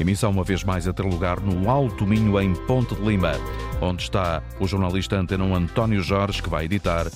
Emissão 0.00 0.30
uma 0.30 0.42
vez 0.44 0.64
mais 0.64 0.88
a 0.88 0.92
ter 0.92 1.02
lugar 1.02 1.40
no 1.40 1.70
Alto 1.70 2.06
Minho, 2.06 2.40
em 2.40 2.54
Ponte 2.66 2.94
de 2.94 3.02
Lima, 3.02 3.32
onde 3.80 4.02
está 4.02 4.42
o 4.58 4.66
jornalista 4.66 5.16
Antena 5.16 5.44
António 5.44 6.02
Jorge, 6.02 6.42
que 6.42 6.48
vai 6.48 6.64
editar 6.64 7.06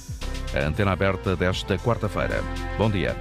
a 0.54 0.66
antena 0.66 0.92
aberta 0.92 1.34
desta 1.34 1.76
quarta-feira. 1.78 2.42
Bom 2.78 2.90
dia. 2.90 3.16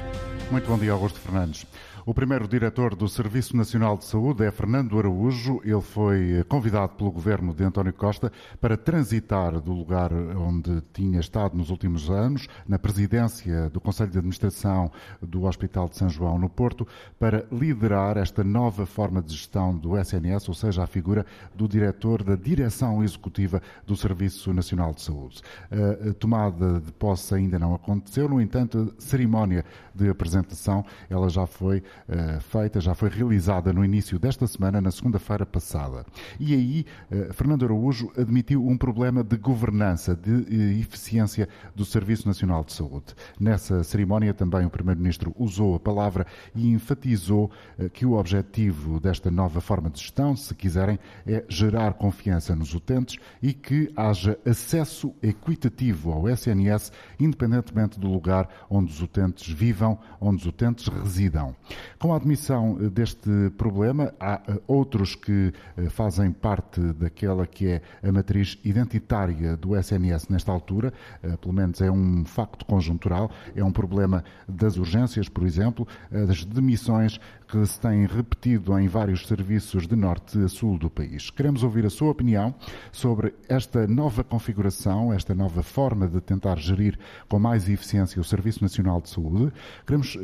Muito 0.52 0.68
bom 0.68 0.78
dia, 0.78 0.92
Augusto 0.92 1.20
Fernandes. 1.20 1.66
O 2.08 2.14
primeiro 2.14 2.48
diretor 2.48 2.94
do 2.94 3.10
Serviço 3.10 3.58
Nacional 3.58 3.98
de 3.98 4.06
Saúde 4.06 4.46
é 4.46 4.52
Fernando 4.52 5.00
Araújo. 5.00 5.60
Ele 5.64 5.82
foi 5.82 6.46
convidado 6.48 6.94
pelo 6.94 7.10
governo 7.10 7.52
de 7.52 7.64
António 7.64 7.92
Costa 7.92 8.32
para 8.62 8.78
transitar 8.78 9.60
do 9.60 9.74
lugar 9.74 10.14
onde 10.14 10.82
tinha 10.94 11.20
estado 11.20 11.58
nos 11.58 11.72
últimos 11.72 12.08
anos, 12.08 12.48
na 12.68 12.78
presidência 12.78 13.72
do 13.72 13.82
Conselho 13.82 14.12
de 14.12 14.20
Administração 14.20 14.92
do 15.20 15.46
Hospital 15.46 15.90
de 15.90 15.98
São 15.98 16.08
João, 16.08 16.38
no 16.38 16.48
Porto, 16.48 16.88
para 17.18 17.44
liderar 17.52 18.18
esta 18.18 18.44
nova 18.44 18.86
forma 18.86 19.20
de 19.20 19.34
gestão 19.34 19.76
do 19.76 19.98
SNS, 19.98 20.48
ou 20.48 20.54
seja, 20.54 20.84
a 20.84 20.88
figura 20.88 21.26
do 21.56 21.68
diretor 21.68 22.22
da 22.22 22.36
direção 22.36 23.04
executiva 23.04 23.60
do 23.84 23.96
Serviço 23.96 24.54
Nacional 24.54 24.94
de 24.94 25.02
Saúde. 25.02 25.42
A 25.72 26.14
tomada 26.14 26.80
de 26.80 26.92
posse 26.92 27.34
ainda 27.34 27.58
não 27.58 27.74
aconteceu, 27.74 28.30
no 28.30 28.40
entanto, 28.40 28.94
a 28.96 29.02
cerimónia 29.02 29.66
de 29.96 30.08
apresentação 30.08 30.86
ela 31.10 31.30
já 31.30 31.48
foi 31.48 31.82
uh, 32.08 32.40
feita, 32.42 32.80
já 32.80 32.94
foi 32.94 33.10
realizada 33.10 33.72
no 33.74 33.84
início 33.84 34.20
desta 34.20 34.48
semana, 34.48 34.82
na 34.82 34.92
segunda-feira 34.92 35.46
passada. 35.46 36.06
E 36.40 36.54
aí, 36.54 36.86
uh, 37.12 37.34
Fernando 37.34 37.66
Araújo 37.66 38.12
admitiu 38.18 38.66
um 38.66 38.78
problema 38.78 39.24
de 39.24 39.38
governança, 39.38 40.16
de 40.16 40.32
uh, 40.32 40.80
eficiência 40.80 41.48
do 41.76 41.86
Serviço 41.86 42.28
Nacional 42.28 42.64
de 42.64 42.74
Saúde. 42.74 43.16
Nessa 43.40 43.84
cerimónia 43.84 44.34
também 44.34 44.66
o 44.66 44.70
Primeiro-Ministro 44.70 45.34
usou 45.38 45.76
a 45.76 45.80
palavra 45.80 46.26
e 46.54 46.70
enfatizou 46.70 47.52
que 47.94 48.06
o 48.06 48.14
objetivo 48.14 49.00
desta 49.00 49.30
nova 49.30 49.62
forma 49.62 49.90
de 49.90 50.00
gestão, 50.00 50.36
se 50.36 50.54
quiserem, 50.56 51.00
é 51.26 51.44
gerar 51.50 51.94
confiança 51.94 52.56
nos 52.56 52.74
utentes 52.74 53.18
e 53.42 53.54
que 53.54 53.92
haja 53.96 54.38
acesso 54.46 55.14
equitativo 55.22 56.12
ao 56.12 56.30
SNS, 56.30 56.92
independentemente 57.20 58.00
do 58.00 58.08
lugar 58.08 58.50
onde 58.70 58.92
os 58.92 59.02
utentes 59.02 59.48
vivam, 59.52 59.98
onde 60.20 60.42
os 60.42 60.46
utentes 60.46 60.88
residam. 60.88 61.56
Com 62.00 62.14
a 62.14 62.18
admissão 62.18 62.78
eh, 62.80 62.90
deste 62.90 63.30
problema, 63.58 64.14
há 64.20 64.42
eh, 64.48 64.60
outros 64.68 65.16
que 65.16 65.54
eh, 65.78 65.90
fazem 65.90 66.32
parte 66.32 66.82
daquela 66.94 67.46
que 67.46 67.68
é 67.68 67.82
a 68.04 68.12
matriz 68.12 68.58
identitária 68.64 69.56
do 69.56 69.76
SNS 69.76 70.30
nesta 70.30 70.52
altura, 70.52 70.94
pelo 71.42 71.54
menos 71.54 71.82
é 71.82 71.90
um 71.90 72.26
facto 72.26 72.66
conjuntural, 72.66 73.32
é 73.56 73.64
um 73.64 73.72
problema 73.72 74.24
das 74.48 74.78
urgências, 74.78 75.30
por 75.30 75.46
exemplo, 75.46 75.88
das 76.12 76.44
demissões 76.46 77.20
que 77.56 77.66
se 77.66 77.80
têm 77.80 78.06
repetido 78.06 78.78
em 78.78 78.86
vários 78.90 79.26
serviços 79.26 79.88
de 79.88 79.96
norte 79.96 80.38
a 80.44 80.50
sul 80.50 80.78
do 80.78 80.90
país. 80.90 81.30
Queremos 81.30 81.64
ouvir 81.64 81.86
a 81.86 81.90
sua 81.90 82.12
opinião 82.12 82.54
sobre 82.92 83.34
esta 83.48 83.88
nova 83.88 84.26
configuração, 84.26 85.14
esta 85.14 85.34
nova 85.34 85.64
forma 85.64 86.06
de 86.06 86.20
tentar 86.20 86.60
gerir 86.60 87.00
com 87.30 87.40
mais 87.40 87.70
eficiência 87.70 88.20
o 88.20 88.26
Serviço 88.26 88.62
Nacional 88.62 89.00
de 89.00 89.10
Saúde. 89.10 89.54
Queremos 89.86 90.18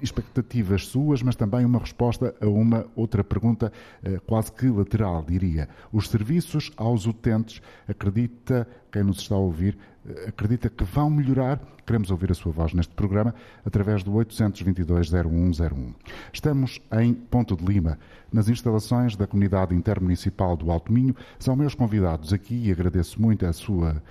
expectativas 0.00 0.86
suas 0.86 1.22
mas 1.22 1.34
também 1.34 1.64
uma 1.64 1.80
resposta 1.80 2.32
a 2.40 2.46
uma 2.46 2.86
outra 2.94 3.24
pergunta 3.24 3.72
eh, 4.04 4.20
quase 4.24 4.52
que 4.52 4.68
lateral, 4.68 5.24
diria. 5.26 5.68
Os 5.92 6.08
serviços 6.08 6.70
aos 6.76 7.04
utentes, 7.06 7.60
acredita, 7.88 8.68
quem 8.92 9.02
nos 9.02 9.18
está 9.18 9.34
a 9.34 9.38
ouvir, 9.38 9.76
eh, 9.76 9.95
acredita 10.26 10.68
que 10.68 10.84
vão 10.84 11.10
melhorar? 11.10 11.60
Queremos 11.86 12.10
ouvir 12.10 12.32
a 12.32 12.34
sua 12.34 12.52
voz 12.52 12.72
neste 12.72 12.94
programa 12.94 13.34
através 13.64 14.02
do 14.02 14.12
822-0101. 14.12 15.94
Estamos 16.32 16.80
em 17.00 17.14
Ponto 17.14 17.56
de 17.56 17.64
Lima, 17.64 17.98
nas 18.32 18.48
instalações 18.48 19.16
da 19.16 19.26
Comunidade 19.26 19.74
Intermunicipal 19.74 20.56
do 20.56 20.70
Alto 20.70 20.92
Minho. 20.92 21.14
São 21.38 21.54
meus 21.54 21.74
convidados 21.74 22.32
aqui 22.32 22.66
e 22.66 22.72
agradeço 22.72 23.20
muito 23.20 23.46
a 23.46 23.52
sua 23.52 24.02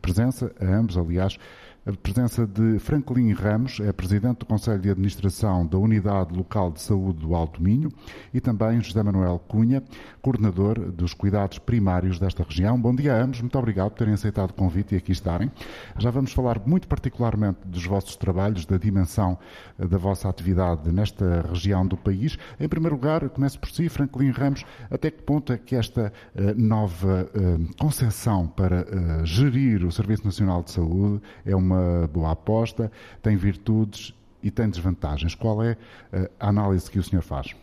presença, 0.00 0.52
a 0.60 0.64
ambos, 0.64 0.96
aliás 0.98 1.38
a 1.84 1.90
presença 1.90 2.46
de 2.46 2.78
Franklin 2.78 3.32
Ramos, 3.32 3.80
é 3.80 3.92
presidente 3.92 4.38
do 4.38 4.46
Conselho 4.46 4.78
de 4.78 4.88
Administração 4.88 5.66
da 5.66 5.76
Unidade 5.76 6.32
Local 6.32 6.70
de 6.70 6.80
Saúde 6.80 7.18
do 7.18 7.34
Alto 7.34 7.60
Minho, 7.60 7.90
e 8.32 8.40
também 8.40 8.80
José 8.80 9.02
Manuel 9.02 9.40
Cunha, 9.48 9.82
coordenador 10.20 10.92
dos 10.92 11.12
cuidados 11.12 11.58
primários 11.58 12.20
desta 12.20 12.44
região. 12.44 12.80
Bom 12.80 12.94
dia 12.94 13.16
a 13.16 13.20
ambos, 13.20 13.40
muito 13.40 13.58
obrigado 13.58 13.90
por 13.90 13.98
terem 13.98 14.14
aceitado 14.14 14.50
o 14.50 14.54
convite 14.54 14.94
e 14.94 14.98
aqui 14.98 15.10
estarem. 15.10 15.50
Já 15.98 16.08
vamos 16.12 16.32
falar 16.32 16.60
muito 16.64 16.86
particularmente 16.86 17.58
dos 17.64 17.84
vossos 17.84 18.14
trabalhos, 18.14 18.64
da 18.64 18.76
dimensão 18.76 19.36
eh, 19.76 19.84
da 19.84 19.98
vossa 19.98 20.28
atividade 20.28 20.88
nesta 20.92 21.42
região 21.48 21.84
do 21.84 21.96
país. 21.96 22.38
Em 22.60 22.68
primeiro 22.68 22.94
lugar, 22.94 23.28
começo 23.30 23.58
por 23.58 23.68
si, 23.68 23.88
Franklin 23.88 24.30
Ramos, 24.30 24.64
até 24.88 25.10
que 25.10 25.22
ponto 25.22 25.52
é 25.52 25.58
que 25.58 25.74
esta 25.74 26.12
uh, 26.36 26.60
nova 26.60 27.28
uh, 27.34 27.76
concepção 27.76 28.46
para 28.46 28.86
gerir 29.24 29.84
o 29.84 29.90
Serviço 29.90 30.24
Nacional 30.24 30.62
de 30.62 30.70
Saúde 30.70 31.20
é 31.44 31.56
uma 31.56 31.71
uma 31.72 32.06
boa 32.06 32.32
aposta, 32.32 32.90
tem 33.22 33.36
virtudes 33.36 34.14
e 34.42 34.50
tem 34.50 34.68
desvantagens. 34.68 35.34
Qual 35.34 35.62
é 35.62 35.76
eh, 36.12 36.30
a 36.38 36.48
análise 36.48 36.90
que 36.90 36.98
o 36.98 37.02
senhor 37.02 37.22
faz? 37.22 37.54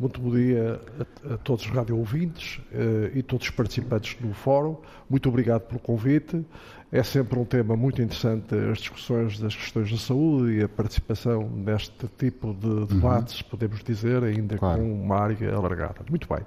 Muito 0.00 0.18
bom 0.18 0.30
dia 0.30 0.80
a, 0.98 1.34
a 1.34 1.36
todos 1.36 1.66
os 1.66 1.70
radio 1.70 1.98
ouvintes 1.98 2.58
uh, 2.72 3.14
e 3.14 3.22
todos 3.22 3.48
os 3.48 3.54
participantes 3.54 4.16
do 4.18 4.32
fórum. 4.32 4.78
Muito 5.10 5.28
obrigado 5.28 5.60
pelo 5.60 5.78
convite. 5.78 6.42
É 6.90 7.02
sempre 7.02 7.38
um 7.38 7.44
tema 7.44 7.76
muito 7.76 8.00
interessante 8.00 8.54
as 8.54 8.78
discussões 8.78 9.38
das 9.38 9.54
questões 9.54 9.90
da 9.90 9.98
saúde 9.98 10.54
e 10.54 10.62
a 10.62 10.68
participação 10.70 11.50
neste 11.50 12.08
tipo 12.16 12.54
de 12.54 12.66
uhum. 12.66 12.86
debates, 12.86 13.42
uhum. 13.42 13.48
podemos 13.50 13.84
dizer, 13.84 14.24
ainda 14.24 14.56
claro. 14.56 14.80
com 14.80 14.90
uma 14.90 15.16
área 15.16 15.54
alargada. 15.54 16.00
Muito 16.08 16.26
bem. 16.26 16.46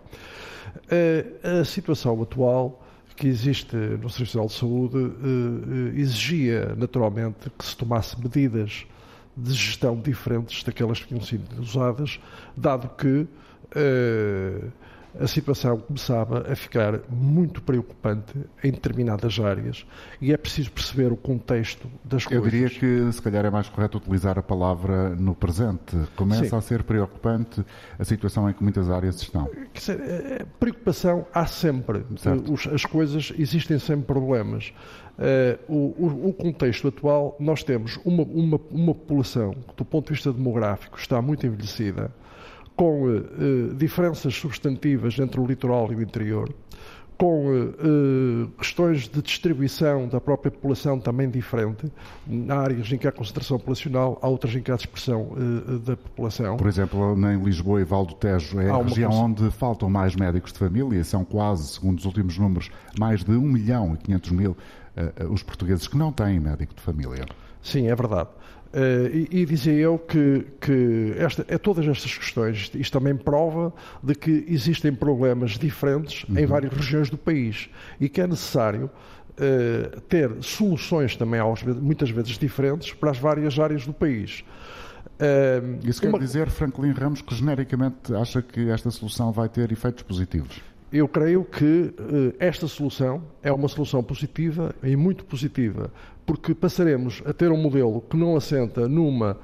Uh, 0.75 1.61
a 1.61 1.63
situação 1.63 2.19
atual 2.23 2.83
que 3.23 3.27
existe 3.29 3.73
no 3.77 4.09
Serviço 4.09 4.37
Nacional 4.37 4.47
de 4.47 4.53
Saúde 4.53 4.97
eh, 4.97 5.95
eh, 5.95 6.01
exigia 6.01 6.75
naturalmente 6.75 7.49
que 7.57 7.63
se 7.63 7.77
tomasse 7.77 8.19
medidas 8.21 8.85
de 9.37 9.53
gestão 9.53 9.95
diferentes 9.95 10.61
daquelas 10.61 10.99
que 10.99 11.07
tinham 11.07 11.21
sido 11.21 11.61
usadas, 11.61 12.19
dado 12.57 12.89
que 12.97 13.25
eh, 13.77 14.59
a 15.19 15.27
situação 15.27 15.77
começava 15.77 16.51
a 16.51 16.55
ficar 16.55 17.01
muito 17.09 17.61
preocupante 17.61 18.33
em 18.63 18.71
determinadas 18.71 19.39
áreas 19.39 19.85
e 20.19 20.33
é 20.33 20.37
preciso 20.37 20.71
perceber 20.71 21.11
o 21.11 21.17
contexto 21.17 21.89
das 22.03 22.25
coisas. 22.25 22.45
Eu 22.45 22.49
diria 22.49 22.69
que 22.69 23.11
se 23.11 23.21
calhar 23.21 23.45
é 23.45 23.49
mais 23.49 23.69
correto 23.69 23.97
utilizar 23.97 24.37
a 24.39 24.43
palavra 24.43 25.09
no 25.09 25.35
presente. 25.35 25.95
Começa 26.15 26.45
Sim. 26.45 26.55
a 26.55 26.61
ser 26.61 26.83
preocupante 26.83 27.63
a 27.97 28.03
situação 28.03 28.49
em 28.49 28.53
que 28.53 28.63
muitas 28.63 28.89
áreas 28.89 29.21
estão. 29.21 29.49
Dizer, 29.73 29.99
é, 29.99 30.37
é, 30.41 30.45
preocupação 30.59 31.27
há 31.33 31.45
sempre. 31.45 32.05
Os, 32.49 32.67
as 32.67 32.85
coisas, 32.85 33.31
existem 33.37 33.77
sempre 33.79 34.05
problemas. 34.05 34.73
Uh, 35.13 35.71
o, 35.71 36.29
o, 36.29 36.33
contexto 36.33 36.87
atual, 36.87 37.37
nós 37.39 37.63
temos 37.63 37.99
uma, 38.03 38.23
uma, 38.23 38.59
uma 38.71 38.95
população 38.95 39.53
que, 39.53 39.75
do 39.75 39.85
ponto 39.85 40.07
de 40.07 40.13
vista 40.13 40.33
demográfico, 40.33 40.97
está 40.97 41.21
muito 41.21 41.45
envelhecida 41.45 42.11
com 42.75 43.03
uh, 43.03 43.73
diferenças 43.75 44.33
substantivas 44.33 45.17
entre 45.19 45.39
o 45.39 45.45
litoral 45.45 45.91
e 45.91 45.95
o 45.95 46.01
interior, 46.01 46.53
com 47.17 47.45
uh, 47.47 48.47
questões 48.57 49.07
de 49.07 49.21
distribuição 49.21 50.07
da 50.07 50.19
própria 50.19 50.51
população 50.51 50.99
também 50.99 51.29
diferente. 51.29 51.91
Há 52.49 52.55
áreas 52.55 52.91
em 52.91 52.97
que 52.97 53.07
há 53.07 53.11
concentração 53.11 53.59
populacional, 53.59 54.17
há 54.21 54.27
outras 54.27 54.55
em 54.55 54.61
que 54.61 54.71
há 54.71 54.75
dispersão 54.75 55.29
da 55.85 55.95
população. 55.95 56.57
Por 56.57 56.67
exemplo, 56.67 57.15
em 57.31 57.43
Lisboa 57.43 57.81
e 57.81 57.83
Val 57.83 58.05
do 58.05 58.15
Tejo 58.15 58.59
é 58.59 58.69
há 58.69 58.75
a 58.75 58.83
região 58.83 59.11
onde 59.11 59.49
faltam 59.51 59.89
mais 59.89 60.15
médicos 60.15 60.51
de 60.51 60.59
família, 60.59 61.03
são 61.03 61.23
quase, 61.23 61.67
segundo 61.67 61.99
os 61.99 62.05
últimos 62.05 62.37
números, 62.37 62.71
mais 62.99 63.23
de 63.23 63.31
1 63.31 63.41
milhão 63.41 63.93
e 63.93 63.97
500 63.97 64.31
mil 64.31 64.57
os 65.31 65.41
portugueses 65.41 65.87
que 65.87 65.97
não 65.97 66.11
têm 66.11 66.39
médico 66.39 66.75
de 66.75 66.81
família. 66.81 67.25
Sim, 67.63 67.87
é 67.87 67.95
verdade. 67.95 68.29
Uh, 68.73 69.27
e, 69.29 69.41
e, 69.41 69.45
dizia 69.45 69.73
eu 69.73 69.99
que, 69.99 70.47
que 70.59 71.13
esta, 71.19 71.45
é 71.47 71.59
todas 71.59 71.87
estas 71.87 72.17
questões, 72.17 72.71
isto 72.73 72.97
também 72.97 73.15
prova 73.15 73.71
de 74.01 74.15
que 74.15 74.45
existem 74.47 74.91
problemas 74.91 75.59
diferentes 75.59 76.23
uhum. 76.23 76.39
em 76.39 76.45
várias 76.47 76.73
regiões 76.73 77.07
do 77.07 77.15
país 77.15 77.69
e 78.01 78.09
que 78.09 78.19
é 78.19 78.25
necessário 78.25 78.89
uh, 79.33 80.01
ter 80.01 80.31
soluções 80.41 81.15
também, 81.15 81.39
muitas 81.79 82.09
vezes 82.09 82.35
diferentes, 82.35 82.91
para 82.93 83.11
as 83.11 83.19
várias 83.19 83.59
áreas 83.59 83.85
do 83.85 83.93
país. 83.93 84.43
Uh, 85.19 85.87
Isso 85.87 86.03
uma... 86.03 86.17
quer 86.17 86.25
dizer, 86.25 86.49
Franklin 86.49 86.93
Ramos, 86.93 87.21
que 87.21 87.35
genericamente 87.35 88.11
acha 88.15 88.41
que 88.41 88.69
esta 88.71 88.89
solução 88.89 89.31
vai 89.31 89.49
ter 89.49 89.71
efeitos 89.71 90.01
positivos? 90.01 90.72
Eu 90.93 91.07
creio 91.07 91.43
que 91.43 91.91
esta 92.37 92.67
solução 92.67 93.23
é 93.41 93.51
uma 93.51 93.67
solução 93.67 94.03
positiva 94.03 94.75
e 94.83 94.95
muito 94.95 95.25
positiva 95.25 95.89
porque 96.23 96.53
passaremos 96.53 97.19
a 97.25 97.33
ter 97.33 97.51
um 97.51 97.57
modelo 97.57 97.99
que 98.01 98.15
não 98.15 98.35
assenta 98.35 98.87
numa 98.87 99.39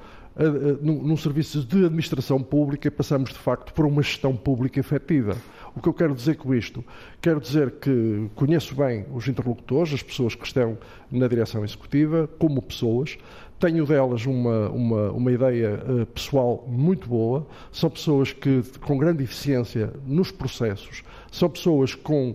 num, 0.80 1.02
num 1.02 1.16
serviço 1.16 1.64
de 1.64 1.84
administração 1.84 2.40
pública 2.40 2.86
e 2.86 2.90
passamos, 2.90 3.30
de 3.30 3.38
facto, 3.38 3.74
por 3.74 3.84
uma 3.84 4.00
gestão 4.00 4.34
pública 4.36 4.78
efetiva. 4.78 5.36
O 5.74 5.80
que 5.80 5.88
eu 5.88 5.92
quero 5.92 6.14
dizer 6.14 6.36
com 6.36 6.54
isto? 6.54 6.84
Quero 7.20 7.40
dizer 7.40 7.72
que 7.72 8.30
conheço 8.34 8.74
bem 8.74 9.04
os 9.12 9.26
interlocutores, 9.28 9.92
as 9.92 10.02
pessoas 10.02 10.34
que 10.34 10.46
estão 10.46 10.78
na 11.10 11.26
direção 11.26 11.64
executiva, 11.64 12.28
como 12.38 12.62
pessoas, 12.62 13.18
tenho 13.60 13.84
delas 13.84 14.24
uma, 14.24 14.70
uma, 14.70 15.12
uma 15.12 15.30
ideia 15.30 15.84
uh, 15.86 16.06
pessoal 16.06 16.64
muito 16.66 17.06
boa. 17.06 17.46
São 17.70 17.90
pessoas 17.90 18.32
que, 18.32 18.62
com 18.80 18.96
grande 18.96 19.22
eficiência 19.22 19.92
nos 20.06 20.32
processos, 20.32 21.02
são 21.30 21.48
pessoas 21.48 21.94
com, 21.94 22.34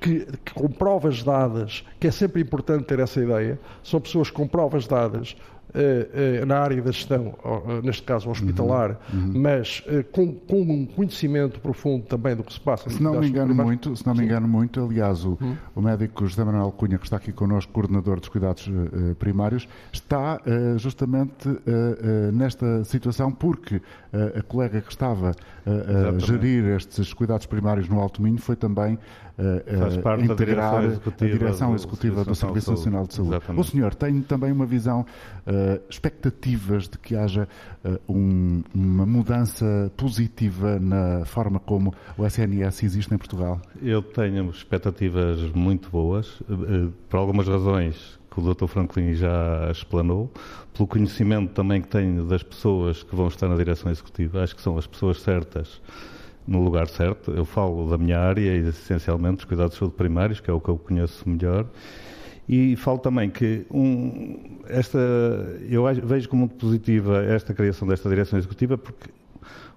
que, 0.00 0.26
com 0.54 0.68
provas 0.68 1.24
dadas, 1.24 1.84
que 1.98 2.06
é 2.06 2.10
sempre 2.10 2.42
importante 2.42 2.84
ter 2.84 3.00
essa 3.00 3.20
ideia, 3.20 3.58
são 3.82 4.00
pessoas 4.00 4.30
com 4.30 4.46
provas 4.46 4.86
dadas 4.86 5.34
na 6.46 6.58
área 6.58 6.82
da 6.82 6.90
gestão, 6.90 7.34
uh, 7.44 7.82
neste 7.82 8.02
caso 8.02 8.30
hospitalar, 8.30 8.98
uhum, 9.12 9.20
uhum. 9.20 9.40
mas 9.40 9.82
com, 10.12 10.34
com, 10.34 10.60
um 10.62 10.86
conhecimento 10.86 11.60
profundo 11.60 12.04
também 12.06 12.34
do 12.34 12.42
que 12.42 12.52
se 12.52 12.60
passa. 12.60 12.90
Se 12.90 13.02
não 13.02 13.20
me 13.20 13.28
engano 13.28 13.54
muito, 13.54 13.94
se 13.96 14.06
não 14.06 14.14
me 14.14 14.24
engano 14.24 14.48
muito, 14.48 14.84
aliás, 14.84 15.24
o, 15.24 15.38
uhum. 15.40 15.56
o, 15.74 15.80
médico 15.80 16.26
José 16.26 16.44
Manuel 16.44 16.72
Cunha, 16.72 16.98
que 16.98 17.04
está 17.04 17.16
aqui 17.16 17.32
connosco, 17.32 17.72
coordenador 17.72 18.20
dos 18.20 18.28
cuidados 18.28 18.68
primários, 19.18 19.68
está 19.92 20.40
justamente 20.76 21.48
nesta 22.32 22.84
situação 22.84 23.30
porque 23.30 23.80
a 24.36 24.42
colega 24.42 24.80
que 24.80 24.90
estava 24.90 25.32
a 25.68 26.18
gerir 26.18 26.64
estes 26.76 27.12
cuidados 27.12 27.46
primários 27.46 27.88
no 27.88 28.00
Alto 28.00 28.22
Minho 28.22 28.38
foi 28.38 28.56
também 28.56 28.94
uh, 29.38 30.24
integrar 30.24 30.74
a 30.76 31.24
direção 31.24 31.74
executiva 31.74 32.24
do, 32.24 32.30
do 32.30 32.34
Serviço 32.34 32.70
Nacional 32.70 33.06
de 33.06 33.14
Saúde. 33.14 33.32
Exatamente. 33.32 33.60
O 33.60 33.64
senhor 33.70 33.94
tem 33.94 34.20
também 34.22 34.52
uma 34.52 34.66
visão, 34.66 35.00
uh, 35.00 35.80
expectativas 35.88 36.88
de 36.88 36.98
que 36.98 37.16
haja 37.16 37.48
uh, 37.84 37.98
um, 38.12 38.62
uma 38.74 39.06
mudança 39.06 39.90
positiva 39.96 40.78
na 40.78 41.24
forma 41.24 41.58
como 41.58 41.94
o 42.16 42.26
SNS 42.26 42.82
existe 42.82 43.14
em 43.14 43.18
Portugal? 43.18 43.60
Eu 43.82 44.02
tenho 44.02 44.50
expectativas 44.50 45.40
muito 45.52 45.90
boas, 45.90 46.42
por 47.08 47.18
algumas 47.18 47.46
razões 47.46 48.17
que 48.30 48.40
o 48.40 48.54
Dr. 48.54 48.66
Franklin 48.66 49.14
já 49.14 49.68
explanou, 49.70 50.30
pelo 50.74 50.86
conhecimento 50.86 51.52
também 51.52 51.80
que 51.80 51.88
tenho 51.88 52.24
das 52.24 52.42
pessoas 52.42 53.02
que 53.02 53.14
vão 53.14 53.28
estar 53.28 53.48
na 53.48 53.56
direção 53.56 53.90
executiva, 53.90 54.42
acho 54.42 54.54
que 54.54 54.62
são 54.62 54.76
as 54.76 54.86
pessoas 54.86 55.20
certas 55.20 55.80
no 56.46 56.62
lugar 56.62 56.88
certo. 56.88 57.30
Eu 57.30 57.44
falo 57.44 57.88
da 57.90 57.98
minha 57.98 58.18
área 58.18 58.54
essencialmente 58.56 59.36
dos 59.36 59.44
cuidados 59.44 59.74
de 59.74 59.78
saúde 59.78 59.94
primários, 59.94 60.40
que 60.40 60.50
é 60.50 60.52
o 60.52 60.60
que 60.60 60.68
eu 60.68 60.78
conheço 60.78 61.28
melhor. 61.28 61.66
E 62.48 62.74
falo 62.76 62.98
também 62.98 63.28
que 63.28 63.66
um, 63.70 64.58
esta, 64.66 64.98
eu 65.68 65.84
vejo 66.02 66.28
como 66.30 66.40
muito 66.40 66.54
positiva 66.54 67.22
esta 67.22 67.52
criação 67.52 67.86
desta 67.86 68.08
direção 68.08 68.38
executiva, 68.38 68.78
porque 68.78 69.10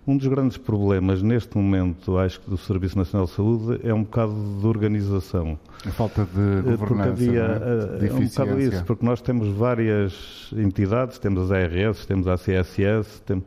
um 0.06 0.18
dos 0.18 0.28
grandes 0.28 0.58
problemas 0.58 1.22
neste 1.22 1.56
momento, 1.58 2.18
acho 2.18 2.40
que 2.42 2.50
do 2.50 2.58
Serviço 2.58 2.98
Nacional 2.98 3.28
de 3.28 3.34
Saúde, 3.34 3.80
é 3.84 3.94
um 3.94 4.04
bocado 4.04 4.34
de 4.60 4.66
organização. 4.66 5.60
A 5.86 5.92
falta 5.92 6.26
de 6.26 6.62
governança, 6.62 6.78
porque 6.78 7.10
havia, 7.10 7.42
é? 7.42 8.00
de 8.00 8.08
é 8.08 8.14
um 8.14 8.26
bocado 8.26 8.60
isso, 8.60 8.84
porque 8.84 9.06
nós 9.06 9.22
temos 9.22 9.48
várias 9.56 10.52
entidades, 10.58 11.20
temos 11.20 11.52
a 11.52 11.58
ARS, 11.58 12.06
temos 12.06 12.28
a 12.28 12.36
CSS, 12.36 13.22
temos 13.26 13.44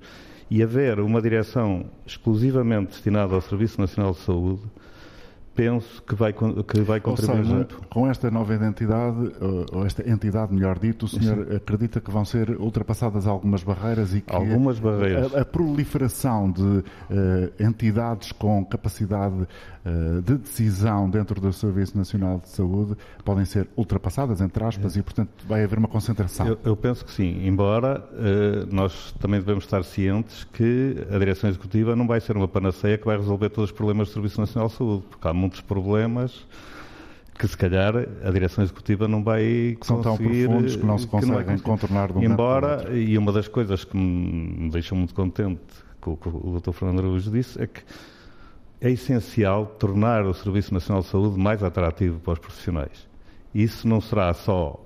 e 0.50 0.62
haver 0.62 1.00
uma 1.00 1.21
direção 1.21 1.87
exclusivamente 2.06 2.91
destinada 2.91 3.35
ao 3.35 3.41
Serviço 3.41 3.81
Nacional 3.81 4.12
de 4.12 4.20
Saúde, 4.20 4.62
penso 5.55 6.03
que 6.03 6.15
vai, 6.15 6.33
que 6.33 6.81
vai 6.81 7.01
contribuir 7.01 7.45
seja, 7.45 7.55
muito. 7.55 7.81
Com 7.89 8.09
esta 8.09 8.31
nova 8.31 8.55
identidade, 8.55 9.33
ou 9.73 9.87
esta 9.87 10.09
entidade, 10.09 10.53
melhor 10.53 10.79
dito, 10.79 11.06
o 11.06 11.09
senhor 11.09 11.47
Sim. 11.47 11.56
acredita 11.56 12.01
que 12.01 12.11
vão 12.11 12.25
ser 12.25 12.51
ultrapassadas 12.51 13.27
algumas 13.27 13.62
barreiras 13.62 14.15
e 14.15 14.21
que 14.21 14.35
algumas 14.35 14.79
barreiras. 14.79 15.35
A, 15.35 15.41
a 15.41 15.45
proliferação 15.45 16.51
de 16.51 16.62
uh, 16.62 16.85
entidades 17.59 18.33
com 18.33 18.65
capacidade 18.65 19.47
de 20.22 20.38
decisão 20.38 21.10
dentro 21.10 21.38
do 21.40 21.52
Serviço 21.52 21.96
Nacional 21.96 22.38
de 22.38 22.48
Saúde 22.48 22.96
podem 23.22 23.44
ser 23.44 23.69
ultrapassadas, 23.76 24.40
entre 24.40 24.64
aspas, 24.64 24.96
é. 24.96 25.00
e 25.00 25.02
portanto 25.02 25.31
vai 25.46 25.62
haver 25.62 25.78
uma 25.78 25.88
concentração? 25.88 26.46
Eu, 26.46 26.58
eu 26.64 26.76
penso 26.76 27.04
que 27.04 27.12
sim, 27.12 27.46
embora 27.46 28.02
uh, 28.12 28.75
nós 28.75 29.12
também 29.20 29.40
devemos 29.40 29.64
estar 29.64 29.84
cientes 29.84 30.44
que 30.44 30.96
a 31.10 31.19
direção 31.19 31.50
executiva 31.50 31.94
não 31.94 32.06
vai 32.06 32.20
ser 32.20 32.36
uma 32.36 32.48
panaceia 32.48 32.96
que 32.96 33.04
vai 33.04 33.19
resolver 33.19 33.50
todos 33.50 33.70
os 33.70 33.76
problemas 33.76 34.08
do 34.08 34.14
Serviço 34.14 34.40
Nacional 34.40 34.69
de 34.69 34.75
Saúde, 34.75 35.04
porque 35.10 35.28
há 35.28 35.34
muitos 35.34 35.60
problemas 35.60 36.46
que 37.38 37.46
se 37.46 37.56
calhar 37.56 37.94
a 37.96 38.31
direção 38.31 38.62
executiva 38.62 39.08
não 39.08 39.22
vai 39.22 39.76
que 39.78 39.86
são 39.86 40.00
tão 40.00 40.16
profundos 40.16 40.76
que 40.76 40.86
não 40.86 40.96
se 40.96 41.06
conseguem 41.06 41.56
não 41.56 41.58
contornar 41.58 42.12
de 42.12 42.19
um 42.19 42.22
Embora, 42.22 42.96
e 42.96 43.19
uma 43.19 43.32
das 43.32 43.48
coisas 43.48 43.84
que 43.84 43.96
me 43.96 44.70
deixou 44.70 44.96
muito 44.96 45.12
contente 45.12 45.60
com 46.00 46.12
o 46.12 46.16
que 46.16 46.28
o 46.28 46.60
Dr. 46.60 46.72
Fernando 46.72 47.00
Araújo 47.00 47.31
disse 47.31 47.60
é 47.60 47.66
que 47.66 47.82
é 48.84 48.90
essencial 48.90 49.64
tornar 49.64 50.26
o 50.26 50.34
Serviço 50.34 50.75
Nacional 50.75 51.02
de 51.02 51.08
Saúde 51.08 51.40
mais 51.40 51.62
atrativo 51.62 52.20
para 52.20 52.34
os 52.34 52.38
profissionais. 52.38 53.08
Isso 53.54 53.88
não 53.88 53.98
será 53.98 54.32
só 54.34 54.78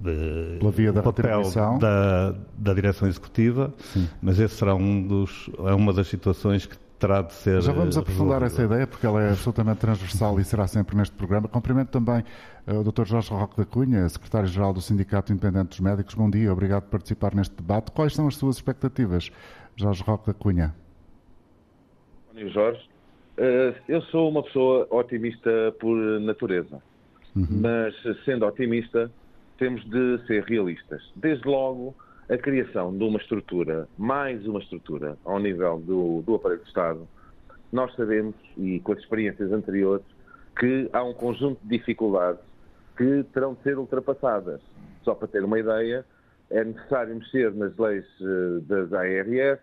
de, 0.00 0.56
Pela 0.58 0.72
via 0.72 0.92
da 0.92 1.00
papel 1.00 1.42
da, 1.78 2.34
da 2.58 2.74
direção 2.74 3.06
executiva, 3.06 3.72
Sim. 3.78 4.08
mas 4.20 4.40
esse 4.40 4.56
será 4.56 4.74
um 4.74 5.06
dos, 5.06 5.48
é 5.58 5.72
uma 5.72 5.92
das 5.92 6.08
situações 6.08 6.66
que 6.66 6.76
terá 6.98 7.22
de 7.22 7.32
ser. 7.34 7.62
Já 7.62 7.72
vamos 7.72 7.96
aprofundar 7.96 8.42
essa 8.42 8.64
ideia, 8.64 8.84
porque 8.84 9.06
ela 9.06 9.22
é 9.22 9.30
absolutamente 9.30 9.78
transversal 9.78 10.40
e 10.40 10.44
será 10.44 10.66
sempre 10.66 10.96
neste 10.96 11.14
programa. 11.14 11.46
Cumprimento 11.46 11.90
também 11.90 12.24
uh, 12.66 12.80
o 12.80 12.82
Dr. 12.82 13.04
Jorge 13.04 13.30
Roque 13.30 13.56
da 13.56 13.64
Cunha, 13.64 14.08
secretário-geral 14.08 14.72
do 14.72 14.80
Sindicato 14.80 15.32
Independente 15.32 15.68
dos 15.68 15.80
Médicos. 15.80 16.16
Bom 16.16 16.28
dia, 16.28 16.52
obrigado 16.52 16.82
por 16.82 16.90
participar 16.90 17.32
neste 17.32 17.54
debate. 17.54 17.92
Quais 17.92 18.12
são 18.12 18.26
as 18.26 18.36
suas 18.36 18.56
expectativas, 18.56 19.30
Jorge 19.76 20.02
Roque 20.02 20.26
da 20.26 20.34
Cunha? 20.34 20.74
Bom 22.34 22.48
Jorge. 22.48 22.93
Uh, 23.36 23.74
eu 23.88 24.00
sou 24.02 24.28
uma 24.28 24.42
pessoa 24.42 24.86
otimista 24.90 25.74
por 25.80 25.96
natureza, 26.20 26.80
uhum. 27.34 27.46
mas 27.50 27.94
sendo 28.24 28.46
otimista, 28.46 29.10
temos 29.58 29.84
de 29.90 30.24
ser 30.26 30.44
realistas. 30.44 31.02
Desde 31.16 31.46
logo, 31.46 31.94
a 32.28 32.38
criação 32.38 32.96
de 32.96 33.02
uma 33.02 33.18
estrutura, 33.18 33.88
mais 33.98 34.46
uma 34.46 34.60
estrutura, 34.60 35.18
ao 35.24 35.38
nível 35.38 35.78
do, 35.80 36.22
do 36.22 36.36
aparelho 36.36 36.62
de 36.62 36.68
Estado, 36.68 37.08
nós 37.72 37.94
sabemos, 37.96 38.36
e 38.56 38.78
com 38.80 38.92
as 38.92 38.98
experiências 39.00 39.52
anteriores, 39.52 40.06
que 40.56 40.88
há 40.92 41.02
um 41.02 41.12
conjunto 41.12 41.60
de 41.62 41.76
dificuldades 41.76 42.40
que 42.96 43.24
terão 43.32 43.54
de 43.54 43.62
ser 43.62 43.76
ultrapassadas. 43.76 44.60
Só 45.02 45.14
para 45.14 45.26
ter 45.26 45.44
uma 45.44 45.58
ideia, 45.58 46.04
é 46.50 46.64
necessário 46.64 47.16
mexer 47.16 47.52
nas 47.52 47.76
leis 47.76 48.04
eh, 48.20 48.60
das 48.62 48.92
ARS, 48.92 49.60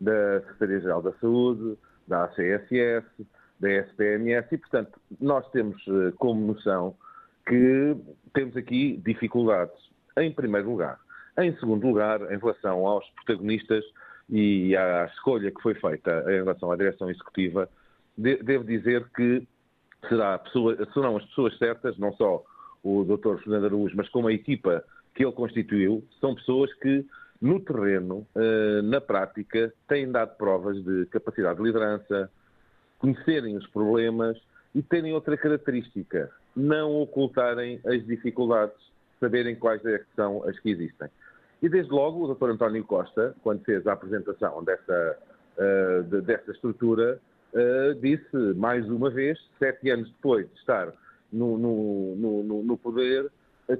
da 0.00 0.40
Secretaria-Geral 0.42 1.02
da 1.02 1.12
Saúde, 1.14 1.76
da 2.06 2.24
ACSS, 2.24 3.06
da 3.60 3.70
SPMS, 3.70 4.48
e, 4.52 4.58
portanto, 4.58 5.00
nós 5.20 5.48
temos 5.50 5.80
eh, 5.86 6.12
como 6.18 6.46
noção 6.46 6.96
que 7.46 7.96
temos 8.34 8.56
aqui 8.56 9.00
dificuldades. 9.04 9.74
Em 10.16 10.32
primeiro 10.32 10.70
lugar, 10.70 10.98
em 11.38 11.56
segundo 11.56 11.86
lugar, 11.86 12.20
em 12.32 12.38
relação 12.38 12.86
aos 12.86 13.08
protagonistas 13.10 13.84
e 14.28 14.76
à 14.76 15.06
escolha 15.06 15.50
que 15.50 15.62
foi 15.62 15.74
feita 15.74 16.24
em 16.28 16.42
relação 16.42 16.70
à 16.70 16.76
direção 16.76 17.10
executiva, 17.10 17.68
devo 18.16 18.64
dizer 18.64 19.08
que 19.14 19.46
será 20.08 20.38
pessoa, 20.38 20.76
serão 20.92 21.16
as 21.16 21.24
pessoas 21.26 21.56
certas, 21.58 21.96
não 21.98 22.12
só 22.14 22.42
o 22.82 23.04
Dr. 23.04 23.38
Fernando 23.42 23.66
Araújo, 23.66 23.96
mas 23.96 24.08
como 24.08 24.28
a 24.28 24.32
equipa 24.32 24.84
que 25.14 25.24
ele 25.24 25.32
constituiu, 25.32 26.04
são 26.20 26.34
pessoas 26.34 26.72
que, 26.74 27.04
no 27.42 27.58
terreno, 27.58 28.24
eh, 28.36 28.80
na 28.82 29.00
prática, 29.00 29.74
têm 29.88 30.10
dado 30.10 30.36
provas 30.36 30.82
de 30.84 31.06
capacidade 31.06 31.58
de 31.58 31.64
liderança, 31.64 32.30
conhecerem 33.00 33.56
os 33.56 33.66
problemas 33.66 34.40
e 34.72 34.80
terem 34.80 35.12
outra 35.12 35.36
característica, 35.36 36.30
não 36.54 37.02
ocultarem 37.02 37.80
as 37.84 38.06
dificuldades, 38.06 38.76
saberem 39.18 39.56
quais 39.56 39.84
é 39.84 40.00
são 40.14 40.44
as 40.44 40.56
que 40.60 40.70
existem. 40.70 41.08
E 41.60 41.68
desde 41.68 41.92
logo 41.92 42.24
o 42.24 42.34
Dr. 42.34 42.50
António 42.50 42.84
Costa, 42.84 43.34
quando 43.42 43.64
fez 43.64 43.84
a 43.88 43.92
apresentação 43.92 44.62
dessa, 44.62 45.18
de, 46.08 46.20
dessa 46.22 46.52
estrutura, 46.52 47.20
uh, 47.52 47.94
disse 48.00 48.36
mais 48.56 48.88
uma 48.88 49.10
vez, 49.10 49.38
sete 49.58 49.90
anos 49.90 50.08
depois 50.10 50.48
de 50.48 50.58
estar 50.58 50.92
no, 51.32 51.58
no, 51.58 52.16
no, 52.16 52.62
no 52.62 52.76
poder, 52.76 53.30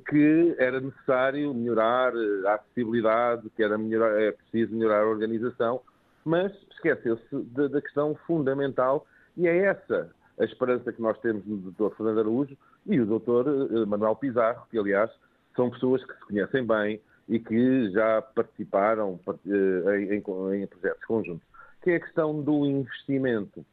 que 0.09 0.55
era 0.59 0.81
necessário 0.81 1.53
melhorar 1.53 2.13
a 2.47 2.55
acessibilidade, 2.55 3.51
que 3.51 3.63
era 3.63 3.77
melhorar, 3.77 4.21
é 4.21 4.33
preciso 4.33 4.75
melhorar 4.75 5.03
a 5.03 5.09
organização, 5.09 5.81
mas 6.25 6.53
esqueceu-se 6.71 7.37
da 7.69 7.81
questão 7.81 8.15
fundamental 8.27 9.07
e 9.37 9.47
é 9.47 9.57
essa 9.65 10.11
a 10.39 10.45
esperança 10.45 10.93
que 10.93 11.03
nós 11.03 11.19
temos 11.21 11.45
no 11.47 11.59
Dr. 11.73 11.95
Fernando 11.97 12.21
Araújo 12.21 12.57
e 12.87 13.01
o 13.01 13.07
Dr. 13.07 13.49
Eh, 13.71 13.87
Manuel 13.87 14.17
Pizarro, 14.17 14.67
que 14.71 14.79
aliás 14.79 15.11
são 15.55 15.71
pessoas 15.71 16.03
que 16.05 16.15
se 16.15 16.21
conhecem 16.21 16.67
bem, 16.67 17.01
e 17.29 17.39
que 17.39 17.91
já 17.93 18.21
participaram 18.21 19.19
eh, 19.47 20.15
em 20.15 20.67
projetos 20.67 21.05
conjuntos, 21.07 21.47
que 21.83 21.91
é 21.91 21.97
a 21.97 22.01
questão 22.01 22.43
do 22.43 22.67
investimento. 22.67 23.65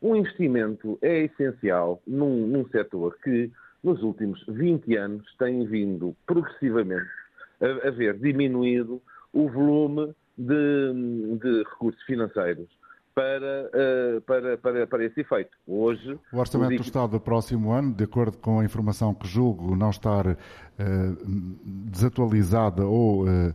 Um 0.00 0.14
investimento 0.14 0.98
é 1.02 1.24
essencial 1.24 2.00
num, 2.06 2.46
num 2.46 2.68
setor 2.68 3.16
que, 3.22 3.50
nos 3.82 4.02
últimos 4.02 4.44
20 4.48 4.96
anos, 4.96 5.24
tem 5.38 5.64
vindo 5.66 6.14
progressivamente 6.26 7.08
a, 7.60 7.88
a 7.88 7.90
ver 7.90 8.18
diminuído 8.18 9.00
o 9.32 9.48
volume 9.48 10.14
de, 10.36 11.38
de 11.40 11.58
recursos 11.64 12.02
financeiros 12.04 12.68
para, 13.18 13.70
uh, 13.74 14.20
para, 14.20 14.56
para, 14.58 14.86
para 14.86 15.04
esse 15.04 15.22
efeito. 15.22 15.50
Hoje, 15.66 16.16
o 16.32 16.38
Orçamento 16.38 16.76
do 16.76 16.82
Estado 16.82 17.10
do 17.10 17.20
próximo 17.20 17.72
ano, 17.72 17.92
de 17.92 18.04
acordo 18.04 18.38
com 18.38 18.60
a 18.60 18.64
informação 18.64 19.12
que 19.12 19.26
julgo 19.26 19.74
não 19.74 19.90
estar 19.90 20.24
uh, 20.24 20.36
desatualizada 21.90 22.86
ou 22.86 23.24
uh, 23.24 23.54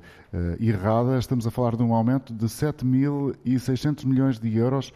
errada, 0.59 1.17
estamos 1.17 1.47
a 1.47 1.51
falar 1.51 1.77
de 1.77 1.83
um 1.83 1.93
aumento 1.93 2.33
de 2.33 2.45
7.600 2.45 4.05
milhões 4.05 4.37
de 4.37 4.57
euros 4.57 4.93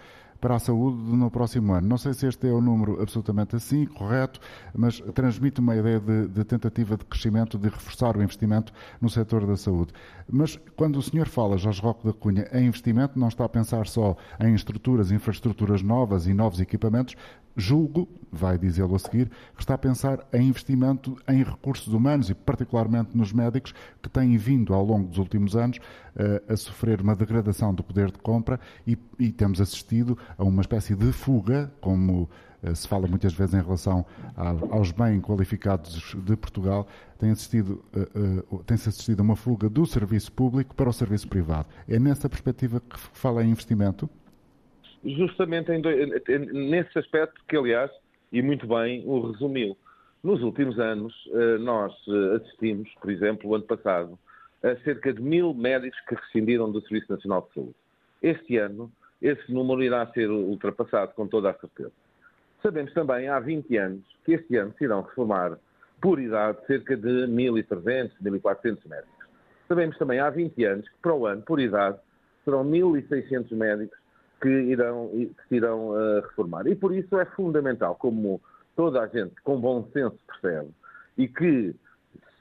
para 0.48 0.56
a 0.56 0.60
saúde 0.60 0.98
no 0.98 1.30
próximo 1.30 1.74
ano. 1.74 1.86
Não 1.86 1.98
sei 1.98 2.14
se 2.14 2.26
este 2.26 2.48
é 2.48 2.54
o 2.54 2.62
número 2.62 3.02
absolutamente 3.02 3.54
assim, 3.58 3.86
correto, 3.86 4.40
mas 4.74 5.02
transmite 5.14 5.60
uma 5.60 5.76
ideia 5.76 6.00
de, 6.00 6.26
de, 6.30 6.44
tentativa 6.46 6.96
de 6.96 7.04
crescimento, 7.04 7.58
de 7.58 7.68
reforçar 7.68 8.16
o 8.16 8.24
investimento 8.24 8.72
no 9.02 9.10
setor 9.10 9.46
da 9.46 9.58
saúde. 9.58 9.92
Mas 10.32 10.58
quando 10.78 11.00
o 11.00 11.02
senhor 11.02 11.28
fala, 11.28 11.58
Jorge 11.58 11.82
Roque 11.82 12.08
da 12.08 12.14
Cunha, 12.14 12.48
em 12.54 12.66
investimento, 12.66 13.20
não 13.20 13.28
está 13.28 13.44
a 13.44 13.50
pensar 13.50 13.88
só 13.88 14.16
em 14.40 14.56
estruturas, 14.56 15.12
infraestruturas 15.12 15.82
novas 15.82 16.28
e 16.28 16.34
novos 16.34 16.62
equipamentos, 16.62 17.18
julgo, 17.58 18.08
vai 18.32 18.58
dizê-lo 18.58 18.96
a 18.96 19.00
seguir, 19.00 19.32
que 19.56 19.62
está 19.62 19.74
a 19.74 19.78
pensar 19.78 20.26
em 20.32 20.48
investimento 20.48 21.18
em 21.28 21.44
recursos 21.44 21.92
humanos 21.92 22.30
e 22.30 22.36
particularmente 22.36 23.18
nos 23.18 23.34
médicos 23.34 23.74
que 24.02 24.10
têm 24.10 24.38
vindo 24.38 24.74
ao 24.74 24.86
longo 24.86 25.08
dos 25.08 25.18
últimos 25.18 25.56
anos 25.56 25.78
uh, 25.78 26.54
a 26.54 26.56
sofrer 26.56 27.02
uma 27.02 27.16
degradação 27.16 27.74
do 27.74 27.84
poder 27.84 28.12
de 28.12 28.20
compra 28.20 28.60
e, 28.86 28.98
e 29.18 29.32
temos 29.32 29.60
assistido 29.60 30.18
a 30.38 30.44
uma 30.44 30.62
espécie 30.62 30.96
de 30.96 31.12
fuga, 31.12 31.72
como 31.82 32.30
uh, 32.62 32.76
se 32.76 32.88
fala 32.88 33.08
muitas 33.08 33.34
vezes 33.34 33.56
em 33.56 33.62
relação 33.62 34.06
aos 34.70 34.92
bem 34.92 35.20
qualificados 35.20 36.16
de 36.24 36.36
Portugal, 36.36 36.88
tem 37.18 37.32
assistido, 37.32 37.84
uh, 37.96 38.64
tem-se 38.66 38.88
assistido 38.90 39.22
a 39.22 39.24
uma 39.24 39.36
fuga 39.36 39.68
do 39.68 39.86
serviço 39.88 40.32
público 40.32 40.76
para 40.76 40.90
o 40.90 40.94
serviço 40.94 41.28
privado. 41.28 41.68
É 41.88 41.98
nessa 41.98 42.30
perspectiva 42.30 42.80
que 42.80 43.00
fala 43.14 43.44
em 43.44 43.50
investimento? 43.50 44.08
Justamente 45.16 45.72
nesse 46.52 46.98
aspecto 46.98 47.40
que, 47.48 47.56
aliás, 47.56 47.92
e 48.32 48.42
muito 48.42 48.68
bem, 48.68 49.04
o 49.06 49.32
resumiu. 49.32 49.78
Nos 50.24 50.42
últimos 50.42 50.80
anos, 50.80 51.14
eh, 51.34 51.58
nós 51.60 51.94
eh, 52.08 52.36
assistimos, 52.36 52.90
por 53.00 53.10
exemplo, 53.10 53.50
o 53.50 53.56
ano 53.56 53.64
passado, 53.64 54.20
a 54.64 54.76
cerca 54.78 55.14
de 55.14 55.22
mil 55.22 55.54
médicos 55.54 56.00
que 56.08 56.16
rescindiram 56.16 56.72
do 56.72 56.82
Serviço 56.82 57.12
Nacional 57.12 57.48
de 57.48 57.54
Saúde. 57.54 57.76
Este 58.22 58.58
ano, 58.58 58.92
esse 59.22 59.52
número 59.52 59.84
irá 59.84 60.06
ser 60.08 60.30
ultrapassado, 60.30 61.14
com 61.14 61.28
toda 61.28 61.52
a 61.52 61.54
certeza. 61.54 61.92
Sabemos 62.62 62.92
também, 62.94 63.30
há 63.30 63.40
20 63.40 63.78
anos, 63.78 64.04
que 64.26 64.34
este 64.34 64.58
ano 64.58 64.74
se 64.78 64.84
irão 64.84 65.02
reformar, 65.02 65.58
por 66.02 66.20
idade, 66.20 66.58
cerca 66.66 66.98
de 66.98 67.28
1.300, 67.28 68.12
1.400 68.22 68.78
médicos. 68.88 69.28
Sabemos 69.68 69.98
também, 69.98 70.20
há 70.20 70.30
20 70.30 70.64
anos, 70.66 70.90
que 70.90 70.96
para 71.02 71.14
o 71.14 71.26
ano, 71.26 71.42
por 71.44 71.60
idade, 71.60 71.98
serão 72.44 72.66
1.600 72.66 73.52
médicos 73.52 73.98
que 74.42 74.50
irão, 74.50 75.10
que 75.10 75.48
se 75.48 75.56
irão 75.56 75.90
uh, 75.90 76.22
reformar. 76.22 76.68
E 76.68 76.76
por 76.76 76.94
isso 76.94 77.20
é 77.20 77.26
fundamental, 77.26 77.96
como 77.96 78.42
toda 78.76 79.02
a 79.02 79.08
gente 79.08 79.34
com 79.44 79.60
bom 79.60 79.88
senso 79.92 80.18
percebe, 80.28 80.70
e 81.18 81.28
que 81.28 81.76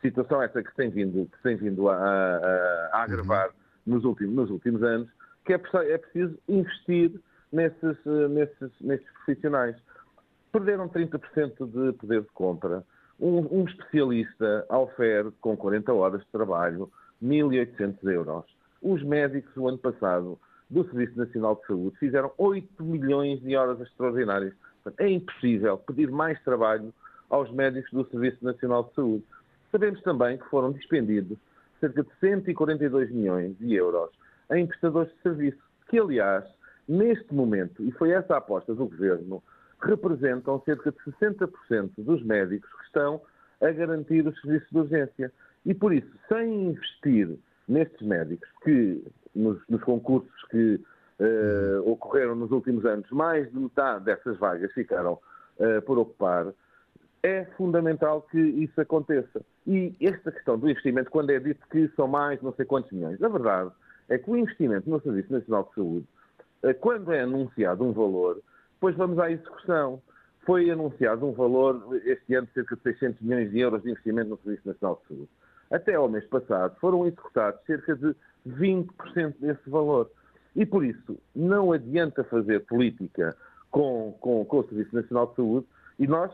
situação 0.01 0.43
essa 0.43 0.63
que 0.63 0.71
se 0.71 0.77
tem 0.77 0.91
vindo, 0.91 1.27
que 1.27 1.43
tem 1.43 1.57
vindo 1.57 1.89
a, 1.89 1.97
a, 1.97 2.91
a 2.93 3.03
agravar 3.03 3.49
uhum. 3.49 3.95
nos, 3.95 4.05
últimos, 4.05 4.35
nos 4.35 4.51
últimos 4.51 4.83
anos, 4.83 5.09
que 5.45 5.55
é, 5.55 5.61
é 5.89 5.99
preciso 5.99 6.39
investir 6.49 7.13
nesses, 7.53 8.05
uh, 8.05 8.29
nesses, 8.29 8.71
nesses 8.81 9.07
profissionais. 9.25 9.77
Perderam 10.53 10.89
30% 10.89 11.67
de 11.67 11.93
poder 11.99 12.23
de 12.23 12.29
compra. 12.29 12.85
Um, 13.19 13.61
um 13.61 13.65
especialista 13.65 14.67
oferece 14.69 15.33
com 15.41 15.57
40 15.57 15.93
horas 15.93 16.21
de 16.21 16.29
trabalho 16.29 16.91
1.800 17.23 18.13
euros. 18.13 18.45
Os 18.83 19.03
médicos, 19.03 19.57
o 19.57 19.69
ano 19.69 19.79
passado, 19.79 20.39
do 20.69 20.85
Serviço 20.85 21.17
Nacional 21.17 21.57
de 21.57 21.67
Saúde 21.67 21.97
fizeram 21.99 22.33
8 22.39 22.83
milhões 22.83 23.41
de 23.41 23.57
horas 23.57 23.81
extraordinárias. 23.81 24.55
é 24.99 25.09
impossível 25.09 25.79
pedir 25.79 26.11
mais 26.11 26.43
trabalho 26.43 26.93
aos 27.31 27.51
médicos 27.53 27.91
do 27.93 28.09
Serviço 28.11 28.45
Nacional 28.45 28.85
de 28.85 28.95
Saúde. 28.95 29.25
Sabemos 29.71 30.01
também 30.03 30.39
que 30.39 30.49
foram 30.49 30.73
dispendidos 30.73 31.39
cerca 31.81 32.03
de 32.03 32.11
142 32.21 33.11
milhões 33.11 33.57
de 33.59 33.75
euros 33.75 34.11
em 34.53 34.67
prestadores 34.67 35.13
de 35.13 35.23
serviço, 35.23 35.59
que, 35.89 35.99
aliás, 35.99 36.45
neste 36.89 37.35
momento, 37.35 37.83
e 37.83 37.91
foi 37.93 38.11
essa 38.11 38.35
a 38.35 38.39
aposta 38.39 38.75
do 38.75 38.87
Governo, 38.87 39.43
representam 39.81 40.63
cerca 40.65 40.91
de 40.91 40.99
60% 40.99 41.91
dos 41.99 42.23
médicos 42.23 42.71
que 42.79 42.85
estão 42.87 43.21
a 43.61 43.71
garantir 43.71 44.27
os 44.27 44.41
serviços 44.41 44.69
de 44.71 44.79
urgência. 44.79 45.33
E 45.65 45.75
por 45.75 45.93
isso, 45.93 46.11
sem 46.29 46.69
investir 46.69 47.37
nestes 47.69 48.07
médicos, 48.07 48.49
que 48.63 49.03
nos, 49.37 49.59
nos 49.69 49.83
concursos 49.85 50.45
que 50.51 50.81
uh, 51.21 51.91
ocorreram 51.91 52.35
nos 52.35 52.51
últimos 52.51 52.85
anos, 52.85 53.09
mais 53.11 53.51
de 53.51 53.59
metade 53.59 54.05
dessas 54.05 54.39
vagas 54.39 54.73
ficaram 54.73 55.19
uh, 55.59 55.83
por 55.83 55.99
ocupar, 55.99 56.47
é 57.23 57.45
fundamental 57.57 58.23
que 58.23 58.39
isso 58.39 58.81
aconteça. 58.81 59.43
E 59.67 59.95
esta 60.01 60.31
questão 60.31 60.59
do 60.59 60.69
investimento, 60.69 61.11
quando 61.11 61.31
é 61.31 61.39
dito 61.39 61.61
que 61.71 61.89
são 61.97 62.07
mais 62.07 62.41
não 62.41 62.53
sei 62.55 62.65
quantos 62.65 62.91
milhões, 62.93 63.23
a 63.23 63.29
verdade 63.29 63.71
é 64.09 64.17
que 64.17 64.31
o 64.31 64.37
investimento 64.37 64.89
no 64.89 65.01
Serviço 65.01 65.33
Nacional 65.33 65.65
de 65.65 65.75
Saúde, 65.75 66.07
uh, 66.65 66.75
quando 66.81 67.13
é 67.13 67.23
anunciado 67.23 67.85
um 67.85 67.93
valor, 67.93 68.41
depois 68.75 68.97
vamos 68.97 69.19
à 69.19 69.31
execução. 69.31 70.03
Foi 70.45 70.71
anunciado 70.71 71.27
um 71.27 71.33
valor, 71.33 72.01
este 72.05 72.37
ano, 72.37 72.47
de 72.47 72.53
cerca 72.53 72.77
de 72.77 72.83
600 72.83 73.21
milhões 73.21 73.51
de 73.51 73.59
euros 73.59 73.83
de 73.83 73.91
investimento 73.91 74.31
no 74.31 74.39
Serviço 74.39 74.69
Nacional 74.69 75.01
de 75.03 75.09
Saúde. 75.09 75.31
Até 75.73 75.95
ao 75.95 76.09
mês 76.09 76.25
passado 76.27 76.77
foram 76.81 77.05
executados 77.05 77.61
cerca 77.67 77.97
de 77.97 78.15
20% 78.47 79.35
desse 79.41 79.69
valor. 79.69 80.11
E 80.55 80.65
por 80.65 80.85
isso 80.85 81.19
não 81.35 81.73
adianta 81.73 82.25
fazer 82.25 82.65
política 82.67 83.37
com, 83.71 84.17
com, 84.21 84.45
com 84.45 84.59
o 84.59 84.69
Serviço 84.69 84.95
Nacional 84.95 85.27
de 85.29 85.37
Saúde 85.37 85.67
e 85.99 86.07
nós, 86.07 86.33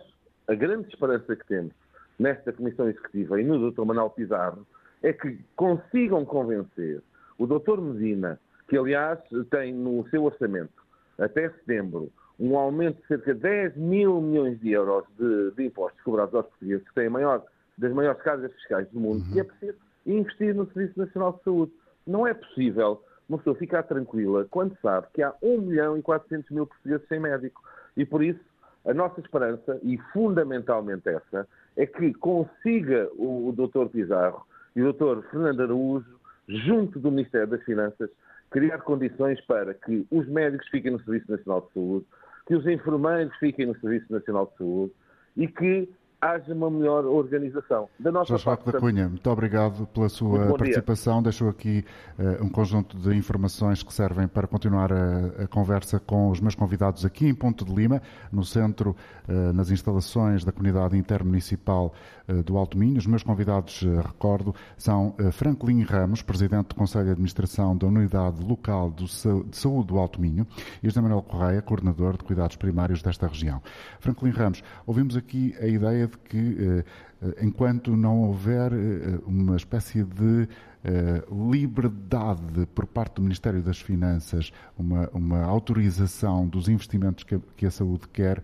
a 0.49 0.55
grande 0.55 0.89
esperança 0.89 1.35
que 1.35 1.47
temos 1.47 1.73
nesta 2.19 2.53
Comissão 2.53 2.89
Executiva 2.89 3.41
e 3.41 3.45
no 3.45 3.71
Dr. 3.71 3.85
Manuel 3.85 4.11
Pizarro 4.11 4.67
é 5.03 5.13
que 5.13 5.39
consigam 5.57 6.25
convencer 6.25 7.03
o 7.39 7.47
Dr. 7.47 7.81
Medina, 7.81 8.39
que 8.69 8.77
aliás 8.77 9.19
tem 9.51 9.75
no 9.75 10.07
seu 10.11 10.25
orçamento 10.25 10.83
até 11.19 11.49
setembro 11.51 12.11
um 12.39 12.57
aumento 12.57 13.01
de 13.01 13.07
cerca 13.07 13.35
de 13.35 13.41
10 13.41 13.77
mil 13.77 14.21
milhões 14.21 14.59
de 14.61 14.71
euros 14.71 15.05
de, 15.19 15.51
de 15.53 15.67
impostos 15.67 16.01
cobrados 16.03 16.35
aos 16.35 16.47
portugueses, 16.47 16.87
que 16.89 16.95
têm 16.95 17.07
a 17.07 17.11
maior, 17.11 17.45
das 17.79 17.93
maiores 17.93 18.21
cargas 18.23 18.53
fiscais 18.55 18.89
do 18.91 18.99
mundo, 18.99 19.25
uhum. 19.29 19.37
e 19.37 19.41
é 19.41 19.45
preciso 19.45 19.79
investir 20.07 20.55
no 20.55 20.67
Serviço 20.73 20.99
Nacional 20.99 21.33
de 21.35 21.45
Saúde. 21.45 21.73
Não 22.07 22.27
é 22.27 22.35
possível 22.35 23.03
uma 23.29 23.39
pessoa 23.39 23.57
ficar 23.57 23.83
tranquila 23.85 24.47
quando 24.51 24.77
sabe 24.81 25.07
que 25.15 25.23
há 25.23 25.35
1 25.43 25.61
milhão 25.61 25.97
e 25.97 26.03
400 26.03 26.51
mil 26.51 26.67
portugueses 26.67 27.07
sem 27.09 27.21
médico. 27.21 27.63
E 27.97 28.05
por 28.05 28.23
isso, 28.23 28.41
a 28.85 28.93
nossa 28.93 29.21
esperança, 29.21 29.79
e 29.83 29.97
fundamentalmente 30.13 31.09
essa, 31.09 31.49
é 31.77 31.87
que 31.87 32.13
consiga 32.15 33.09
o, 33.15 33.53
Dr. 33.53 33.87
Pizarro 33.91 34.45
e 34.75 34.83
o 34.83 34.93
Dr. 34.93 35.23
Fernando 35.31 35.63
Araújo, 35.63 36.19
junto 36.49 36.99
do 36.99 37.11
Ministério 37.11 37.47
das 37.47 37.63
Finanças, 37.63 38.11
criar 38.51 38.79
condições 38.79 39.41
para 39.47 39.73
que 39.73 40.07
os 40.11 40.27
médicos 40.29 40.69
fiquem 40.69 40.93
no 40.93 41.03
Serviço 41.03 41.31
Nacional 41.31 41.63
de 41.63 41.73
Saúde, 41.73 42.07
que 42.47 42.55
os 42.55 42.67
enfermeiros 42.67 43.35
fiquem 43.37 43.67
no 43.67 43.79
Serviço 43.79 44.13
Nacional 44.13 44.47
de 44.47 44.59
Saúde 44.59 44.93
e 45.37 45.49
que 45.49 45.89
haja 46.23 46.55
uma 46.55 46.71
melhor 46.71 47.05
organização. 47.05 47.89
Da 47.99 48.13
nossa 48.13 48.29
Jorge 48.39 48.45
parte, 48.45 48.71
da 48.71 48.79
Cunha, 48.79 49.09
muito 49.09 49.29
obrigado 49.29 49.89
pela 49.89 50.09
sua 50.09 50.57
participação. 50.57 51.15
Dia. 51.15 51.23
Deixou 51.25 51.49
aqui 51.49 51.85
uh, 52.17 52.45
um 52.45 52.49
conjunto 52.49 52.97
de 52.97 53.17
informações 53.17 53.83
que 53.83 53.93
servem 53.93 54.29
para 54.29 54.47
continuar 54.47 54.93
a, 54.93 55.43
a, 55.43 55.49
conversa 55.49 55.99
com 55.99 56.31
os 56.31 56.41
meus 56.41 56.55
convidados 56.55 57.05
aqui 57.05 57.27
em 57.27 57.35
Ponto 57.35 57.65
de 57.65 57.75
Lima, 57.75 58.01
no 58.31 58.45
centro, 58.45 58.95
uh, 59.29 59.53
nas 59.53 59.73
instalações 59.73 60.45
da 60.45 60.53
comunidade 60.53 60.97
intermunicipal 60.97 61.93
uh, 62.29 62.43
do 62.45 62.57
Alto 62.57 62.79
Minho. 62.79 62.99
Os 62.99 63.07
meus 63.07 63.25
convidados, 63.25 63.83
recordo, 63.83 64.55
são 64.77 65.17
Franklin 65.33 65.83
Ramos, 65.83 66.23
Presidente 66.23 66.69
do 66.69 66.77
Conselho 66.77 67.07
de 67.07 67.11
Administração 67.11 67.77
da 67.77 67.89
Unidade 67.89 68.45
Local 68.45 68.91
do, 68.93 69.07
de 69.07 69.57
Saúde 69.57 69.89
do 69.89 69.99
Alto 69.99 70.21
Minho, 70.21 70.47
e 70.81 70.87
José 70.87 71.01
Manuel 71.01 71.23
Correia, 71.23 71.61
Coordenador 71.61 72.17
de 72.17 72.23
Cuidados 72.23 72.55
Primários 72.55 73.03
desta 73.03 73.27
região. 73.27 73.61
Franklin 73.99 74.31
Ramos, 74.31 74.63
ouvimos 74.87 75.17
aqui 75.17 75.53
a 75.61 75.67
ideia 75.67 76.12
que, 76.19 76.57
eh, 76.59 76.85
eh, 77.23 77.45
enquanto 77.45 77.97
não 77.97 78.23
houver 78.23 78.73
eh, 78.73 79.19
uma 79.27 79.57
espécie 79.57 80.05
de 80.05 80.49
liberdade 81.31 82.67
por 82.75 82.87
parte 82.87 83.15
do 83.15 83.23
Ministério 83.23 83.63
das 83.63 83.81
Finanças, 83.81 84.53
uma, 84.77 85.09
uma 85.15 85.45
autorização 85.45 86.45
dos 86.45 86.69
investimentos 86.69 87.23
que 87.23 87.37
a, 87.37 87.41
que 87.57 87.67
a 87.67 87.71
saúde 87.71 88.09
quer, 88.13 88.43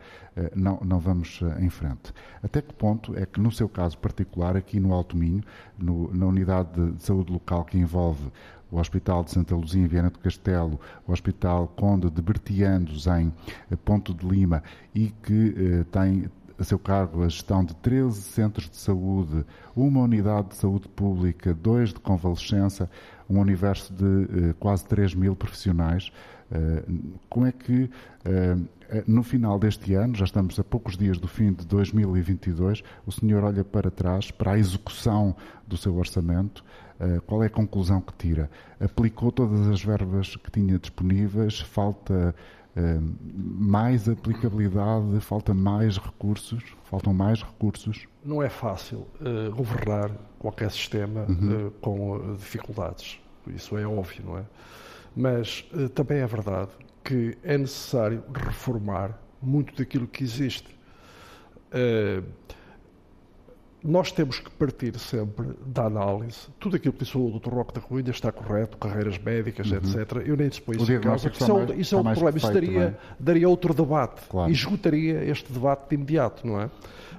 não, 0.54 0.78
não 0.84 1.00
vamos 1.00 1.40
em 1.58 1.68
frente. 1.68 2.14
Até 2.40 2.62
que 2.62 2.72
ponto 2.72 3.18
é 3.18 3.26
que, 3.26 3.40
no 3.40 3.50
seu 3.50 3.68
caso 3.68 3.98
particular, 3.98 4.56
aqui 4.56 4.78
no 4.78 4.92
Alto 4.92 5.16
Minho, 5.16 5.42
no, 5.76 6.14
na 6.14 6.26
unidade 6.26 6.92
de 6.92 7.02
saúde 7.02 7.32
local 7.32 7.64
que 7.64 7.76
envolve 7.76 8.30
o 8.70 8.78
Hospital 8.78 9.24
de 9.24 9.30
Santa 9.30 9.54
Luzia 9.54 9.82
em 9.82 9.86
Viana 9.86 10.10
do 10.10 10.18
Castelo, 10.18 10.78
o 11.06 11.12
Hospital 11.12 11.68
Conde 11.68 12.10
de 12.10 12.20
Bertiandos 12.20 13.06
em 13.06 13.32
Ponto 13.84 14.14
de 14.14 14.26
Lima 14.26 14.62
e 14.94 15.08
que 15.22 15.54
eh, 15.56 15.84
tem 15.90 16.30
a 16.58 16.64
seu 16.64 16.78
cargo 16.78 17.22
a 17.22 17.28
gestão 17.28 17.64
de 17.64 17.74
13 17.76 18.20
centros 18.20 18.68
de 18.68 18.76
saúde, 18.76 19.44
uma 19.76 20.00
unidade 20.00 20.48
de 20.48 20.54
saúde 20.56 20.88
pública, 20.88 21.54
dois 21.54 21.90
de 21.90 22.00
convalescença, 22.00 22.90
um 23.28 23.38
universo 23.38 23.92
de 23.92 24.54
quase 24.54 24.84
3 24.86 25.14
mil 25.14 25.36
profissionais. 25.36 26.10
como 27.28 27.46
é 27.46 27.52
que 27.52 27.90
no 29.06 29.22
final 29.22 29.58
deste 29.58 29.94
ano, 29.94 30.14
já 30.14 30.24
estamos 30.24 30.58
a 30.58 30.64
poucos 30.64 30.96
dias 30.96 31.18
do 31.18 31.28
fim 31.28 31.52
de 31.52 31.66
2022, 31.66 32.82
o 33.06 33.12
senhor 33.12 33.44
olha 33.44 33.62
para 33.62 33.90
trás, 33.90 34.30
para 34.30 34.52
a 34.52 34.58
execução 34.58 35.36
do 35.66 35.76
seu 35.76 35.94
orçamento, 35.96 36.64
eh, 37.00 37.20
qual 37.26 37.42
é 37.44 37.46
a 37.46 37.50
conclusão 37.50 38.00
que 38.00 38.12
tira? 38.14 38.50
Aplicou 38.80 39.30
todas 39.30 39.68
as 39.68 39.82
verbas 39.82 40.34
que 40.36 40.50
tinha 40.50 40.78
disponíveis? 40.78 41.60
Falta 41.60 42.12
eh, 42.14 42.34
mais 43.22 44.08
aplicabilidade? 44.08 45.20
Falta 45.20 45.52
mais 45.54 45.98
recursos? 45.98 46.62
Faltam 46.84 47.12
mais 47.12 47.42
recursos? 47.42 48.06
Não 48.24 48.42
é 48.42 48.48
fácil 48.48 49.06
uh, 49.20 49.54
governar 49.54 50.10
qualquer 50.38 50.70
sistema 50.70 51.26
uhum. 51.28 51.66
uh, 51.66 51.70
com 51.80 52.34
dificuldades. 52.34 53.20
Isso 53.48 53.76
é 53.76 53.86
óbvio, 53.86 54.24
não 54.24 54.38
é? 54.38 54.44
Mas 55.16 55.64
uh, 55.72 55.88
também 55.88 56.18
é 56.18 56.26
verdade 56.26 56.70
que 57.04 57.36
é 57.42 57.56
necessário 57.56 58.22
reformar 58.32 59.18
muito 59.40 59.74
daquilo 59.76 60.06
que 60.06 60.22
existe. 60.22 60.68
Uh, 61.72 62.22
nós 63.82 64.10
temos 64.10 64.40
que 64.40 64.50
partir 64.50 64.98
sempre 64.98 65.46
da 65.64 65.84
análise. 65.84 66.48
Tudo 66.58 66.76
aquilo 66.76 66.92
que 66.92 67.04
disse 67.04 67.16
o 67.16 67.38
Dr. 67.38 67.54
Roque 67.54 67.74
da 67.74 67.80
Ruína 67.80 68.10
está 68.10 68.32
correto, 68.32 68.76
carreiras 68.76 69.18
médicas, 69.18 69.70
uhum. 69.70 69.76
etc. 69.76 70.22
Eu 70.26 70.36
nem 70.36 70.48
disponho 70.48 70.82
isso 70.82 70.92
em 70.92 71.00
causa, 71.00 71.28
isso, 71.28 71.44
é, 71.44 71.76
isso 71.76 71.94
é 71.94 71.98
outro 71.98 72.12
problema. 72.12 72.38
Isso 72.38 72.52
daria, 72.52 72.98
daria 73.18 73.48
outro 73.48 73.72
debate 73.72 74.22
claro. 74.28 74.50
e 74.50 74.52
esgotaria 74.52 75.24
este 75.24 75.52
debate 75.52 75.88
de 75.88 75.94
imediato, 75.94 76.46
não 76.46 76.60
é? 76.60 76.70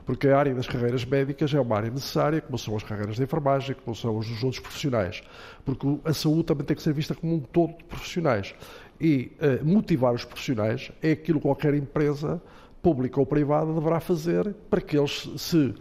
Porque 0.05 0.27
a 0.27 0.37
área 0.37 0.53
das 0.53 0.67
carreiras 0.67 1.05
médicas 1.05 1.53
é 1.53 1.59
uma 1.59 1.77
área 1.77 1.89
necessária, 1.91 2.41
como 2.41 2.57
são 2.57 2.75
as 2.75 2.83
carreiras 2.83 3.15
de 3.15 3.23
enfermagem, 3.23 3.75
como 3.85 3.95
são 3.95 4.17
os 4.17 4.27
dos 4.27 4.43
outros 4.43 4.59
profissionais. 4.59 5.21
Porque 5.63 5.87
a 6.03 6.13
saúde 6.13 6.43
também 6.45 6.65
tem 6.65 6.75
que 6.75 6.83
ser 6.83 6.93
vista 6.93 7.13
como 7.13 7.35
um 7.35 7.39
todo 7.39 7.77
de 7.77 7.83
profissionais. 7.83 8.55
E 8.99 9.31
uh, 9.39 9.65
motivar 9.65 10.13
os 10.13 10.25
profissionais 10.25 10.91
é 11.01 11.11
aquilo 11.11 11.39
que 11.39 11.43
qualquer 11.43 11.73
empresa 11.73 12.41
pública 12.81 13.19
ou 13.19 13.25
privada 13.25 13.73
deverá 13.73 13.99
fazer 13.99 14.53
para 14.69 14.81
que 14.81 14.97
eles 14.97 15.29
se 15.37 15.57
uh, 15.57 15.75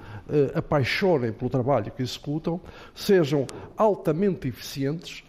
apaixonem 0.55 1.33
pelo 1.33 1.51
trabalho 1.51 1.91
que 1.93 2.03
executam, 2.03 2.61
sejam 2.95 3.47
altamente 3.77 4.49
eficientes 4.49 5.25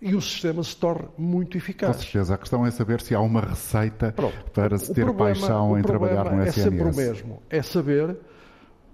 e 0.00 0.14
o 0.14 0.20
sistema 0.20 0.62
se 0.62 0.76
torne 0.76 1.08
muito 1.16 1.56
eficaz. 1.56 1.96
Com 1.96 2.02
certeza. 2.02 2.34
A 2.34 2.38
questão 2.38 2.66
é 2.66 2.70
saber 2.70 3.00
se 3.00 3.14
há 3.14 3.20
uma 3.20 3.40
receita 3.40 4.12
Pronto. 4.12 4.50
para 4.52 4.76
se 4.76 4.92
ter 4.92 5.04
problema, 5.04 5.34
paixão 5.34 5.78
em 5.78 5.82
trabalhar 5.82 6.30
no 6.30 6.42
SNS. 6.42 6.58
É 6.58 6.62
sempre 6.62 6.82
o 6.82 6.94
mesmo. 6.94 7.42
É 7.48 7.62
saber 7.62 8.16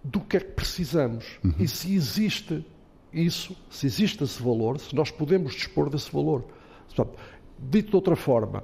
do 0.05 0.21
que 0.21 0.37
é 0.37 0.41
que 0.41 0.53
precisamos 0.53 1.39
uhum. 1.45 1.55
e 1.59 1.69
se 1.69 1.95
existe 1.95 2.65
isso, 3.13 3.57
se 3.69 3.87
existe 3.87 4.23
esse 4.23 4.41
valor, 4.41 4.79
se 4.79 4.95
nós 4.95 5.11
podemos 5.11 5.53
dispor 5.53 5.91
desse 5.91 6.11
valor. 6.13 6.45
Portanto, 6.87 7.19
dito 7.59 7.91
de 7.91 7.97
outra 7.97 8.15
forma, 8.15 8.63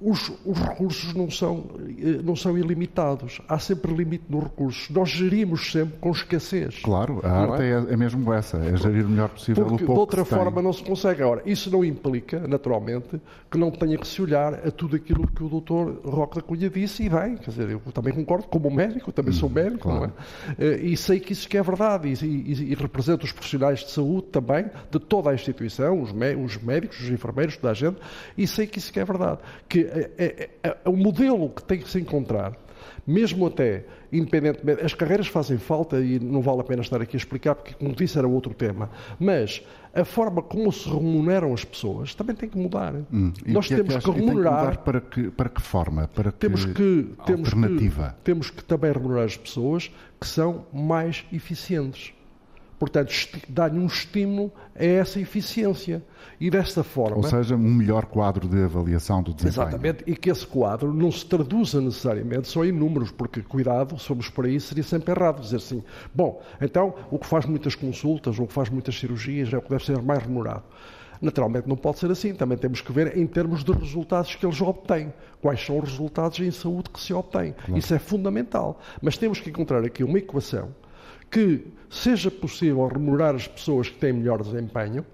os, 0.00 0.30
os, 0.44 0.58
recursos 0.58 1.14
não 1.14 1.30
são, 1.30 1.64
eh, 1.98 2.20
não 2.22 2.36
são 2.36 2.56
ilimitados. 2.58 3.40
Há 3.48 3.58
sempre 3.58 3.94
limite 3.94 4.24
nos 4.28 4.44
recursos. 4.44 4.90
Nós 4.90 5.08
gerimos 5.08 5.72
sempre 5.72 5.98
com 5.98 6.10
escassez. 6.10 6.80
Claro, 6.82 7.20
a 7.24 7.30
arte 7.30 7.62
é? 7.62 7.70
É, 7.70 7.92
é? 7.94 7.96
mesmo 7.96 8.30
essa, 8.32 8.58
é 8.58 8.76
gerir 8.76 9.06
o 9.06 9.08
melhor 9.08 9.30
possível 9.30 9.64
Porque, 9.64 9.84
o 9.84 9.86
pouco 9.86 9.94
de 9.94 10.00
outra 10.00 10.24
forma 10.24 10.52
tem. 10.52 10.62
não 10.62 10.72
se 10.72 10.82
consegue. 10.82 11.22
Agora, 11.22 11.42
isso 11.46 11.70
não 11.70 11.82
implica, 11.82 12.46
naturalmente, 12.46 13.20
que 13.50 13.56
não 13.56 13.70
tenha 13.70 13.96
que 13.96 14.06
se 14.06 14.20
olhar 14.20 14.54
a 14.54 14.70
tudo 14.70 14.96
aquilo 14.96 15.26
que 15.28 15.42
o 15.42 15.48
doutor 15.48 16.00
Roque 16.04 16.36
da 16.36 16.42
Cunha 16.42 16.68
disse 16.68 17.04
e 17.04 17.08
bem, 17.08 17.36
quer 17.36 17.50
dizer, 17.50 17.70
eu 17.70 17.80
também 17.92 18.12
concordo, 18.12 18.48
como 18.48 18.70
médico, 18.70 19.10
também 19.12 19.32
sou 19.32 19.48
hum, 19.48 19.52
médico, 19.52 19.88
claro. 19.88 20.00
não 20.00 20.06
é? 20.06 20.12
Eh, 20.58 20.80
e 20.88 20.96
sei 20.96 21.20
que 21.20 21.32
isso 21.32 21.48
que 21.48 21.56
é 21.56 21.62
verdade 21.62 22.08
e, 22.08 22.26
e, 22.26 22.72
e 22.72 22.74
represento 22.74 23.24
os 23.24 23.32
profissionais 23.32 23.80
de 23.80 23.90
saúde 23.90 24.26
também, 24.26 24.66
de 24.90 24.98
toda 24.98 25.30
a 25.30 25.34
instituição, 25.34 26.02
os, 26.02 26.10
os 26.10 26.62
médicos, 26.62 27.00
os 27.00 27.08
enfermeiros, 27.08 27.56
toda 27.56 27.70
a 27.70 27.74
gente, 27.74 27.96
e 28.36 28.46
sei 28.46 28.66
que 28.66 28.78
isso 28.78 28.92
que 28.92 29.00
é 29.00 29.04
verdade. 29.04 29.40
Que 29.66 29.85
é, 29.86 30.10
é, 30.18 30.50
é, 30.62 30.76
é 30.84 30.88
o 30.88 30.96
modelo 30.96 31.48
que 31.50 31.62
tem 31.62 31.78
que 31.78 31.88
se 31.88 31.98
encontrar 31.98 32.56
mesmo 33.06 33.46
até, 33.46 33.84
independentemente, 34.12 34.84
as 34.84 34.92
carreiras 34.92 35.28
fazem 35.28 35.58
falta 35.58 36.00
e 36.00 36.18
não 36.18 36.40
vale 36.40 36.60
a 36.60 36.64
pena 36.64 36.82
estar 36.82 37.00
aqui 37.00 37.16
a 37.16 37.18
explicar, 37.18 37.54
porque, 37.54 37.74
como 37.74 37.94
disse, 37.94 38.18
era 38.18 38.26
outro 38.26 38.52
tema, 38.52 38.90
mas 39.18 39.62
a 39.94 40.04
forma 40.04 40.42
como 40.42 40.72
se 40.72 40.88
remuneram 40.88 41.54
as 41.54 41.64
pessoas 41.64 42.14
também 42.14 42.34
tem 42.34 42.48
que 42.48 42.58
mudar. 42.58 42.94
Hum. 43.12 43.32
Nós 43.46 43.68
que 43.68 43.76
temos 43.76 43.94
é 43.94 43.98
que, 43.98 44.04
que 44.04 44.10
remunerar. 44.10 44.78
Que 44.78 44.84
para, 44.84 45.00
que, 45.00 45.30
para 45.30 45.48
que 45.48 45.62
forma? 45.62 46.08
Para 46.08 46.32
que 46.32 46.38
temos 46.38 46.64
que, 46.64 47.08
temos 47.24 47.52
alternativa? 47.52 48.14
Que, 48.18 48.24
temos 48.24 48.50
que 48.50 48.64
também 48.64 48.92
remunerar 48.92 49.24
as 49.24 49.36
pessoas 49.36 49.90
que 50.20 50.26
são 50.26 50.66
mais 50.72 51.24
eficientes. 51.32 52.12
Portanto, 52.78 53.12
dá-lhe 53.48 53.78
um 53.78 53.86
estímulo 53.86 54.52
a 54.74 54.84
essa 54.84 55.18
eficiência. 55.20 56.02
E 56.38 56.50
desta 56.50 56.84
forma. 56.84 57.16
Ou 57.16 57.22
seja, 57.22 57.54
um 57.54 57.74
melhor 57.74 58.04
quadro 58.04 58.46
de 58.46 58.62
avaliação 58.62 59.22
do 59.22 59.32
desempenho. 59.32 59.68
Exatamente, 59.68 60.04
e 60.06 60.14
que 60.14 60.30
esse 60.30 60.46
quadro 60.46 60.92
não 60.92 61.10
se 61.10 61.24
traduza 61.24 61.80
necessariamente 61.80 62.48
só 62.48 62.62
em 62.62 62.72
números, 62.72 63.10
porque, 63.10 63.40
cuidado, 63.40 63.96
formos 63.96 64.28
por 64.28 64.44
aí, 64.44 64.60
seria 64.60 64.84
sempre 64.84 65.12
errado 65.12 65.40
dizer 65.40 65.56
assim: 65.56 65.82
bom, 66.14 66.42
então 66.60 66.94
o 67.10 67.18
que 67.18 67.26
faz 67.26 67.46
muitas 67.46 67.74
consultas 67.74 68.38
ou 68.38 68.44
o 68.44 68.48
que 68.48 68.52
faz 68.52 68.68
muitas 68.68 68.98
cirurgias 68.98 69.50
é 69.50 69.56
o 69.56 69.62
que 69.62 69.70
deve 69.70 69.84
ser 69.84 70.02
mais 70.02 70.22
remunerado. 70.22 70.64
Naturalmente 71.22 71.66
não 71.66 71.76
pode 71.76 71.98
ser 71.98 72.10
assim, 72.10 72.34
também 72.34 72.58
temos 72.58 72.82
que 72.82 72.92
ver 72.92 73.16
em 73.16 73.26
termos 73.26 73.64
de 73.64 73.72
resultados 73.72 74.34
que 74.34 74.44
eles 74.44 74.60
obtêm. 74.60 75.12
Quais 75.40 75.64
são 75.64 75.78
os 75.78 75.88
resultados 75.88 76.38
em 76.40 76.50
saúde 76.50 76.90
que 76.90 77.00
se 77.00 77.14
obtêm. 77.14 77.52
Claro. 77.52 77.78
Isso 77.78 77.94
é 77.94 77.98
fundamental. 77.98 78.78
Mas 79.00 79.16
temos 79.16 79.40
que 79.40 79.48
encontrar 79.48 79.82
aqui 79.84 80.04
uma 80.04 80.18
equação 80.18 80.74
que 81.30 81.66
seja 81.90 82.30
possível 82.30 82.86
remunerar 82.86 83.34
as 83.34 83.46
pessoas 83.46 83.88
que 83.88 83.98
têm 83.98 84.12
melhor 84.12 84.42
desempenho, 84.42 85.04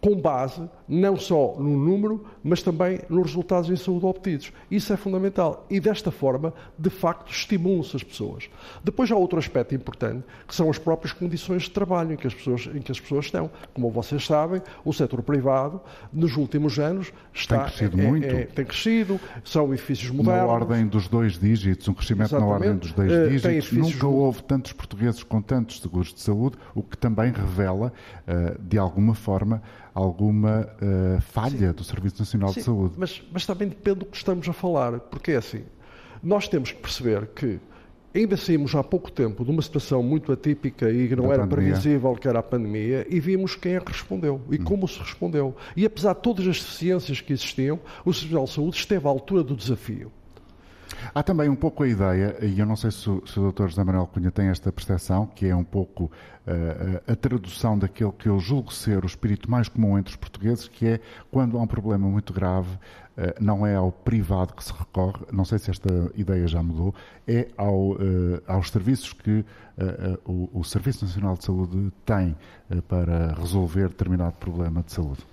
com 0.00 0.20
base 0.20 0.68
não 0.92 1.16
só 1.16 1.56
no 1.58 1.78
número, 1.78 2.22
mas 2.44 2.62
também 2.62 3.00
nos 3.08 3.28
resultados 3.28 3.70
em 3.70 3.76
saúde 3.76 4.04
obtidos. 4.04 4.52
Isso 4.70 4.92
é 4.92 4.96
fundamental. 4.96 5.66
E 5.70 5.80
desta 5.80 6.10
forma, 6.10 6.52
de 6.78 6.90
facto, 6.90 7.32
estimulam-se 7.32 7.96
as 7.96 8.02
pessoas. 8.02 8.50
Depois 8.84 9.10
há 9.10 9.16
outro 9.16 9.38
aspecto 9.38 9.74
importante, 9.74 10.22
que 10.46 10.54
são 10.54 10.68
as 10.68 10.78
próprias 10.78 11.14
condições 11.14 11.62
de 11.62 11.70
trabalho 11.70 12.12
em 12.12 12.16
que 12.16 12.26
as 12.26 12.34
pessoas, 12.34 12.68
em 12.74 12.82
que 12.82 12.92
as 12.92 13.00
pessoas 13.00 13.24
estão. 13.24 13.50
Como 13.72 13.90
vocês 13.90 14.26
sabem, 14.26 14.60
o 14.84 14.92
setor 14.92 15.22
privado, 15.22 15.80
nos 16.12 16.36
últimos 16.36 16.78
anos, 16.78 17.10
está, 17.32 17.56
tem 17.56 17.64
crescido 17.64 18.00
é, 18.00 18.06
muito. 18.06 18.26
É, 18.26 18.44
tem 18.44 18.64
crescido, 18.66 19.20
são 19.44 19.72
edifícios 19.72 20.10
modernos. 20.10 20.46
Na 20.46 20.52
ordem 20.52 20.86
dos 20.86 21.08
dois 21.08 21.38
dígitos, 21.38 21.88
um 21.88 21.94
crescimento 21.94 22.34
Exatamente. 22.34 22.48
na 22.50 22.54
ordem 22.54 22.76
dos 22.76 22.92
dois 22.92 23.10
uh, 23.10 23.28
dígitos. 23.30 23.72
Nunca 23.72 24.06
houve 24.06 24.42
tantos 24.42 24.72
portugueses 24.74 25.22
com 25.22 25.40
tantos 25.40 25.80
seguros 25.80 26.12
de 26.12 26.20
saúde, 26.20 26.58
o 26.74 26.82
que 26.82 26.98
também 26.98 27.32
revela, 27.32 27.92
uh, 28.28 28.60
de 28.62 28.76
alguma 28.76 29.14
forma, 29.14 29.62
alguma 29.94 30.68
uh, 30.82 31.20
falha 31.20 31.68
Sim. 31.68 31.72
do 31.72 31.84
Serviço 31.84 32.16
Nacional 32.18 32.52
Sim, 32.52 32.60
de 32.60 32.66
Saúde. 32.66 32.94
Mas, 32.96 33.22
mas 33.32 33.46
também 33.46 33.68
depende 33.68 34.00
do 34.00 34.06
que 34.06 34.16
estamos 34.16 34.48
a 34.48 34.52
falar, 34.52 34.98
porque 35.00 35.32
é 35.32 35.36
assim, 35.36 35.62
nós 36.22 36.48
temos 36.48 36.72
que 36.72 36.80
perceber 36.80 37.26
que 37.28 37.60
ainda 38.14 38.36
saímos 38.36 38.74
há 38.74 38.82
pouco 38.82 39.10
tempo 39.10 39.44
de 39.44 39.50
uma 39.50 39.62
situação 39.62 40.02
muito 40.02 40.32
atípica 40.32 40.90
e 40.90 41.08
que 41.08 41.16
não 41.16 41.28
da 41.28 41.34
era 41.34 41.42
pandemia. 41.46 41.72
previsível 41.72 42.14
que 42.14 42.28
era 42.28 42.40
a 42.40 42.42
pandemia 42.42 43.06
e 43.08 43.18
vimos 43.20 43.54
quem 43.54 43.76
é 43.76 43.80
que 43.80 43.90
respondeu 43.90 44.40
e 44.50 44.56
hum. 44.56 44.64
como 44.64 44.86
se 44.86 44.98
respondeu. 44.98 45.54
E 45.76 45.86
apesar 45.86 46.14
de 46.14 46.20
todas 46.20 46.46
as 46.46 46.58
deficiências 46.58 47.20
que 47.20 47.32
existiam, 47.32 47.78
o 48.04 48.12
Serviço 48.12 48.34
Nacional 48.34 48.44
de 48.44 48.52
Saúde 48.52 48.76
esteve 48.76 49.06
à 49.06 49.10
altura 49.10 49.42
do 49.42 49.56
desafio. 49.56 50.12
Há 51.14 51.22
também 51.22 51.48
um 51.48 51.56
pouco 51.56 51.82
a 51.82 51.88
ideia, 51.88 52.36
e 52.42 52.58
eu 52.58 52.66
não 52.66 52.76
sei 52.76 52.90
se 52.90 53.08
o, 53.08 53.26
se 53.26 53.38
o 53.38 53.52
Dr. 53.52 53.68
José 53.68 53.84
Manuel 53.84 54.06
Cunha 54.06 54.30
tem 54.30 54.48
esta 54.48 54.70
percepção, 54.72 55.26
que 55.26 55.46
é 55.46 55.54
um 55.54 55.64
pouco 55.64 56.04
uh, 56.04 57.12
a 57.12 57.16
tradução 57.16 57.78
daquele 57.78 58.12
que 58.12 58.28
eu 58.28 58.38
julgo 58.38 58.72
ser 58.72 59.04
o 59.04 59.06
espírito 59.06 59.50
mais 59.50 59.68
comum 59.68 59.98
entre 59.98 60.10
os 60.10 60.16
portugueses, 60.16 60.68
que 60.68 60.86
é 60.86 61.00
quando 61.30 61.58
há 61.58 61.62
um 61.62 61.66
problema 61.66 62.08
muito 62.08 62.32
grave, 62.32 62.70
uh, 62.70 63.34
não 63.40 63.66
é 63.66 63.74
ao 63.74 63.90
privado 63.92 64.54
que 64.54 64.64
se 64.64 64.72
recorre, 64.72 65.24
não 65.32 65.44
sei 65.44 65.58
se 65.58 65.70
esta 65.70 66.10
ideia 66.14 66.46
já 66.46 66.62
mudou, 66.62 66.94
é 67.26 67.48
ao, 67.56 67.92
uh, 67.92 67.98
aos 68.46 68.70
serviços 68.70 69.12
que 69.12 69.44
o, 70.26 70.60
o 70.60 70.62
Serviço 70.62 71.06
Nacional 71.06 71.34
de 71.34 71.44
Saúde 71.44 71.90
tem 72.04 72.36
para 72.88 73.34
resolver 73.34 73.88
determinado 73.88 74.34
problema 74.34 74.82
de 74.82 74.92
saúde. 74.92 75.31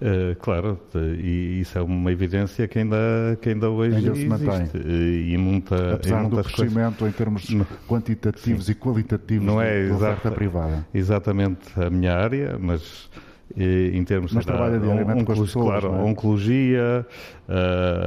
Uh, 0.00 0.36
claro, 0.40 0.78
e 0.94 1.60
isso 1.60 1.78
é 1.78 1.82
uma 1.82 2.12
evidência 2.12 2.68
que 2.68 2.78
ainda, 2.78 2.96
que 3.40 3.48
ainda 3.48 3.70
hoje 3.70 3.96
ainda 3.96 4.14
se 4.14 4.26
mantém. 4.26 4.68
E 4.74 5.36
muita, 5.38 5.94
Apesar 5.94 6.28
do 6.28 6.42
crescimento 6.42 6.98
coisas... 6.98 7.14
em 7.14 7.16
termos 7.16 7.50
não, 7.50 7.66
quantitativos 7.88 8.66
sim. 8.66 8.72
e 8.72 8.74
qualitativos 8.74 9.46
não 9.46 9.60
é 9.60 9.88
da 9.88 9.94
oferta 9.94 10.30
privada. 10.30 10.86
Exatamente 10.92 11.68
a 11.80 11.88
minha 11.88 12.14
área, 12.14 12.58
mas 12.60 13.08
eh, 13.56 13.90
em 13.94 14.04
termos 14.04 14.32
mas 14.32 14.44
trabalha 14.44 14.78
diariamente 14.78 15.24
com 15.24 15.32
as 15.32 15.38
pessoas, 15.38 15.80
claro, 15.80 15.96
é? 15.96 16.02
oncologia, 16.02 17.06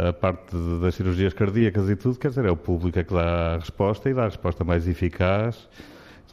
a 0.09 0.13
parte 0.13 0.55
das 0.79 0.93
cirurgias 0.93 1.33
cardíacas 1.33 1.89
e 1.89 1.95
tudo, 1.95 2.19
quer 2.19 2.29
dizer, 2.29 2.45
é 2.45 2.51
o 2.51 2.57
público 2.57 3.03
que 3.03 3.13
dá 3.13 3.55
a 3.55 3.57
resposta 3.57 4.09
e 4.09 4.13
dá 4.13 4.23
a 4.23 4.25
resposta 4.25 4.63
mais 4.63 4.87
eficaz. 4.87 5.67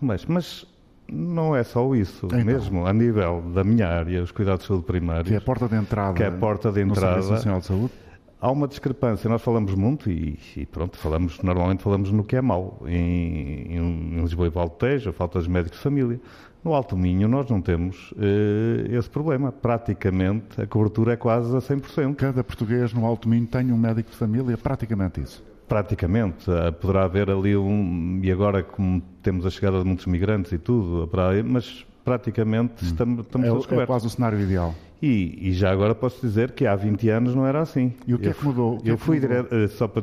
Mas, 0.02 0.26
mas 0.26 0.66
não 1.10 1.54
é 1.54 1.62
só 1.62 1.94
isso, 1.94 2.26
então, 2.26 2.44
mesmo 2.44 2.86
a 2.86 2.92
nível 2.92 3.42
da 3.54 3.62
minha 3.62 3.88
área, 3.88 4.22
os 4.22 4.32
cuidados 4.32 4.62
de 4.62 4.68
saúde 4.68 4.84
primários. 4.84 5.28
Que 5.28 5.34
é 5.34 5.38
a 5.38 5.40
porta 5.40 5.68
de 5.68 5.76
entrada. 5.76 6.14
Que 6.14 6.22
é 6.22 6.26
a 6.26 6.32
porta 6.32 6.72
de 6.72 6.80
entrada. 6.80 7.20
No 7.22 7.30
Nacional 7.30 7.60
de 7.60 7.66
Saúde. 7.66 7.92
há 8.40 8.50
uma 8.50 8.66
discrepância. 8.66 9.30
Nós 9.30 9.42
falamos 9.42 9.74
muito 9.74 10.10
e, 10.10 10.38
e, 10.56 10.66
pronto, 10.66 10.96
falamos, 10.96 11.40
normalmente 11.42 11.82
falamos 11.82 12.10
no 12.10 12.24
que 12.24 12.36
é 12.36 12.42
mau. 12.42 12.82
Em, 12.86 13.76
em 13.76 14.20
Lisboa 14.20 14.48
e 14.48 14.50
Valtejo, 14.50 15.12
falta 15.12 15.40
de 15.40 15.48
médicos 15.48 15.78
de 15.78 15.82
família. 15.82 16.20
No 16.64 16.74
Alto 16.74 16.96
Minho 16.96 17.28
nós 17.28 17.48
não 17.48 17.62
temos 17.62 18.10
uh, 18.12 18.96
esse 18.96 19.08
problema. 19.08 19.52
Praticamente 19.52 20.60
a 20.60 20.66
cobertura 20.66 21.12
é 21.12 21.16
quase 21.16 21.56
a 21.56 21.60
100%. 21.60 22.16
Cada 22.16 22.42
português 22.42 22.92
no 22.92 23.06
Alto 23.06 23.28
Minho 23.28 23.46
tem 23.46 23.70
um 23.70 23.78
médico 23.78 24.10
de 24.10 24.16
família, 24.16 24.58
praticamente 24.58 25.20
isso. 25.20 25.44
Praticamente. 25.68 26.50
Uh, 26.50 26.72
poderá 26.72 27.04
haver 27.04 27.30
ali 27.30 27.56
um. 27.56 28.20
E 28.22 28.30
agora, 28.30 28.62
como 28.62 29.02
temos 29.22 29.44
a 29.44 29.50
chegada 29.50 29.78
de 29.78 29.84
muitos 29.84 30.06
migrantes 30.06 30.52
e 30.52 30.58
tudo, 30.58 31.10
mas 31.44 31.84
praticamente 32.04 32.84
hum. 32.84 32.86
estamos, 32.86 33.26
estamos 33.26 33.46
é, 33.46 33.50
todos 33.50 33.66
cobertos. 33.66 33.84
É 33.84 33.86
quase 33.86 34.06
o 34.06 34.10
cenário 34.10 34.40
ideal. 34.40 34.74
E, 35.02 35.48
e, 35.48 35.52
já 35.52 35.70
agora 35.70 35.94
posso 35.94 36.20
dizer 36.24 36.52
que 36.52 36.66
há 36.66 36.74
20 36.74 37.08
anos 37.10 37.34
não 37.34 37.46
era 37.46 37.60
assim. 37.60 37.92
E 38.06 38.14
o 38.14 38.18
que 38.18 38.26
eu, 38.26 38.30
é 38.30 38.34
que 38.34 38.44
mudou? 38.44 38.80
eu 38.84 38.94
é 38.94 38.96
fui 38.96 39.20
direto, 39.20 39.54
eh, 39.54 39.68
só 39.68 39.86
para, 39.86 40.02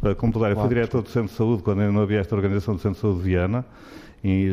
para 0.00 0.14
completar, 0.14 0.52
claro, 0.52 0.54
eu 0.54 0.60
fui 0.60 0.68
diretor 0.68 1.02
do 1.02 1.08
Centro 1.08 1.30
de 1.30 1.34
Saúde 1.34 1.62
quando 1.62 1.80
ainda 1.80 1.92
não 1.92 2.02
havia 2.02 2.20
esta 2.20 2.36
organização 2.36 2.74
do 2.74 2.80
Centro 2.80 2.94
de 2.94 3.00
Saúde 3.00 3.18
de 3.18 3.24
Viana, 3.24 3.64
e, 4.22 4.48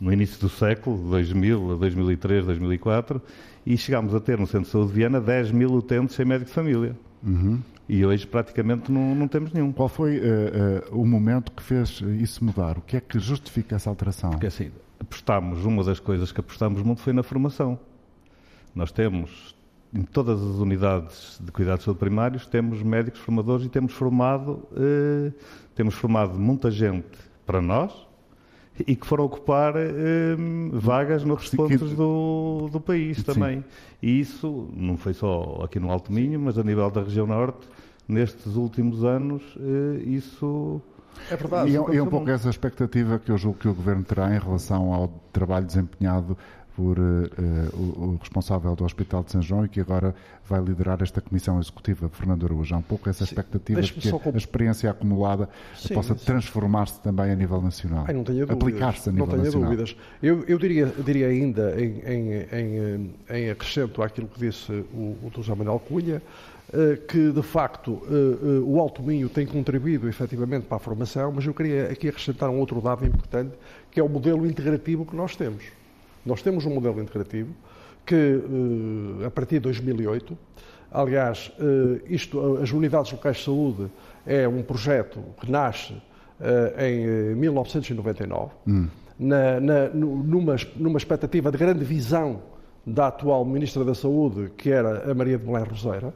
no 0.00 0.12
início 0.12 0.40
do 0.40 0.48
século, 0.48 0.98
2000, 1.10 1.76
2003, 1.78 2.46
2004, 2.46 3.22
e 3.64 3.76
chegámos 3.76 4.14
a 4.14 4.20
ter 4.20 4.36
no 4.36 4.46
Centro 4.46 4.66
de 4.66 4.72
Saúde 4.72 4.88
de 4.88 4.94
Viana 4.94 5.20
10 5.20 5.52
mil 5.52 5.72
utentes 5.72 6.16
sem 6.16 6.24
médico 6.24 6.48
de 6.48 6.54
família. 6.54 6.96
Uhum. 7.22 7.60
E 7.92 8.06
hoje 8.06 8.24
praticamente 8.24 8.92
não, 8.92 9.16
não, 9.16 9.26
temos 9.26 9.52
nenhum. 9.52 9.72
Qual 9.72 9.88
foi 9.88 10.20
uh, 10.20 10.92
uh, 10.92 11.00
o 11.00 11.04
momento 11.04 11.50
que 11.50 11.60
fez 11.60 12.00
isso 12.20 12.44
mudar? 12.44 12.78
O 12.78 12.80
que 12.80 12.96
é 12.96 13.00
que 13.00 13.18
justifica 13.18 13.74
essa 13.74 13.90
alteração? 13.90 14.30
Porque 14.30 14.46
assim, 14.46 14.70
apostámos, 15.00 15.64
uma 15.64 15.82
das 15.82 15.98
coisas 15.98 16.30
que 16.30 16.38
apostámos 16.38 16.82
muito 16.82 17.00
foi 17.00 17.12
na 17.12 17.24
formação. 17.24 17.76
Nós 18.72 18.92
temos, 18.92 19.56
em 19.92 20.02
todas 20.02 20.40
as 20.40 20.54
unidades 20.56 21.40
de 21.42 21.50
cuidados 21.50 21.80
de 21.80 21.86
saúde 21.86 21.98
primários, 21.98 22.46
temos 22.46 22.80
médicos 22.80 23.20
formadores 23.22 23.66
e 23.66 23.68
temos 23.68 23.92
formado, 23.92 24.62
eh, 24.76 25.32
temos 25.74 25.96
formado 25.96 26.38
muita 26.38 26.70
gente 26.70 27.18
para 27.44 27.60
nós 27.60 28.06
e 28.86 28.94
que 28.94 29.04
foram 29.04 29.24
ocupar 29.24 29.74
eh, 29.76 30.36
vagas 30.72 31.24
noutros 31.24 31.50
pontos 31.50 31.92
do, 31.94 32.68
do 32.70 32.80
país 32.80 33.16
Sim. 33.16 33.22
também. 33.24 33.64
E 34.00 34.20
isso 34.20 34.68
não 34.74 34.96
foi 34.96 35.12
só 35.12 35.62
aqui 35.64 35.80
no 35.80 35.90
Alto 35.90 36.12
Minho, 36.12 36.38
mas 36.38 36.56
a 36.56 36.62
nível 36.62 36.88
da 36.88 37.02
região 37.02 37.26
norte, 37.26 37.68
nestes 38.10 38.56
últimos 38.56 39.04
anos, 39.04 39.42
eh, 39.58 40.02
isso 40.04 40.82
é 41.30 41.36
verdade. 41.36 41.70
E 41.70 41.76
é, 41.76 41.96
é 41.96 42.02
um 42.02 42.06
pouco 42.06 42.30
essa 42.30 42.48
expectativa 42.48 43.18
que 43.18 43.30
eu 43.30 43.38
julgo 43.38 43.58
que 43.58 43.68
o 43.68 43.74
Governo 43.74 44.04
terá 44.04 44.34
em 44.34 44.38
relação 44.38 44.92
ao 44.92 45.08
trabalho 45.32 45.66
desempenhado 45.66 46.36
por 46.76 46.98
uh, 46.98 47.02
o, 47.74 48.04
o, 48.04 48.16
responsável 48.16 48.74
do 48.74 48.84
Hospital 48.84 49.22
de 49.22 49.32
São 49.32 49.42
João 49.42 49.66
e 49.66 49.68
que 49.68 49.80
agora 49.80 50.14
vai 50.48 50.62
liderar 50.62 51.02
esta 51.02 51.20
comissão 51.20 51.60
executiva, 51.60 52.08
Fernando 52.08 52.46
Araújo. 52.46 52.74
Há 52.74 52.78
um 52.78 52.82
pouco 52.82 53.08
essa 53.10 53.22
expectativa 53.24 53.82
de 53.82 53.92
que 53.92 54.08
a 54.08 54.36
experiência 54.36 54.90
acumulada 54.90 55.48
sim, 55.76 55.92
possa 55.92 56.14
transformar-se 56.14 56.98
também 57.00 57.30
a 57.30 57.34
nível 57.34 57.60
nacional. 57.60 58.04
Ai, 58.08 58.14
não 58.14 58.24
tenho 58.24 58.50
Aplicar-se 58.50 59.10
a 59.10 59.12
nível 59.12 59.26
não 59.26 59.32
tenho 59.32 59.44
nacional. 59.44 59.70
dúvidas. 59.70 59.96
Eu, 60.22 60.44
eu 60.46 60.58
diria, 60.58 60.86
diria, 61.04 61.26
ainda, 61.26 61.78
em, 61.78 62.00
em, 62.00 62.32
em, 62.50 63.14
em, 63.28 63.50
acrescento 63.50 64.02
àquilo 64.02 64.28
que 64.28 64.40
disse 64.40 64.72
o, 64.72 65.18
o 65.22 65.30
Dr. 65.30 65.54
Manuel 65.54 65.80
Cunha, 65.80 66.22
que 67.08 67.32
de 67.32 67.42
facto 67.42 68.00
o 68.64 68.78
Alto 68.78 69.02
Minho 69.02 69.28
tem 69.28 69.44
contribuído 69.44 70.08
efetivamente 70.08 70.66
para 70.66 70.76
a 70.76 70.80
formação, 70.80 71.32
mas 71.32 71.44
eu 71.44 71.52
queria 71.52 71.90
aqui 71.90 72.08
acrescentar 72.08 72.48
um 72.48 72.60
outro 72.60 72.80
dado 72.80 73.04
importante, 73.04 73.54
que 73.90 73.98
é 73.98 74.02
o 74.02 74.08
modelo 74.08 74.46
integrativo 74.46 75.04
que 75.04 75.16
nós 75.16 75.34
temos. 75.34 75.64
Nós 76.24 76.42
temos 76.42 76.66
um 76.66 76.74
modelo 76.74 77.00
integrativo 77.00 77.54
que, 78.04 78.14
eh, 79.22 79.26
a 79.26 79.30
partir 79.30 79.56
de 79.56 79.60
2008, 79.60 80.36
aliás, 80.90 81.52
eh, 81.58 82.02
isto, 82.08 82.58
as 82.58 82.70
unidades 82.72 83.12
locais 83.12 83.38
de 83.38 83.44
saúde 83.44 83.90
é 84.26 84.46
um 84.48 84.62
projeto 84.62 85.20
que 85.40 85.50
nasce 85.50 85.94
eh, 86.40 86.88
em 86.88 87.34
1999, 87.36 88.50
hum. 88.66 88.88
na, 89.18 89.60
na, 89.60 89.88
numa, 89.88 90.56
numa 90.76 90.98
expectativa 90.98 91.50
de 91.50 91.58
grande 91.58 91.84
visão 91.84 92.42
da 92.86 93.08
atual 93.08 93.44
Ministra 93.44 93.84
da 93.84 93.94
Saúde, 93.94 94.50
que 94.56 94.70
era 94.70 95.10
a 95.10 95.14
Maria 95.14 95.38
de 95.38 95.44
Belém 95.44 95.64
Roseira, 95.64 96.14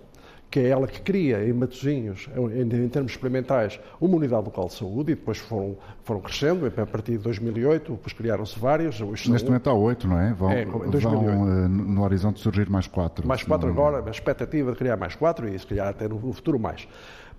que 0.55 0.61
é 0.61 0.69
ela 0.69 0.87
que 0.87 1.01
cria 1.01 1.45
em 1.45 1.53
Matosinhos, 1.53 2.29
em, 2.37 2.61
em, 2.61 2.89
termos 2.89 3.11
experimentais, 3.11 3.81
uma 4.01 4.15
unidade 4.15 4.45
local 4.45 4.69
de 4.69 4.75
saúde 4.75 5.11
e 5.11 5.15
depois 5.17 5.39
foram, 5.39 5.77
foram 6.05 6.21
crescendo, 6.21 6.65
a 6.65 6.87
partir 6.87 7.19
de 7.19 7.25
2008, 7.25 7.91
depois 7.91 8.13
criaram-se 8.13 8.57
várias. 8.57 9.01
Neste 9.01 9.47
momento 9.47 9.69
há 9.69 9.75
oito, 9.75 10.07
não 10.07 10.17
é? 10.17 10.33
Vão, 10.33 10.53
é, 10.53 10.65
vão 10.65 11.25
uh, 11.25 11.69
no 11.69 12.05
horizonte 12.05 12.39
surgir 12.39 12.71
mais 12.71 12.87
quatro. 12.87 13.27
Mais 13.27 13.43
quatro 13.43 13.67
não... 13.67 13.75
agora, 13.75 14.05
a 14.07 14.11
expectativa 14.13 14.71
de 14.71 14.79
criar 14.79 14.97
mais 14.97 15.17
quatro 15.17 15.49
e 15.49 15.59
se 15.59 15.67
calhar 15.67 15.89
até 15.89 16.07
no 16.07 16.33
futuro 16.33 16.57
mais. 16.57 16.87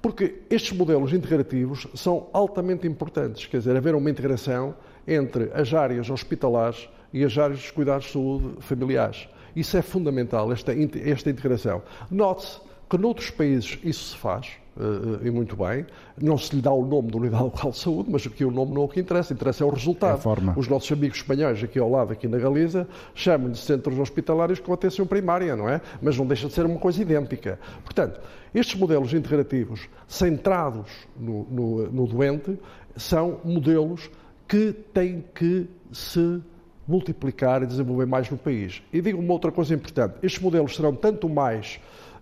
Porque 0.01 0.41
estes 0.49 0.77
modelos 0.77 1.13
integrativos 1.13 1.87
são 1.95 2.27
altamente 2.33 2.85
importantes, 2.85 3.45
quer 3.45 3.59
dizer, 3.59 3.77
haver 3.77 3.95
uma 3.95 4.09
integração 4.09 4.75
entre 5.07 5.51
as 5.53 5.73
áreas 5.73 6.09
hospitalares 6.09 6.89
e 7.13 7.23
as 7.23 7.37
áreas 7.37 7.59
dos 7.59 7.71
cuidados 7.71 8.07
de 8.07 8.11
saúde 8.11 8.55
familiares. 8.59 9.29
Isso 9.55 9.77
é 9.77 9.81
fundamental, 9.81 10.51
esta, 10.51 10.73
esta 10.73 11.29
integração. 11.29 11.81
Note-se 12.11 12.64
que 12.89 12.97
noutros 12.97 13.29
países 13.29 13.79
isso 13.83 14.11
se 14.11 14.17
faz, 14.17 14.53
uh, 14.77 15.25
e 15.25 15.31
muito 15.31 15.55
bem, 15.55 15.85
não 16.21 16.37
se 16.37 16.55
lhe 16.55 16.61
dá 16.61 16.71
o 16.71 16.85
nome 16.85 17.11
da 17.11 17.17
unidade 17.17 17.43
local 17.43 17.71
de 17.71 17.77
saúde, 17.77 18.09
mas 18.11 18.25
aqui 18.25 18.45
o 18.45 18.51
nome 18.51 18.73
não 18.73 18.83
é 18.83 18.85
o 18.85 18.87
que 18.87 18.99
interessa, 18.99 19.33
interessa 19.33 19.63
é 19.63 19.67
o 19.67 19.69
resultado. 19.69 20.17
É 20.17 20.21
Os 20.55 20.67
nossos 20.67 20.91
amigos 20.91 21.17
espanhóis 21.17 21.63
aqui 21.63 21.79
ao 21.79 21.89
lado, 21.89 22.13
aqui 22.13 22.27
na 22.27 22.37
Galiza, 22.37 22.87
chamam-lhe 23.13 23.55
centros 23.55 23.97
hospitalários 23.97 24.59
com 24.59 24.73
atenção 24.73 25.05
primária, 25.05 25.55
não 25.55 25.67
é? 25.67 25.81
Mas 26.01 26.17
não 26.17 26.25
deixa 26.25 26.47
de 26.47 26.53
ser 26.53 26.65
uma 26.65 26.79
coisa 26.79 27.01
idêntica. 27.01 27.59
Portanto, 27.83 28.19
estes 28.53 28.79
modelos 28.79 29.13
integrativos 29.13 29.89
centrados 30.07 30.89
no, 31.19 31.43
no, 31.45 31.91
no 31.91 32.07
doente 32.07 32.57
são 32.95 33.39
modelos 33.43 34.09
que 34.47 34.71
têm 34.93 35.23
que 35.33 35.67
se 35.91 36.41
multiplicar 36.87 37.63
e 37.63 37.65
desenvolver 37.65 38.05
mais 38.05 38.29
no 38.29 38.37
país. 38.37 38.81
E 38.93 39.01
digo 39.01 39.19
uma 39.19 39.33
outra 39.33 39.51
coisa 39.51 39.73
importante: 39.73 40.15
estes 40.21 40.41
modelos 40.41 40.75
serão 40.75 40.95
tanto 40.95 41.27
mais 41.27 41.79
eh, 41.79 42.14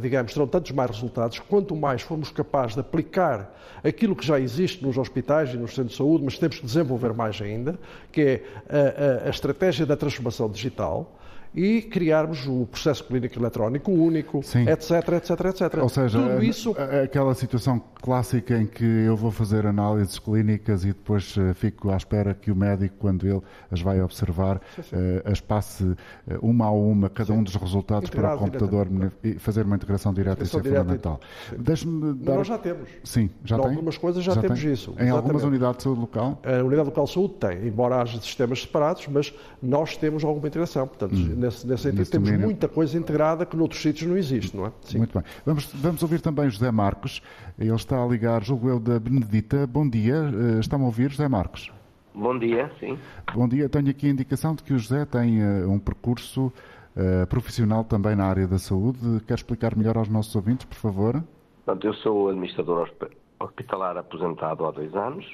digamos, 0.00 0.32
terão 0.32 0.46
tantos 0.46 0.70
mais 0.72 0.90
resultados 0.90 1.38
quanto 1.40 1.74
mais 1.74 2.02
formos 2.02 2.30
capazes 2.30 2.74
de 2.74 2.80
aplicar 2.80 3.54
aquilo 3.82 4.14
que 4.14 4.26
já 4.26 4.38
existe 4.38 4.84
nos 4.84 4.96
hospitais 4.96 5.52
e 5.54 5.56
nos 5.56 5.74
centros 5.74 5.92
de 5.92 5.96
saúde, 5.98 6.24
mas 6.24 6.38
temos 6.38 6.58
que 6.58 6.66
desenvolver 6.66 7.12
mais 7.12 7.40
ainda, 7.40 7.78
que 8.12 8.20
é 8.20 8.42
a, 8.68 9.24
a, 9.24 9.26
a 9.26 9.30
estratégia 9.30 9.84
da 9.84 9.96
transformação 9.96 10.48
digital, 10.48 11.17
e 11.58 11.82
criarmos 11.82 12.46
o 12.46 12.66
processo 12.66 13.02
clínico 13.02 13.36
eletrónico 13.36 13.90
único, 13.90 14.44
Sim. 14.44 14.68
etc, 14.68 14.90
etc, 15.14 15.30
etc. 15.46 15.82
Ou 15.82 15.88
seja, 15.88 16.20
Tudo 16.20 16.44
isso... 16.44 16.76
aquela 17.02 17.34
situação 17.34 17.82
clássica 18.00 18.56
em 18.56 18.64
que 18.64 18.84
eu 18.84 19.16
vou 19.16 19.32
fazer 19.32 19.66
análises 19.66 20.20
clínicas 20.20 20.84
e 20.84 20.88
depois 20.88 21.34
eh, 21.36 21.52
fico 21.54 21.90
à 21.90 21.96
espera 21.96 22.32
que 22.32 22.52
o 22.52 22.54
médico, 22.54 22.94
quando 23.00 23.26
ele 23.26 23.42
as 23.72 23.80
vai 23.80 24.00
observar, 24.00 24.60
sim, 24.76 24.82
sim. 24.82 24.96
Uh, 24.96 25.32
as 25.32 25.40
passe 25.40 25.96
eh, 26.28 26.38
uma 26.40 26.66
a 26.66 26.70
uma, 26.70 27.10
cada 27.10 27.32
sim. 27.32 27.40
um 27.40 27.42
dos 27.42 27.56
resultados 27.56 28.08
Integrado 28.08 28.38
para 28.38 28.46
o 28.46 28.50
computador 28.50 28.88
e 29.24 29.34
fazer 29.34 29.64
uma 29.64 29.74
integração 29.74 30.14
direta, 30.14 30.44
isso 30.44 30.60
é 30.60 30.62
fundamental. 30.62 31.18
Deixe-me 31.58 32.14
dar... 32.14 32.36
Nós 32.36 32.46
já 32.46 32.58
temos. 32.58 32.88
Sim, 33.02 33.30
já 33.44 33.56
em 33.56 33.60
tem? 33.60 33.70
algumas 33.70 33.98
coisas 33.98 34.22
já, 34.22 34.34
já 34.34 34.42
temos 34.42 34.60
tem? 34.60 34.72
isso. 34.72 34.90
Em 34.90 34.92
Exatamente. 34.92 35.16
algumas 35.16 35.42
unidades 35.42 35.78
de 35.78 35.82
saúde 35.82 36.00
local? 36.02 36.40
A 36.44 36.62
unidade 36.62 36.88
local 36.88 37.04
de 37.04 37.12
saúde 37.12 37.34
tem, 37.34 37.66
embora 37.66 37.96
haja 37.96 38.20
sistemas 38.20 38.60
separados, 38.60 39.08
mas 39.08 39.34
nós 39.60 39.96
temos 39.96 40.22
alguma 40.22 40.46
integração. 40.46 40.86
Portanto, 40.86 41.16
hum. 41.16 41.47
Nesse, 41.48 41.66
nesse 41.66 41.82
sentido, 41.82 41.98
nesse 41.98 42.10
temos 42.10 42.28
domínio. 42.28 42.46
muita 42.46 42.68
coisa 42.68 42.96
integrada 42.96 43.44
que 43.46 43.56
noutros 43.56 43.80
sítios 43.80 44.08
não 44.08 44.16
existe, 44.16 44.56
não 44.56 44.66
é? 44.66 44.72
Muito 44.96 45.12
bem. 45.12 45.22
Vamos, 45.44 45.72
vamos 45.74 46.02
ouvir 46.02 46.20
também 46.20 46.48
José 46.50 46.70
Marcos. 46.70 47.22
Ele 47.58 47.74
está 47.74 48.02
a 48.02 48.06
ligar, 48.06 48.42
julgo 48.42 48.68
eu, 48.68 48.78
da 48.78 48.98
Benedita. 48.98 49.66
Bom 49.66 49.88
dia, 49.88 50.16
uh, 50.16 50.60
está-me 50.60 50.84
a 50.84 50.86
ouvir, 50.86 51.10
José 51.10 51.28
Marcos? 51.28 51.72
Bom 52.14 52.38
dia, 52.38 52.70
sim. 52.80 52.98
Bom 53.34 53.48
dia, 53.48 53.68
tenho 53.68 53.90
aqui 53.90 54.06
a 54.06 54.10
indicação 54.10 54.54
de 54.54 54.62
que 54.62 54.72
o 54.72 54.78
José 54.78 55.04
tem 55.04 55.42
uh, 55.42 55.70
um 55.70 55.78
percurso 55.78 56.52
uh, 56.96 57.26
profissional 57.28 57.84
também 57.84 58.16
na 58.16 58.24
área 58.24 58.46
da 58.46 58.58
saúde. 58.58 58.98
Quer 59.26 59.34
explicar 59.34 59.76
melhor 59.76 59.96
aos 59.96 60.08
nossos 60.08 60.34
ouvintes, 60.34 60.66
por 60.66 60.76
favor? 60.76 61.22
Portanto, 61.64 61.86
eu 61.86 61.94
sou 61.94 62.28
administrador 62.28 62.90
hospitalar 63.38 63.96
aposentado 63.96 64.66
há 64.66 64.70
dois 64.70 64.94
anos. 64.94 65.24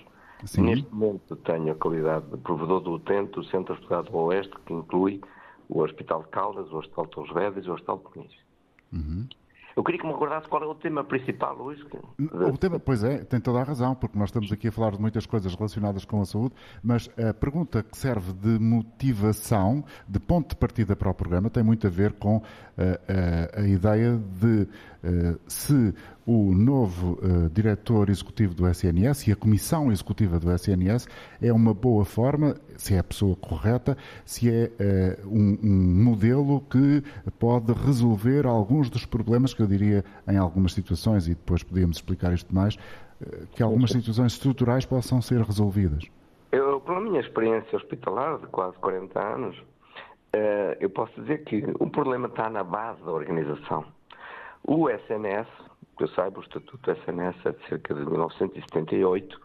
Sim. 0.44 0.62
Neste 0.62 0.92
momento 0.92 1.37
tenho 1.37 1.72
a 1.72 1.74
qualidade 1.74 2.27
de 2.27 2.37
provedor 2.37 2.81
do 2.81 2.92
utente 2.92 3.33
do 3.33 3.44
Centro 3.44 3.72
Hospitalar 3.72 4.05
do 4.05 4.16
Oeste, 4.16 4.53
que 4.66 4.74
inclui 4.74 5.20
o 5.68 5.83
Hospital 5.83 6.22
de 6.22 6.29
Caldas, 6.29 6.70
o 6.70 6.77
Hospital 6.77 7.05
de 7.05 7.11
Torres 7.11 7.33
Vedras 7.33 7.64
e 7.64 7.70
o 7.70 7.74
Hospital 7.74 7.98
de 7.98 8.11
Peniche. 8.12 8.38
Uhum. 8.92 9.29
Eu 9.77 9.83
queria 9.83 10.00
que 10.00 10.07
me 10.07 10.12
acordasse 10.12 10.48
qual 10.48 10.62
é 10.62 10.66
o 10.66 10.74
tema 10.74 11.03
principal 11.03 11.57
hoje. 11.61 11.85
O 12.18 12.57
tema, 12.57 12.79
pois 12.79 13.03
é, 13.03 13.24
tem 13.24 13.40
toda 13.40 13.61
a 13.61 13.64
razão, 13.64 13.94
porque 13.94 14.16
nós 14.16 14.29
estamos 14.29 14.53
aqui 14.53 14.68
a 14.68 14.72
falar 14.72 14.92
de 14.92 15.00
muitas 15.00 15.27
coisas 15.27 15.53
relacionadas 15.53 16.05
com 16.05 16.20
a 16.20 16.24
saúde, 16.24 16.55
mas 16.83 17.11
a 17.18 17.35
pergunta 17.35 17.83
que 17.83 17.96
serve 17.96 18.33
de 18.33 18.59
motivação, 18.61 19.85
de 20.09 20.20
ponto 20.20 20.50
de 20.50 20.57
partida 20.57 20.94
para 20.94 21.11
o 21.11 21.14
programa, 21.14 21.50
tem 21.50 21.64
muito 21.64 21.88
a 21.88 21.90
ver 21.90 22.12
com 22.12 22.40
a, 22.79 22.83
eh, 22.83 23.00
a, 23.09 23.12
eh, 23.12 23.62
a 23.62 23.66
ideia 23.66 24.16
de 24.16 24.68
se 25.47 25.95
o 26.27 26.55
novo 26.55 27.19
diretor 27.53 28.09
executivo 28.09 28.55
do 28.55 28.67
SNS 28.67 29.29
e 29.29 29.33
a 29.33 29.37
comissão 29.37 29.93
executiva 29.93 30.38
do 30.38 30.51
SNS 30.51 31.07
é 31.43 31.53
uma 31.53 31.75
boa 31.75 32.05
forma, 32.05 32.55
se 32.77 32.95
é 32.95 32.99
a 32.99 33.05
pessoa 33.05 33.37
correta, 33.37 33.97
se 34.25 34.51
é 34.51 35.19
um, 35.27 35.59
um 35.62 36.05
modelo 36.05 36.61
que 36.62 37.03
pode 37.38 37.73
resolver 37.73 38.47
alguns 38.47 38.88
dos 38.88 39.05
problemas 39.05 39.53
que 39.53 39.62
eu 39.62 39.67
diria 39.67 40.05
em 40.27 40.37
algumas 40.37 40.73
situações, 40.73 41.27
e 41.27 41.35
depois 41.35 41.62
podíamos 41.62 41.99
explicar 41.99 42.33
isto 42.33 42.55
mais, 42.55 42.79
que 43.55 43.62
algumas 43.62 43.90
situações 43.90 44.33
estruturais 44.33 44.85
possam 44.85 45.21
ser 45.21 45.40
resolvidas. 45.40 46.05
Eu, 46.53 46.81
pela 46.81 47.01
minha 47.01 47.21
experiência 47.21 47.77
hospitalar 47.77 48.38
de 48.38 48.47
quase 48.47 48.77
40 48.79 49.21
anos, 49.21 49.62
eh, 50.33 50.77
eu 50.81 50.90
posso 50.90 51.21
dizer 51.21 51.45
que 51.45 51.64
o 51.79 51.90
problema 51.90 52.29
está 52.29 52.49
na 52.49 52.62
base 52.62 53.03
da 53.03 53.12
organização. 53.12 53.85
O 54.66 54.88
SNS, 54.88 55.46
que 55.96 56.05
eu 56.05 56.09
saiba, 56.09 56.38
o 56.38 56.42
Estatuto 56.42 56.79
do 56.79 56.90
SNS 56.90 57.37
é 57.44 57.53
de 57.53 57.68
cerca 57.68 57.94
de 57.94 58.05
1978, 58.05 59.40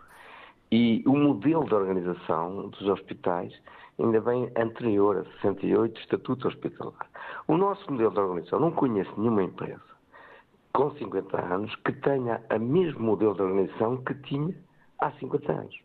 e 0.71 1.03
o 1.05 1.15
modelo 1.15 1.65
de 1.65 1.73
organização 1.73 2.69
dos 2.69 2.88
hospitais 2.88 3.53
ainda 3.99 4.21
vem 4.21 4.51
anterior 4.55 5.17
a 5.17 5.23
68, 5.41 5.99
Estatuto 5.99 6.47
Hospitalar. 6.47 7.10
O 7.47 7.58
nosso 7.58 7.91
modelo 7.91 8.12
de 8.12 8.19
organização, 8.19 8.60
não 8.60 8.71
conheço 8.71 9.12
nenhuma 9.17 9.43
empresa 9.43 9.82
com 10.73 10.91
50 10.91 11.38
anos 11.53 11.75
que 11.77 11.91
tenha 11.91 12.41
o 12.55 12.60
mesmo 12.60 13.01
modelo 13.01 13.34
de 13.34 13.41
organização 13.41 13.97
que 13.97 14.13
tinha 14.15 14.55
há 14.99 15.12
50 15.12 15.51
anos. 15.51 15.75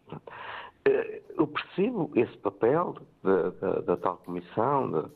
Eh, 0.85 1.23
eu 1.37 1.47
percebo 1.47 2.11
esse 2.14 2.37
papel 2.38 2.94
da, 3.23 3.51
da, 3.51 3.81
da 3.81 3.97
tal 3.97 4.18
comissão, 4.18 5.11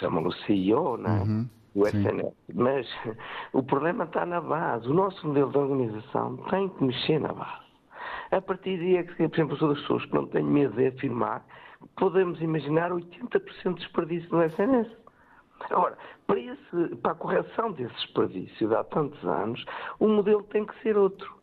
chamam-no 0.00 0.32
CEO, 0.32 0.96
não 0.96 1.10
é? 1.10 1.20
Uhum, 1.20 1.48
do 1.74 1.86
SNS, 1.86 2.34
mas 2.54 2.86
o 3.52 3.62
problema 3.62 4.04
está 4.04 4.26
na 4.26 4.40
base. 4.40 4.88
O 4.88 4.94
nosso 4.94 5.26
modelo 5.26 5.50
de 5.50 5.58
organização 5.58 6.36
tem 6.50 6.68
que 6.68 6.84
mexer 6.84 7.20
na 7.20 7.32
base. 7.32 7.68
A 8.30 8.40
partir 8.40 8.78
daí 8.78 8.96
é 8.96 9.02
que, 9.02 9.14
por 9.14 9.34
exemplo, 9.34 9.56
sou 9.56 9.68
das 9.68 9.80
pessoas 9.80 10.04
que 10.04 10.14
não 10.14 10.26
tenho 10.26 10.46
medo 10.46 10.74
de 10.74 10.88
afirmar, 10.88 11.44
podemos 11.96 12.40
imaginar 12.40 12.90
80% 12.90 13.74
de 13.74 13.80
desperdício 13.80 14.28
no 14.30 14.42
SNS. 14.42 14.88
Agora, 15.70 15.96
para, 16.26 16.38
esse, 16.38 16.96
para 16.96 17.12
a 17.12 17.14
correção 17.14 17.72
desse 17.72 17.94
desperdício 17.94 18.68
de 18.68 18.74
há 18.74 18.84
tantos 18.84 19.22
anos, 19.24 19.64
o 19.98 20.08
modelo 20.08 20.42
tem 20.44 20.64
que 20.64 20.78
ser 20.82 20.96
outro. 20.96 21.37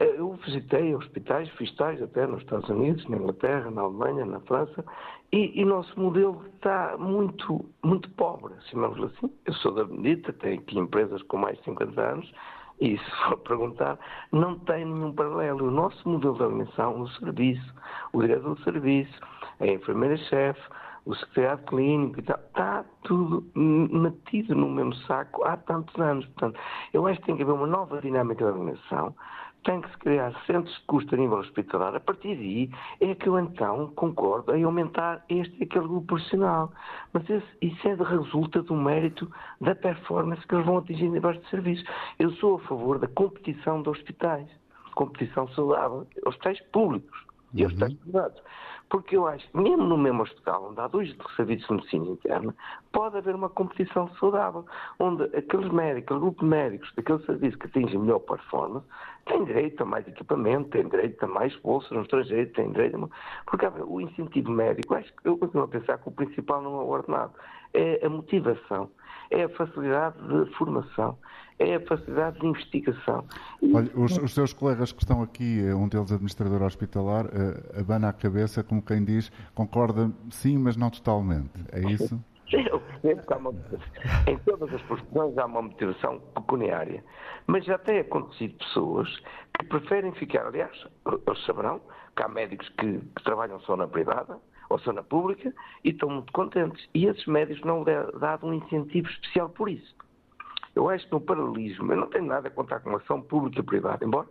Eh, 0.00 0.14
eu 0.16 0.32
visitei 0.44 0.94
hospitais, 0.94 1.48
fiz 1.50 1.74
até 1.80 2.26
nos 2.26 2.40
Estados 2.40 2.68
Unidos, 2.68 3.06
na 3.08 3.16
Inglaterra, 3.16 3.70
na 3.70 3.82
Alemanha, 3.82 4.24
na 4.24 4.40
França, 4.40 4.84
e, 5.32 5.62
o 5.62 5.66
nosso 5.66 5.98
modelo 6.00 6.42
está 6.54 6.96
muito, 6.98 7.64
muito 7.84 8.08
pobre, 8.10 8.54
chamamos 8.70 9.02
assim. 9.02 9.30
Eu 9.44 9.52
sou 9.54 9.72
da 9.72 9.84
Benedita, 9.84 10.32
tenho 10.32 10.60
aqui 10.60 10.78
empresas 10.78 11.20
com 11.24 11.36
mais 11.36 11.58
de 11.58 11.64
50 11.64 12.00
anos, 12.00 12.32
e 12.80 12.96
se 12.98 13.10
for 13.24 13.38
perguntar, 13.38 13.98
não 14.30 14.58
tem 14.60 14.84
nenhum 14.84 15.12
paralelo. 15.12 15.66
O 15.66 15.70
nosso 15.70 16.08
modelo 16.08 16.34
de 16.34 16.42
organização, 16.42 17.00
o 17.00 17.08
serviço, 17.10 17.74
o 18.12 18.22
diretor 18.22 18.54
do 18.54 18.62
serviço, 18.62 19.20
a 19.58 19.66
enfermeira-chefe, 19.66 20.60
o 21.04 21.14
secretariado 21.14 21.62
clínico 21.66 22.20
e 22.20 22.22
tal, 22.22 22.38
está 22.38 22.84
tudo 23.02 23.44
metido 23.54 24.54
no 24.54 24.68
mesmo 24.68 24.94
saco 25.06 25.42
há 25.44 25.56
tantos 25.56 25.98
anos. 26.00 26.24
Portanto, 26.26 26.60
eu 26.92 27.06
acho 27.06 27.18
que 27.20 27.26
tem 27.26 27.36
que 27.36 27.42
haver 27.42 27.52
uma 27.52 27.66
nova 27.66 28.00
dinâmica 28.00 28.44
da 28.44 28.52
organização, 28.52 29.14
tem 29.64 29.80
que 29.80 29.90
se 29.90 29.98
criar 29.98 30.32
centros 30.46 30.74
de 30.74 30.80
custo 30.86 31.14
a 31.14 31.18
nível 31.18 31.38
hospitalar. 31.38 31.94
A 31.94 32.00
partir 32.00 32.36
daí 32.36 32.70
é 33.00 33.14
que 33.14 33.28
eu 33.28 33.38
então 33.38 33.88
concordo 33.94 34.54
em 34.54 34.64
aumentar 34.64 35.24
este 35.28 35.56
e 35.60 35.64
aquele 35.64 35.86
grupo 35.86 36.06
profissional. 36.06 36.72
Mas 37.12 37.28
esse, 37.28 37.46
isso 37.60 37.88
é 37.88 37.96
de 37.96 38.02
resulta 38.02 38.62
do 38.62 38.74
mérito 38.74 39.30
da 39.60 39.74
performance 39.74 40.46
que 40.46 40.54
eles 40.54 40.66
vão 40.66 40.78
atingir 40.78 41.06
em 41.06 41.20
de 41.20 41.50
serviço. 41.50 41.84
Eu 42.18 42.30
sou 42.32 42.56
a 42.56 42.60
favor 42.60 42.98
da 42.98 43.08
competição 43.08 43.82
de 43.82 43.88
hospitais, 43.88 44.48
competição 44.94 45.48
saudável, 45.48 46.06
hospitais 46.24 46.60
públicos 46.72 47.18
e 47.54 47.62
uhum. 47.62 47.68
hospitais 47.68 47.94
privados. 47.94 48.42
Porque 48.90 49.16
eu 49.16 49.26
acho 49.26 49.46
mesmo 49.54 49.84
no 49.84 49.98
mesmo 49.98 50.22
hospital, 50.22 50.70
onde 50.70 50.80
há 50.80 50.86
dois 50.86 51.14
serviços 51.36 51.66
de 51.66 51.74
medicina 51.74 52.06
interna, 52.06 52.54
pode 52.90 53.18
haver 53.18 53.34
uma 53.34 53.50
competição 53.50 54.08
saudável, 54.18 54.64
onde 54.98 55.24
aqueles 55.36 55.70
médicos, 55.70 56.04
aquele 56.04 56.20
grupo 56.20 56.40
de 56.40 56.46
médicos 56.46 56.92
daquele 56.96 57.22
serviço 57.24 57.58
que 57.58 57.66
atinge 57.66 57.98
melhor 57.98 58.20
performance, 58.20 58.86
tem 59.26 59.44
direito 59.44 59.82
a 59.82 59.84
mais 59.84 60.08
equipamento, 60.08 60.70
tem 60.70 60.88
direito 60.88 61.22
a 61.22 61.28
mais 61.28 61.54
bolsas 61.56 61.90
no 61.90 62.02
estrangeiro, 62.02 62.50
tem 62.52 62.72
direito 62.72 62.96
a... 62.96 63.08
Porque 63.44 63.66
o 63.66 64.00
incentivo 64.00 64.50
médico, 64.50 64.94
acho 64.94 65.12
que 65.16 65.28
eu 65.28 65.36
continuo 65.36 65.64
a 65.64 65.68
pensar 65.68 65.98
que 65.98 66.08
o 66.08 66.12
principal 66.12 66.62
não 66.62 66.80
é 66.80 66.84
o 66.84 66.88
ordenado, 66.88 67.32
é 67.74 68.04
a 68.04 68.08
motivação, 68.08 68.90
é 69.30 69.42
a 69.42 69.48
facilidade 69.50 70.16
de 70.26 70.50
formação, 70.54 71.18
é 71.58 71.74
a 71.74 71.80
facilidade 71.80 72.38
de 72.38 72.46
investigação. 72.46 73.24
Olha, 73.74 73.90
os, 73.94 74.16
os 74.18 74.32
seus 74.32 74.52
colegas 74.52 74.92
que 74.92 75.02
estão 75.02 75.22
aqui, 75.22 75.60
eh, 75.60 75.74
um 75.74 75.88
deles 75.88 76.12
administrador 76.12 76.62
hospitalar, 76.62 77.26
uh, 77.26 77.80
abana 77.80 78.08
a 78.08 78.12
cabeça 78.12 78.62
como 78.62 78.80
quem 78.80 79.04
diz, 79.04 79.30
concorda 79.54 80.10
sim, 80.30 80.56
mas 80.56 80.76
não 80.76 80.90
totalmente. 80.90 81.50
É 81.72 81.80
isso? 81.80 82.22
Eu 82.50 82.80
percebo 82.80 83.26
que 83.26 83.32
há 83.34 83.36
uma, 83.36 83.54
em 84.26 84.38
todas 84.38 84.72
as 84.72 84.80
profissões 84.82 85.36
há 85.36 85.44
uma 85.44 85.62
motivação 85.62 86.18
pecuniária. 86.34 87.04
Mas 87.46 87.64
já 87.66 87.76
tem 87.76 87.98
acontecido 87.98 88.54
pessoas 88.56 89.08
que 89.58 89.66
preferem 89.66 90.12
ficar, 90.12 90.46
aliás, 90.46 90.72
eles 91.26 91.44
saberão 91.44 91.80
que 92.16 92.22
há 92.22 92.28
médicos 92.28 92.68
que, 92.70 92.98
que 92.98 93.22
trabalham 93.22 93.60
só 93.60 93.76
na 93.76 93.86
privada 93.86 94.38
ou 94.70 94.78
só 94.78 94.92
na 94.92 95.02
pública 95.02 95.52
e 95.84 95.90
estão 95.90 96.08
muito 96.08 96.32
contentes. 96.32 96.88
E 96.94 97.06
esses 97.06 97.26
médicos 97.26 97.62
não 97.64 97.84
lhe 97.84 97.90
é 97.90 98.12
dado 98.18 98.46
um 98.46 98.54
incentivo 98.54 99.08
especial 99.08 99.48
por 99.50 99.68
isso. 99.68 99.94
Eu 100.78 100.88
acho 100.88 101.04
que 101.06 101.12
no 101.12 101.20
paralelismo, 101.20 101.92
eu 101.92 101.96
não 101.96 102.06
tenho 102.06 102.24
nada 102.24 102.46
a 102.46 102.50
contar 102.52 102.78
com 102.78 102.90
a 102.90 102.98
ação 102.98 103.20
pública 103.20 103.58
e 103.58 103.64
privada, 103.64 104.04
embora 104.04 104.28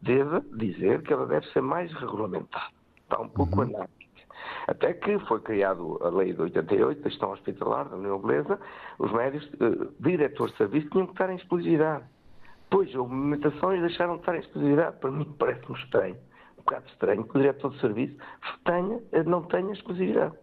deva 0.00 0.42
dizer 0.54 1.02
que 1.02 1.12
ela 1.12 1.26
deve 1.26 1.46
ser 1.48 1.60
mais 1.60 1.92
regulamentada. 1.92 2.72
Está 3.02 3.20
um 3.20 3.28
pouco 3.28 3.56
uhum. 3.56 3.64
anárquica. 3.64 4.00
Até 4.66 4.94
que 4.94 5.18
foi 5.26 5.40
criada 5.40 5.78
a 6.00 6.08
lei 6.08 6.32
de 6.32 6.40
88, 6.40 7.02
da 7.02 7.10
gestão 7.10 7.32
hospitalar 7.32 7.86
da 7.86 7.96
União 7.96 8.16
Inglesa, 8.16 8.58
os 8.98 9.12
médicos, 9.12 9.46
eh, 9.60 9.88
diretores 10.00 10.52
de 10.54 10.58
serviço, 10.58 10.88
tinham 10.88 11.04
que 11.04 11.12
estar 11.12 11.30
em 11.30 11.36
exclusividade. 11.36 12.04
Pois 12.70 12.94
houve 12.94 13.12
movimentações 13.12 13.80
e 13.80 13.82
deixaram 13.82 14.14
de 14.14 14.20
estar 14.20 14.34
em 14.36 14.40
exclusividade. 14.40 14.96
Para 15.00 15.10
mim 15.10 15.34
parece-me 15.38 15.78
estranho, 15.78 16.16
um 16.54 16.62
bocado 16.62 16.86
estranho, 16.88 17.24
que 17.24 17.36
o 17.36 17.40
diretor 17.40 17.70
de 17.72 17.80
serviço 17.80 18.16
tenha, 18.64 19.02
eh, 19.12 19.22
não 19.22 19.42
tenha 19.42 19.70
exclusividade. 19.70 20.34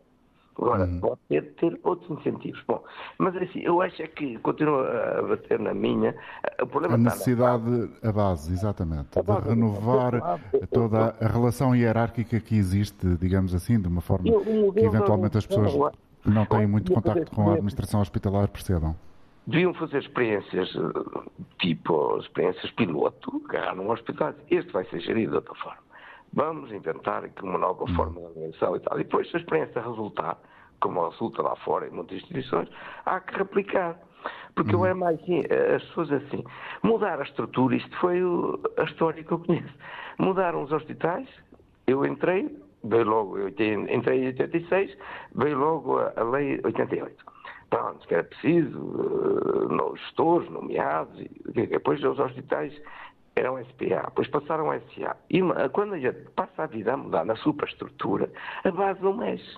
Agora, 0.59 0.85
uhum. 0.85 0.99
pode 0.99 1.19
ter, 1.29 1.53
ter 1.53 1.79
outros 1.83 2.09
incentivos. 2.19 2.61
Bom, 2.67 2.83
mas 3.17 3.35
é 3.35 3.43
assim, 3.43 3.59
eu 3.59 3.81
acho 3.81 4.01
é 4.01 4.07
que 4.07 4.37
continua 4.39 5.19
a 5.19 5.21
bater 5.21 5.59
na 5.59 5.73
minha. 5.73 6.15
O 6.61 6.65
problema 6.65 6.95
a 6.95 6.97
necessidade, 6.97 7.89
a 8.03 8.11
base, 8.11 8.51
exatamente, 8.51 9.19
a 9.19 9.21
base, 9.21 9.43
de 9.43 9.49
renovar 9.49 10.39
toda 10.71 11.15
a 11.21 11.27
relação 11.27 11.75
hierárquica 11.75 12.39
que 12.39 12.55
existe, 12.55 13.07
digamos 13.17 13.53
assim, 13.53 13.79
de 13.79 13.87
uma 13.87 14.01
forma 14.01 14.25
que 14.25 14.79
eventualmente 14.79 15.37
as 15.37 15.45
pessoas 15.45 15.93
que 16.23 16.29
não 16.29 16.45
têm 16.45 16.65
muito 16.65 16.91
contacto 16.91 17.31
com 17.31 17.49
a 17.49 17.53
administração 17.53 18.01
hospitalar 18.01 18.47
percebam. 18.47 18.95
Deviam 19.45 19.73
fazer 19.75 19.99
experiências, 19.99 20.75
eh, 20.75 21.29
tipo 21.59 22.17
experiências 22.17 22.69
piloto, 22.71 23.41
agarrar 23.47 23.75
num 23.75 23.89
hospital. 23.89 24.33
Este 24.51 24.73
vai 24.73 24.83
ser 24.85 24.99
gerido 24.99 25.31
de 25.31 25.35
outra 25.37 25.55
forma 25.55 25.86
vamos 26.37 26.71
inventar 26.71 27.25
aqui 27.25 27.43
uma 27.43 27.57
nova 27.57 27.83
hum. 27.83 27.95
forma 27.95 28.19
de 28.21 28.27
organização 28.27 28.75
e 28.75 28.79
tal. 28.79 28.99
E 28.99 29.03
depois, 29.03 29.29
se 29.29 29.35
a 29.35 29.39
experiência 29.39 29.81
resultar, 29.81 30.37
como 30.79 31.09
resulta 31.09 31.41
lá 31.41 31.55
fora 31.57 31.87
em 31.87 31.91
muitas 31.91 32.17
instituições, 32.17 32.69
há 33.05 33.19
que 33.19 33.35
replicar. 33.35 33.99
Porque 34.55 34.73
eu 34.73 34.85
é 34.85 34.93
mais 34.93 35.19
assim, 35.21 35.41
as 35.75 35.83
pessoas 35.85 36.11
assim, 36.11 36.43
mudar 36.83 37.19
a 37.19 37.23
estrutura, 37.23 37.75
isto 37.75 37.95
foi 37.97 38.19
a 38.77 38.83
história 38.83 39.23
que 39.23 39.31
eu 39.31 39.39
conheço. 39.39 39.73
Mudaram 40.19 40.63
os 40.63 40.71
hospitais, 40.71 41.27
eu 41.85 42.05
entrei, 42.05 42.55
veio 42.83 43.05
logo, 43.05 43.37
eu 43.37 43.49
entrei 43.49 43.73
em 44.23 44.27
86, 44.27 44.97
veio 45.35 45.57
logo 45.57 45.99
a, 45.99 46.13
a 46.15 46.23
lei 46.23 46.59
88. 46.63 47.15
Pronto, 47.69 48.07
que 48.07 48.13
era 48.13 48.23
preciso, 48.23 48.79
uh, 48.79 49.95
gestores 49.97 50.49
nomeados, 50.49 51.19
e 51.19 51.67
depois 51.67 52.03
os 52.03 52.19
hospitais 52.19 52.73
eram 53.37 53.63
SPA, 53.65 54.03
depois 54.05 54.27
passaram 54.27 54.71
a 54.71 54.79
SA. 54.79 55.15
E 55.29 55.41
quando 55.71 55.93
a 55.93 55.99
gente 55.99 56.19
passa 56.35 56.63
a 56.63 56.65
vida 56.65 56.93
a 56.93 56.97
mudar 56.97 57.25
na 57.25 57.35
superestrutura, 57.37 58.31
a 58.63 58.71
base 58.71 59.01
não 59.01 59.15
mexe. 59.15 59.57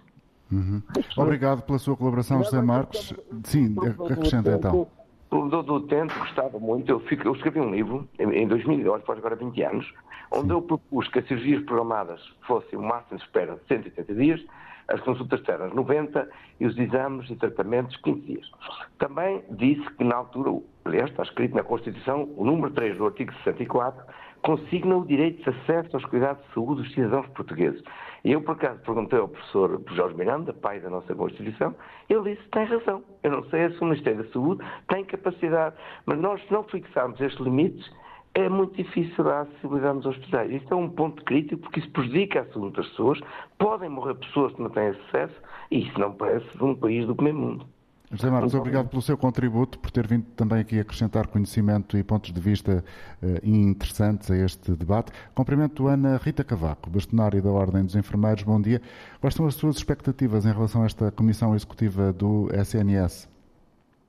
Uhum. 0.51 0.81
Obrigado 1.17 1.61
pela 1.63 1.77
sua 1.77 1.95
colaboração, 1.95 2.43
José 2.43 2.61
Marcos. 2.61 3.13
Sim, 3.43 3.75
acrescenta 4.11 4.51
então. 4.53 4.87
O 5.31 5.47
do 5.47 5.81
Tento 5.81 6.17
gostava 6.17 6.57
muito, 6.57 6.91
eu, 6.91 6.99
fico, 7.01 7.27
eu, 7.27 7.33
escrevi 7.33 7.59
um 7.59 7.71
livro 7.71 8.09
em 8.17 8.47
2008, 8.47 9.05
faz 9.05 9.19
agora 9.19 9.35
20 9.35 9.61
anos, 9.61 9.93
onde 10.31 10.47
Sim. 10.47 10.53
eu 10.53 10.61
propus 10.63 11.07
que 11.09 11.19
as 11.19 11.27
cirurgias 11.27 11.63
programadas 11.65 12.19
fossem 12.47 12.79
o 12.79 12.81
máximo 12.81 13.19
de 13.19 13.23
espera 13.23 13.55
de 13.55 13.67
180 13.67 14.15
dias, 14.15 14.43
as 14.87 14.99
consultas 15.01 15.39
externas 15.39 15.71
90 15.71 16.27
e 16.59 16.65
os 16.65 16.75
exames 16.79 17.29
e 17.29 17.35
tratamentos 17.35 17.95
15 17.97 18.21
dias. 18.21 18.51
Também 18.97 19.43
disse 19.51 19.87
que 19.91 20.03
na 20.03 20.15
altura 20.15 20.49
aliás, 20.89 21.09
está 21.09 21.23
escrito 21.23 21.55
na 21.55 21.63
Constituição, 21.63 22.29
o 22.35 22.43
número 22.43 22.73
3 22.73 22.97
do 22.97 23.05
artigo 23.05 23.31
64, 23.43 24.03
consigna 24.41 24.97
o 24.97 25.05
direito 25.05 25.43
de 25.43 25.49
acesso 25.49 25.89
aos 25.95 26.05
cuidados 26.05 26.43
de 26.45 26.53
saúde 26.53 26.81
dos 26.81 26.93
cidadãos 26.93 27.27
portugueses. 27.29 27.83
E 28.23 28.31
eu, 28.31 28.41
por 28.41 28.53
acaso, 28.53 28.79
perguntei 28.81 29.19
ao 29.19 29.27
professor 29.27 29.81
Jorge 29.91 30.17
Miranda, 30.17 30.53
pai 30.53 30.79
da 30.79 30.89
nossa 30.89 31.13
Constituição, 31.15 31.75
ele 32.09 32.35
disse 32.35 32.47
tem 32.49 32.65
razão. 32.65 33.03
Eu 33.23 33.31
não 33.31 33.43
sei 33.45 33.69
se 33.69 33.81
o 33.81 33.85
Ministério 33.85 34.23
da 34.23 34.31
Saúde 34.31 34.65
tem 34.87 35.05
capacidade, 35.05 35.75
mas 36.05 36.19
nós, 36.19 36.41
se 36.45 36.51
não 36.51 36.63
fixarmos 36.63 37.19
estes 37.21 37.39
limites, 37.39 37.89
é 38.33 38.47
muito 38.47 38.75
difícil 38.75 39.29
a 39.29 39.41
acessibilidade 39.41 39.97
nos 39.97 40.05
hospitais. 40.05 40.51
Isto 40.51 40.73
é 40.73 40.77
um 40.77 40.89
ponto 40.89 41.23
crítico 41.23 41.61
porque 41.61 41.79
isso 41.79 41.91
prejudica 41.91 42.41
a 42.41 42.45
saúde 42.45 42.77
das 42.77 42.87
pessoas. 42.89 43.19
Podem 43.57 43.89
morrer 43.89 44.15
pessoas 44.15 44.53
que 44.53 44.61
não 44.61 44.69
têm 44.69 44.89
acesso 44.89 45.35
e 45.71 45.87
isso 45.87 45.99
não 45.99 46.13
parece 46.13 46.45
de 46.57 46.63
um 46.63 46.75
país 46.75 47.05
do 47.07 47.15
primeiro 47.15 47.39
mundo. 47.39 47.65
José 48.11 48.27
Marcos, 48.31 48.55
obrigado 48.55 48.89
pelo 48.89 49.03
seu 49.03 49.15
contributo, 49.15 49.77
por 49.77 49.91
ter 49.91 50.07
vindo 50.07 50.25
também 50.31 50.61
aqui 50.61 50.79
acrescentar 50.79 51.27
conhecimento 51.27 51.95
e 51.95 52.03
pontos 52.03 52.33
de 52.33 52.41
vista 52.41 52.83
uh, 53.21 53.47
interessantes 53.47 54.31
a 54.31 54.35
este 54.35 54.71
debate. 54.71 55.11
Cumprimento 55.35 55.87
Ana 55.87 56.17
Rita 56.17 56.43
Cavaco, 56.43 56.89
bastonária 56.89 57.39
da 57.39 57.51
Ordem 57.51 57.85
dos 57.85 57.95
Enfermeiros. 57.95 58.41
Bom 58.41 58.59
dia. 58.59 58.81
Quais 59.21 59.35
são 59.35 59.45
as 59.45 59.53
suas 59.53 59.77
expectativas 59.77 60.43
em 60.43 60.51
relação 60.51 60.81
a 60.81 60.85
esta 60.87 61.11
Comissão 61.11 61.53
Executiva 61.53 62.11
do 62.11 62.49
SNS? 62.51 63.29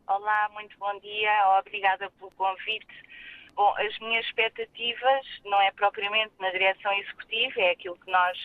Olá, 0.06 0.48
muito 0.54 0.74
bom 0.78 0.98
dia. 1.00 1.58
Obrigada 1.60 2.10
pelo 2.18 2.30
convite. 2.30 2.86
Bom, 3.54 3.74
as 3.76 3.98
minhas 3.98 4.24
expectativas 4.24 5.26
não 5.44 5.60
é 5.60 5.70
propriamente 5.72 6.32
na 6.40 6.48
direção 6.52 6.90
executiva, 6.94 7.60
é 7.60 7.72
aquilo 7.72 7.96
que 7.96 8.10
nós 8.10 8.38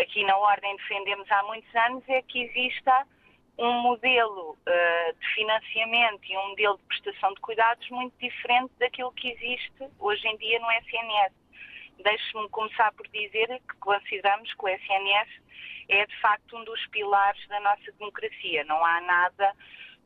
aqui 0.00 0.24
na 0.24 0.36
Ordem 0.36 0.76
defendemos 0.78 1.30
há 1.30 1.44
muitos 1.44 1.72
anos, 1.76 2.02
é 2.08 2.22
que 2.22 2.42
exista 2.42 3.06
um 3.60 3.82
modelo 3.82 4.52
uh, 4.52 5.20
de 5.20 5.34
financiamento 5.34 6.24
e 6.24 6.36
um 6.38 6.48
modelo 6.48 6.78
de 6.78 6.84
prestação 6.84 7.34
de 7.34 7.40
cuidados 7.40 7.88
muito 7.90 8.14
diferente 8.18 8.72
daquilo 8.78 9.12
que 9.12 9.28
existe 9.28 9.88
hoje 9.98 10.26
em 10.26 10.36
dia 10.38 10.58
no 10.58 10.72
SNS. 10.72 11.34
Deixe-me 12.02 12.48
começar 12.48 12.90
por 12.92 13.06
dizer 13.08 13.48
que 13.68 13.76
consideramos 13.78 14.52
que 14.54 14.64
o 14.64 14.68
SNS 14.68 15.28
é 15.90 16.06
de 16.06 16.20
facto 16.20 16.56
um 16.56 16.64
dos 16.64 16.86
pilares 16.86 17.46
da 17.48 17.60
nossa 17.60 17.92
democracia. 17.98 18.64
Não 18.64 18.82
há 18.82 19.00
nada 19.02 19.54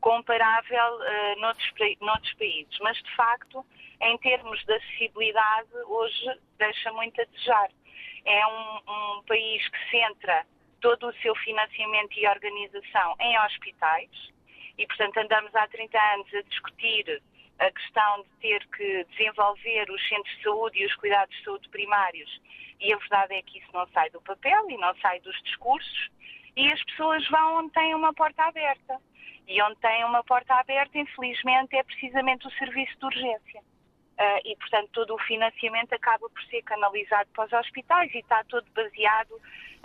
comparável 0.01 0.99
uh, 0.99 1.41
noutros, 1.41 1.73
noutros 2.01 2.35
países, 2.35 2.77
mas 2.81 2.97
de 3.01 3.15
facto, 3.15 3.65
em 4.03 4.19
termos 4.19 4.63
de 4.65 4.73
acessibilidade, 4.75 5.69
hoje 5.87 6.41
deixa 6.59 6.93
muito 6.93 7.21
a 7.21 7.25
desejar. 7.25 7.71
É 8.25 8.47
um, 8.49 8.81
um 8.89 9.23
país 9.23 9.69
que 9.69 9.91
centra 9.91 10.45
todo 10.85 11.09
o 11.09 11.15
seu 11.23 11.35
financiamento 11.37 12.13
e 12.19 12.29
organização 12.29 13.15
em 13.19 13.39
hospitais 13.41 14.11
e, 14.77 14.87
portanto, 14.87 15.17
andamos 15.17 15.55
há 15.55 15.67
30 15.67 15.99
anos 16.15 16.35
a 16.35 16.43
discutir 16.43 17.23
a 17.59 17.71
questão 17.71 18.23
de 18.23 18.29
ter 18.41 18.67
que 18.67 19.05
desenvolver 19.05 19.91
os 19.91 20.09
centros 20.11 20.37
de 20.37 20.43
saúde 20.43 20.83
e 20.83 20.85
os 20.85 20.95
cuidados 20.97 21.35
de 21.35 21.43
saúde 21.43 21.71
primários 21.71 22.39
e 22.79 22.93
a 22.93 22.99
verdade 22.99 23.33
é 23.33 23.41
que 23.41 23.61
isso 23.61 23.69
não 23.73 23.87
sai 23.95 24.11
do 24.11 24.21
papel 24.21 24.69
e 24.69 24.77
não 24.77 24.95
sai 24.97 25.21
dos 25.21 25.41
discursos 25.45 26.11
e 26.55 26.71
as 26.71 26.85
pessoas 26.85 27.27
vão 27.31 27.61
onde 27.61 27.73
têm 27.73 27.95
uma 27.95 28.13
porta 28.13 28.43
aberta. 28.43 29.01
E 29.49 29.61
onde 29.63 29.77
têm 29.77 30.05
uma 30.05 30.23
porta 30.23 30.55
aberta, 30.55 30.99
infelizmente, 30.99 31.77
é 31.77 31.83
precisamente 31.83 32.47
o 32.47 32.51
serviço 32.53 32.99
de 32.99 33.05
urgência. 33.05 33.61
Uh, 33.61 34.41
e, 34.45 34.57
portanto, 34.57 34.91
todo 34.93 35.15
o 35.15 35.19
financiamento 35.19 35.93
acaba 35.93 36.31
por 36.31 36.43
ser 36.45 36.63
canalizado 36.63 37.29
para 37.35 37.47
os 37.47 37.53
hospitais 37.53 38.15
e 38.15 38.19
está 38.19 38.45
todo 38.45 38.65
baseado 38.73 39.35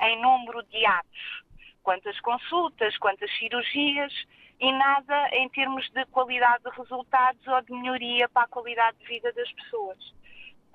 em 0.02 0.22
número 0.22 0.64
de 0.64 0.86
atos, 0.86 1.44
quantas 1.84 2.20
consultas, 2.22 2.98
quantas 2.98 3.32
cirurgias 3.38 4.14
e 4.60 4.72
nada 4.72 5.30
em 5.34 5.48
termos 5.50 5.90
de 5.92 6.06
qualidade 6.08 6.64
de 6.64 6.70
resultados 6.72 7.48
ou 7.48 7.62
de 7.62 7.72
melhoria 7.72 8.28
para 8.30 8.44
a 8.44 8.48
qualidade 8.48 8.98
de 8.98 9.06
vida 9.06 9.32
das 9.34 9.52
pessoas. 9.54 9.98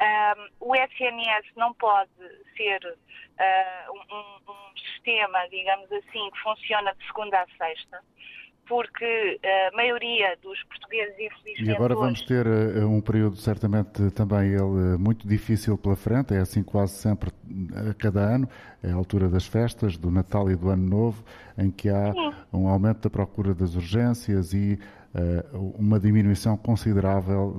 Um, 0.00 0.68
o 0.68 0.74
SNS 0.74 1.46
não 1.56 1.72
pode 1.74 2.10
ser 2.56 2.80
uh, 2.84 3.92
um, 3.92 4.50
um, 4.50 4.76
sistema, 4.76 5.46
digamos 5.48 5.90
assim, 5.92 6.30
que 6.30 6.38
funciona 6.40 6.94
de 6.94 7.06
segunda 7.06 7.40
a 7.40 7.46
sexta 7.56 8.02
porque 8.68 9.40
a 9.44 9.76
maioria 9.76 10.36
dos 10.42 10.62
portugueses, 10.64 11.14
infelizmente. 11.14 11.70
E 11.70 11.74
agora 11.74 11.94
vamos 11.94 12.22
ter 12.22 12.46
uh, 12.46 12.88
um 12.88 13.00
período, 13.00 13.36
certamente, 13.36 14.10
também 14.12 14.48
ele 14.50 14.62
uh, 14.62 14.98
muito 14.98 15.26
difícil 15.26 15.76
pela 15.76 15.96
frente, 15.96 16.34
é 16.34 16.38
assim 16.38 16.62
quase 16.62 16.94
sempre 16.94 17.30
a 17.90 17.94
cada 17.94 18.20
ano, 18.20 18.48
é 18.82 18.90
a 18.90 18.94
altura 18.94 19.28
das 19.28 19.46
festas, 19.46 19.96
do 19.96 20.10
Natal 20.10 20.50
e 20.50 20.56
do 20.56 20.68
Ano 20.68 20.88
Novo, 20.88 21.24
em 21.56 21.70
que 21.70 21.88
há 21.88 22.12
Sim. 22.12 22.32
um 22.52 22.68
aumento 22.68 23.02
da 23.02 23.10
procura 23.10 23.54
das 23.54 23.74
urgências 23.74 24.52
e 24.52 24.78
uma 25.52 26.00
diminuição 26.00 26.56
considerável 26.56 27.54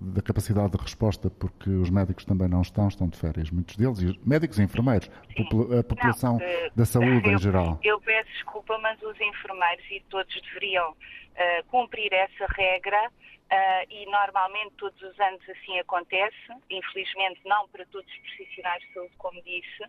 da 0.00 0.22
capacidade 0.22 0.72
de 0.72 0.78
resposta, 0.78 1.28
porque 1.28 1.68
os 1.68 1.90
médicos 1.90 2.24
também 2.24 2.48
não 2.48 2.62
estão, 2.62 2.88
estão 2.88 3.06
de 3.06 3.18
férias, 3.18 3.50
muitos 3.50 3.76
deles, 3.76 4.00
e 4.00 4.18
médicos 4.26 4.58
e 4.58 4.62
enfermeiros, 4.62 5.10
Sim. 5.36 5.78
a 5.78 5.82
população 5.84 6.38
não, 6.38 6.46
uh, 6.46 6.70
da 6.74 6.86
saúde 6.86 7.28
eu, 7.28 7.34
em 7.34 7.38
geral. 7.38 7.78
Eu 7.82 8.00
peço 8.00 8.30
desculpa, 8.32 8.78
mas 8.78 9.00
os 9.02 9.20
enfermeiros 9.20 9.84
e 9.90 10.00
todos 10.08 10.34
deveriam 10.42 10.90
uh, 10.92 11.64
cumprir 11.68 12.12
essa 12.12 12.46
regra. 12.54 13.10
Uh, 13.50 13.84
e 13.90 14.06
normalmente 14.06 14.70
todos 14.78 15.02
os 15.02 15.18
anos 15.18 15.40
assim 15.50 15.76
acontece, 15.80 16.36
infelizmente 16.70 17.40
não 17.44 17.66
para 17.66 17.84
todos 17.86 18.08
os 18.08 18.18
profissionais 18.20 18.80
de 18.80 18.92
saúde, 18.92 19.12
como 19.18 19.42
disse, 19.42 19.84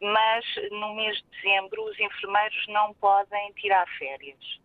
mas 0.00 0.42
no 0.70 0.94
mês 0.94 1.14
de 1.18 1.24
dezembro 1.36 1.84
os 1.84 2.00
enfermeiros 2.00 2.64
não 2.68 2.94
podem 2.94 3.52
tirar 3.52 3.86
férias 3.98 4.63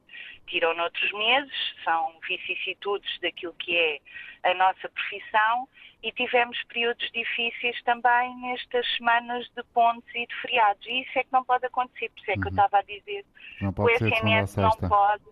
tiram 0.49 0.75
noutros 0.75 1.11
meses, 1.13 1.53
são 1.83 2.19
vicissitudes 2.27 3.19
daquilo 3.21 3.53
que 3.53 3.75
é 3.77 3.99
a 4.43 4.53
nossa 4.55 4.89
profissão 4.89 5.67
e 6.01 6.11
tivemos 6.11 6.61
períodos 6.65 7.09
difíceis 7.11 7.81
também 7.83 8.35
nestas 8.37 8.85
semanas 8.95 9.47
de 9.55 9.63
pontos 9.73 10.09
e 10.15 10.25
de 10.25 10.35
feriados. 10.41 10.85
E 10.85 11.01
isso 11.01 11.19
é 11.19 11.23
que 11.23 11.31
não 11.31 11.43
pode 11.43 11.65
acontecer, 11.65 12.09
por 12.09 12.21
isso 12.21 12.31
é 12.31 12.33
que 12.33 12.39
uhum. 12.39 12.45
eu 12.45 12.49
estava 12.49 12.77
a 12.77 12.81
dizer. 12.83 13.25
Não 13.61 13.73
pode 13.73 14.03
o 14.03 14.07
SNS 14.07 14.55
não 14.55 14.71
pode. 14.71 15.23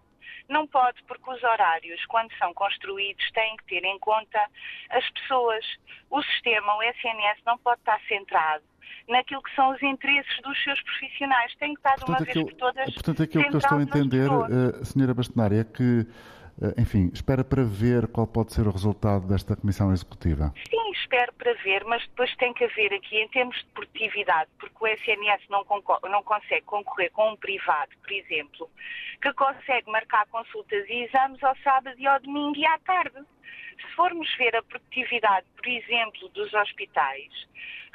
Não 0.50 0.66
pode, 0.66 1.04
porque 1.04 1.30
os 1.30 1.44
horários, 1.44 2.06
quando 2.06 2.32
são 2.38 2.54
construídos, 2.54 3.32
têm 3.32 3.58
que 3.58 3.66
ter 3.66 3.84
em 3.84 4.00
conta 4.00 4.40
as 4.90 5.10
pessoas. 5.12 5.66
O 6.10 6.22
sistema, 6.24 6.76
o 6.76 6.84
SNS, 6.84 7.42
não 7.46 7.58
pode 7.58 7.82
estar 7.82 8.00
centrado 8.08 8.64
naquilo 9.08 9.42
que 9.42 9.54
são 9.56 9.72
os 9.72 9.82
interesses 9.82 10.42
dos 10.42 10.64
seus 10.64 10.82
profissionais. 10.82 11.54
Tem 11.56 11.74
que 11.74 11.80
estar 11.80 11.96
de 11.96 12.06
uma 12.06 12.18
aquilo, 12.18 12.46
vez 12.46 12.46
por 12.46 12.54
todas. 12.54 12.94
Portanto, 12.94 13.24
aquilo 13.24 13.44
que 13.50 13.56
eu 13.56 13.60
estou 13.60 13.78
a 13.78 13.82
entender, 13.82 14.30
uh, 14.30 14.86
Senhora 14.86 15.14
Bastonária, 15.14 15.62
é 15.62 15.64
que 15.64 16.08
eh, 16.60 16.82
enfim, 16.82 17.12
espera 17.14 17.44
para 17.44 17.64
ver 17.64 18.08
qual 18.08 18.26
pode 18.26 18.52
ser 18.52 18.66
o 18.68 18.72
resultado 18.72 19.28
desta 19.28 19.56
Comissão 19.56 19.92
Executiva. 19.94 20.52
Sim, 20.68 20.92
espero 20.92 21.32
para 21.34 21.54
ver, 21.54 21.84
mas 21.86 22.02
depois 22.08 22.36
tem 22.38 22.52
que 22.54 22.64
haver 22.64 22.94
aqui, 22.94 23.18
em 23.18 23.28
termos 23.30 23.56
de 23.58 23.66
produtividade, 23.66 24.50
porque 24.60 24.76
o 24.80 24.88
SNS 24.88 25.44
não, 25.50 25.64
não 26.10 26.24
consegue 26.24 26.64
concorrer 26.66 27.12
com 27.12 27.32
um 27.32 27.36
privado, 27.36 27.92
por 28.02 28.12
exemplo, 28.12 28.70
que 29.22 29.32
consegue 29.34 29.92
marcar 29.92 30.26
consultas 30.28 30.84
e 30.90 31.04
exames 31.04 31.44
ao 31.44 31.56
sábado 31.58 31.96
e 32.00 32.08
ao 32.08 32.20
domingo 32.20 32.58
e 32.58 32.66
à 32.66 32.78
tarde. 32.80 33.24
Se 33.80 33.96
formos 33.96 34.28
ver 34.38 34.56
a 34.56 34.64
produtividade, 34.64 35.46
por 35.56 35.68
exemplo, 35.68 36.30
dos 36.30 36.52
hospitais, 36.56 37.32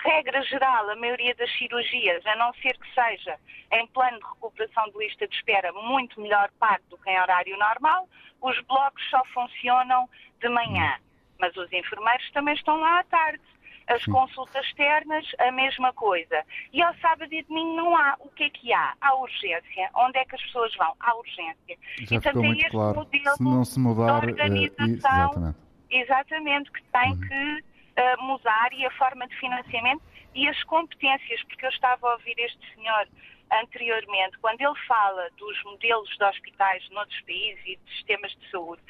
regra 0.03 0.43
geral, 0.43 0.91
a 0.91 0.97
maioria 0.97 1.35
das 1.35 1.51
cirurgias, 1.57 2.25
a 2.27 2.37
não 2.37 2.53
ser 2.55 2.77
que 2.77 2.95
seja 2.95 3.39
em 3.73 3.87
plano 3.89 4.19
de 4.19 4.25
recuperação 4.25 4.85
de 4.91 4.99
lista 4.99 5.27
de 5.27 5.35
espera 5.35 5.73
muito 5.73 6.21
melhor 6.21 6.51
pago 6.59 6.83
do 6.91 6.99
que 6.99 7.11
em 7.11 7.21
horário 7.21 7.57
normal, 7.59 8.09
os 8.41 8.61
blocos 8.63 9.03
só 9.11 9.23
funcionam 9.33 10.09
de 10.41 10.49
manhã. 10.49 10.97
Mas 11.39 11.57
os 11.57 11.73
enfermeiros 11.73 12.31
também 12.33 12.55
estão 12.55 12.79
lá 12.79 13.01
à 13.01 13.05
tarde. 13.05 13.43
As 13.89 14.05
consultas 14.05 14.65
externas, 14.67 15.27
a 15.41 15.51
mesma 15.51 15.93
coisa. 15.93 16.45
E 16.73 16.81
ao 16.81 16.95
sábado 16.99 17.33
e 17.33 17.43
domingo 17.43 17.75
não 17.77 17.97
há. 17.97 18.17
O 18.21 18.29
que 18.29 18.45
é 18.45 18.51
que 18.51 18.73
há? 18.73 18.95
Há 19.01 19.15
urgência. 19.17 19.91
Onde 19.95 20.19
é 20.19 20.25
que 20.25 20.37
as 20.37 20.43
pessoas 20.43 20.75
vão? 20.77 20.95
Há 21.01 21.15
urgência. 21.17 21.79
Já 21.99 22.17
e, 22.17 22.21
ficou 22.21 22.43
muito 22.45 22.71
claro. 22.71 23.09
Se 23.37 23.43
não 23.43 23.65
se 23.65 23.81
mudar, 23.81 24.21
de 24.21 24.27
eh, 24.27 24.31
organização, 24.31 25.31
exatamente. 25.31 25.57
exatamente, 25.91 26.71
que 26.71 26.83
tem 26.85 27.11
uhum. 27.11 27.21
que 27.21 27.65
uh, 27.99 28.23
mudar 28.23 28.73
e 28.73 28.85
a 28.87 28.91
forma 28.93 29.27
de 29.27 29.37
financiamento 29.37 30.03
e 30.35 30.49
as 30.49 30.63
competências, 30.65 31.43
porque 31.45 31.67
eu 31.67 31.71
estava 31.71 32.09
a 32.09 32.13
ouvir 32.13 32.39
este 32.39 32.75
senhor 32.75 33.09
anteriormente, 33.53 34.39
quando 34.39 34.61
ele 34.61 34.79
fala 34.87 35.29
dos 35.37 35.63
modelos 35.65 36.09
de 36.17 36.25
hospitais 36.25 36.89
noutros 36.91 37.21
países 37.23 37.63
e 37.67 37.77
de 37.77 37.93
sistemas 37.93 38.33
de 38.33 38.51
saúde, 38.51 38.83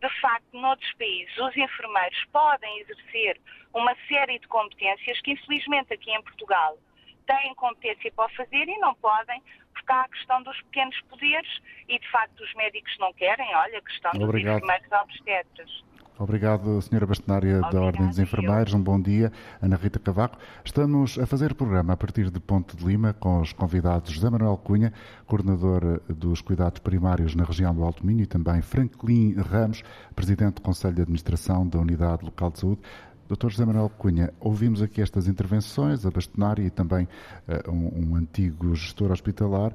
de 0.00 0.20
facto, 0.20 0.46
noutros 0.52 0.92
países, 0.94 1.36
os 1.38 1.56
enfermeiros 1.56 2.24
podem 2.32 2.80
exercer 2.80 3.40
uma 3.74 3.94
série 4.08 4.38
de 4.38 4.46
competências 4.48 5.20
que, 5.20 5.32
infelizmente, 5.32 5.92
aqui 5.92 6.10
em 6.10 6.22
Portugal 6.22 6.78
têm 7.26 7.54
competência 7.54 8.12
para 8.12 8.28
fazer 8.30 8.68
e 8.68 8.78
não 8.78 8.94
podem, 8.94 9.42
porque 9.72 9.92
há 9.92 10.02
a 10.02 10.08
questão 10.08 10.42
dos 10.42 10.56
pequenos 10.62 10.98
poderes 11.02 11.60
e, 11.88 11.98
de 11.98 12.10
facto, 12.10 12.40
os 12.42 12.54
médicos 12.54 12.96
não 12.98 13.12
querem. 13.14 13.54
Olha, 13.54 13.78
a 13.78 13.82
questão 13.82 14.12
dos 14.12 14.22
Obrigado. 14.22 14.56
enfermeiros 14.58 14.92
obstetras. 14.92 15.84
Obrigado, 16.18 16.78
Sra. 16.78 17.06
Bastonária 17.06 17.60
da 17.60 17.78
Ordem 17.78 18.06
dos 18.06 18.18
Enfermeiros. 18.18 18.72
Um 18.72 18.80
bom 18.80 18.98
dia, 18.98 19.30
Ana 19.60 19.76
Rita 19.76 19.98
Cavaco. 19.98 20.38
Estamos 20.64 21.18
a 21.18 21.26
fazer 21.26 21.54
programa 21.54 21.92
a 21.92 21.96
partir 21.96 22.30
de 22.30 22.40
Ponte 22.40 22.74
de 22.74 22.82
Lima 22.86 23.12
com 23.12 23.42
os 23.42 23.52
convidados 23.52 24.12
José 24.12 24.30
Manuel 24.30 24.56
Cunha, 24.56 24.94
coordenador 25.26 26.00
dos 26.08 26.40
cuidados 26.40 26.78
primários 26.78 27.34
na 27.34 27.44
região 27.44 27.74
do 27.74 27.84
Alto 27.84 28.06
Minho, 28.06 28.22
e 28.22 28.26
também 28.26 28.62
Franklin 28.62 29.34
Ramos, 29.34 29.82
presidente 30.14 30.54
do 30.54 30.62
Conselho 30.62 30.94
de 30.94 31.02
Administração 31.02 31.68
da 31.68 31.78
Unidade 31.78 32.24
Local 32.24 32.50
de 32.50 32.60
Saúde. 32.60 32.80
Dr. 33.28 33.50
José 33.50 33.66
Manuel 33.66 33.90
Cunha, 33.90 34.32
ouvimos 34.40 34.80
aqui 34.80 35.02
estas 35.02 35.28
intervenções, 35.28 36.06
a 36.06 36.10
bastonária 36.10 36.62
e 36.62 36.70
também 36.70 37.06
uh, 37.46 37.70
um, 37.70 38.12
um 38.12 38.16
antigo 38.16 38.74
gestor 38.74 39.10
hospitalar, 39.10 39.74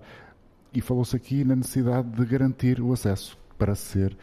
e 0.73 0.81
falou-se 0.81 1.15
aqui 1.15 1.43
na 1.43 1.55
necessidade 1.55 2.09
de 2.09 2.25
garantir 2.25 2.81
o 2.81 2.91
acesso 2.91 3.37
para 3.59 3.75
ser 3.75 4.17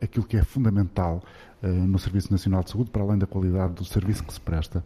aquilo 0.00 0.26
que 0.26 0.36
é 0.36 0.42
fundamental 0.42 1.22
uh, 1.62 1.66
no 1.66 1.98
Serviço 1.98 2.32
Nacional 2.32 2.62
de 2.62 2.70
Saúde, 2.70 2.90
para 2.90 3.02
além 3.02 3.18
da 3.18 3.26
qualidade 3.26 3.74
do 3.74 3.84
serviço 3.84 4.24
que 4.24 4.32
se 4.32 4.40
presta. 4.40 4.84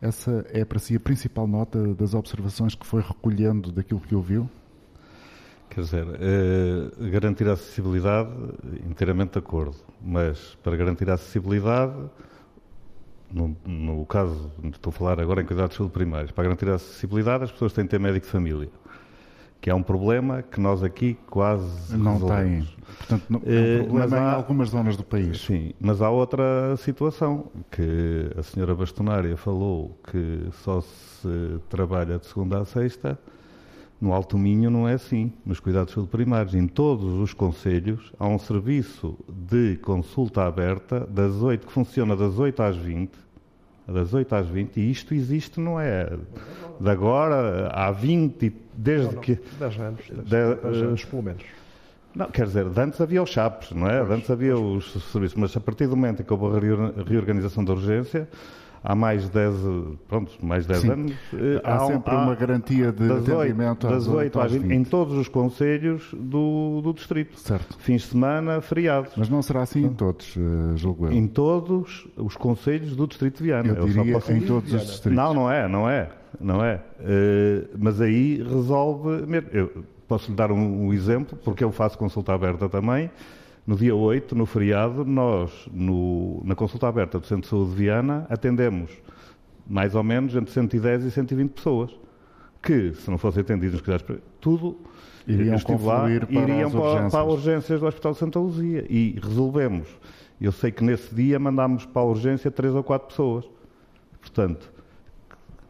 Essa 0.00 0.44
é 0.50 0.64
para 0.64 0.78
si 0.78 0.96
a 0.96 1.00
principal 1.00 1.46
nota 1.46 1.94
das 1.94 2.14
observações 2.14 2.74
que 2.74 2.86
foi 2.86 3.02
recolhendo 3.02 3.72
daquilo 3.72 4.00
que 4.00 4.14
ouviu? 4.14 4.48
Quer 5.70 5.82
dizer, 5.82 6.04
garantir 7.12 7.48
a 7.48 7.52
acessibilidade, 7.52 8.28
inteiramente 8.84 9.34
de 9.34 9.38
acordo, 9.38 9.76
mas 10.02 10.58
para 10.64 10.76
garantir 10.76 11.08
a 11.08 11.14
acessibilidade, 11.14 11.94
no, 13.32 13.56
no 13.64 14.04
caso, 14.04 14.50
estou 14.64 14.90
a 14.90 14.92
falar 14.92 15.20
agora 15.20 15.40
em 15.40 15.44
cuidados 15.44 15.70
de 15.70 15.76
saúde 15.76 15.92
primários, 15.92 16.32
para 16.32 16.42
garantir 16.42 16.68
a 16.68 16.74
acessibilidade 16.74 17.44
as 17.44 17.52
pessoas 17.52 17.72
têm 17.72 17.84
que 17.84 17.90
ter 17.90 18.00
médico 18.00 18.26
de 18.26 18.32
família 18.32 18.68
que 19.60 19.68
é 19.68 19.74
um 19.74 19.82
problema 19.82 20.42
que 20.42 20.58
nós 20.58 20.82
aqui 20.82 21.18
quase 21.28 21.96
não 21.96 22.14
resolvemos. 22.14 22.68
tem. 22.68 22.76
Portanto, 22.96 23.24
não, 23.28 23.42
é 23.44 23.82
um 23.82 23.84
problema 23.84 24.16
há, 24.16 24.32
em 24.32 24.34
algumas 24.34 24.68
zonas 24.70 24.96
do 24.96 25.04
país. 25.04 25.40
Sim, 25.40 25.72
mas 25.78 26.00
há 26.00 26.08
outra 26.08 26.76
situação 26.78 27.50
que 27.70 28.30
a 28.36 28.42
senhora 28.42 28.74
bastonária 28.74 29.36
falou 29.36 29.98
que 30.10 30.48
só 30.62 30.80
se 30.80 31.60
trabalha 31.68 32.18
de 32.18 32.26
segunda 32.26 32.60
a 32.60 32.64
sexta. 32.64 33.18
No 34.00 34.14
Alto 34.14 34.38
Minho 34.38 34.70
não 34.70 34.88
é 34.88 34.94
assim. 34.94 35.30
Nos 35.44 35.60
cuidados 35.60 35.94
primários, 36.06 36.54
em 36.54 36.66
todos 36.66 37.18
os 37.20 37.34
conselhos, 37.34 38.10
há 38.18 38.26
um 38.26 38.38
serviço 38.38 39.18
de 39.28 39.76
consulta 39.76 40.42
aberta 40.46 41.00
das 41.00 41.34
8, 41.34 41.66
que 41.66 41.72
funciona 41.72 42.16
das 42.16 42.38
8 42.38 42.62
às 42.62 42.76
20 42.76 43.29
das 43.92 44.14
8 44.14 44.34
às 44.34 44.46
20, 44.46 44.76
e 44.76 44.90
isto 44.90 45.14
existe, 45.14 45.60
não 45.60 45.80
é 45.80 46.08
de 46.80 46.88
agora, 46.88 47.68
há 47.68 47.90
20, 47.90 48.52
desde 48.74 49.06
não, 49.06 49.12
não, 49.14 49.20
que. 49.20 49.38
10 49.58 49.80
anos, 49.80 50.00
10, 50.26 50.64
anos 50.64 51.04
pelo 51.04 51.22
menos. 51.22 51.42
Não, 52.14 52.26
quer 52.28 52.46
dizer, 52.46 52.66
antes 52.76 53.00
havia 53.00 53.22
os 53.22 53.30
CHAPs, 53.30 53.70
não 53.70 53.88
é? 53.88 53.98
Pois, 53.98 54.10
antes 54.10 54.30
havia 54.30 54.54
pois. 54.54 54.94
os 54.94 55.12
serviços, 55.12 55.36
mas 55.36 55.56
a 55.56 55.60
partir 55.60 55.86
do 55.86 55.96
momento 55.96 56.22
em 56.22 56.24
que 56.24 56.32
houve 56.32 56.56
a 56.56 57.02
reorganização 57.02 57.64
da 57.64 57.72
urgência, 57.72 58.28
há 58.82 58.94
mais 58.94 59.22
de 59.24 59.30
10, 59.30 59.54
pronto, 60.08 60.32
mais 60.42 60.66
10 60.66 60.80
Sim. 60.80 60.90
anos. 60.90 61.12
Eh, 61.34 61.60
há, 61.62 61.76
há 61.76 61.86
sempre 61.86 62.14
há, 62.14 62.22
uma 62.22 62.34
garantia 62.34 62.92
de 62.92 63.10
atendimento 63.10 63.86
8, 63.86 63.94
das 63.94 64.08
8 64.08 64.40
às 64.40 64.52
20, 64.52 64.72
em 64.72 64.84
todos 64.84 65.16
os 65.16 65.28
conselhos 65.28 66.08
do, 66.12 66.80
do 66.82 66.92
distrito. 66.92 67.38
Certo. 67.38 67.76
Fins 67.78 68.02
de 68.02 68.08
semana, 68.08 68.60
feriados. 68.60 69.12
Mas 69.16 69.28
não 69.28 69.42
será 69.42 69.62
assim 69.62 69.84
em 69.84 69.92
todos, 69.92 70.36
uh, 70.36 70.76
julgo 70.76 71.06
eu. 71.06 71.12
Em 71.12 71.26
todos 71.26 72.08
os 72.16 72.36
conselhos 72.36 72.96
do 72.96 73.06
distrito 73.06 73.38
de 73.38 73.44
Viana. 73.44 73.68
Eu, 73.68 73.76
eu 73.76 73.86
diria 73.86 74.16
em 74.28 74.40
todos 74.40 74.72
os 74.72 74.82
distritos. 74.82 75.16
Não, 75.16 75.34
não 75.34 75.50
é, 75.50 75.68
não 75.68 75.88
é, 75.88 76.10
não 76.40 76.64
é. 76.64 76.76
Uh, 77.00 77.68
mas 77.78 78.00
aí 78.00 78.42
resolve... 78.42 79.24
Eu 79.52 79.84
posso 80.08 80.30
lhe 80.30 80.36
dar 80.36 80.50
um, 80.50 80.86
um 80.86 80.92
exemplo, 80.92 81.38
porque 81.44 81.62
eu 81.62 81.70
faço 81.70 81.96
consulta 81.96 82.34
aberta 82.34 82.68
também, 82.68 83.08
no 83.70 83.76
dia 83.76 83.94
8, 83.94 84.34
no 84.34 84.46
feriado, 84.46 85.04
nós, 85.04 85.52
no, 85.72 86.42
na 86.44 86.56
consulta 86.56 86.88
aberta 86.88 87.20
do 87.20 87.26
Centro 87.26 87.42
de 87.42 87.46
Saúde 87.46 87.70
de 87.70 87.76
Viana, 87.76 88.26
atendemos 88.28 88.90
mais 89.64 89.94
ou 89.94 90.02
menos 90.02 90.34
entre 90.34 90.50
110 90.50 91.04
e 91.04 91.10
120 91.12 91.52
pessoas, 91.52 91.96
que, 92.60 92.92
se 92.94 93.08
não 93.08 93.16
fossem 93.16 93.42
atendidos 93.42 93.74
nos 93.74 93.82
cuidados 93.82 94.24
tudo 94.40 94.76
iriam 95.24 95.56
lá, 95.84 96.00
para 96.00 96.10
iriam 96.10 96.68
para, 96.68 97.10
para, 97.10 97.22
urgências 97.22 97.78
do 97.78 97.86
Hospital 97.86 98.10
de 98.10 98.18
Santa 98.18 98.40
Luzia. 98.40 98.84
E 98.90 99.16
resolvemos. 99.22 99.86
Eu 100.40 100.50
sei 100.50 100.72
que 100.72 100.82
nesse 100.82 101.14
dia 101.14 101.38
mandámos 101.38 101.86
para 101.86 102.02
a 102.02 102.06
urgência 102.06 102.50
três 102.50 102.74
ou 102.74 102.82
quatro 102.82 103.06
pessoas. 103.06 103.48
Portanto, 104.20 104.68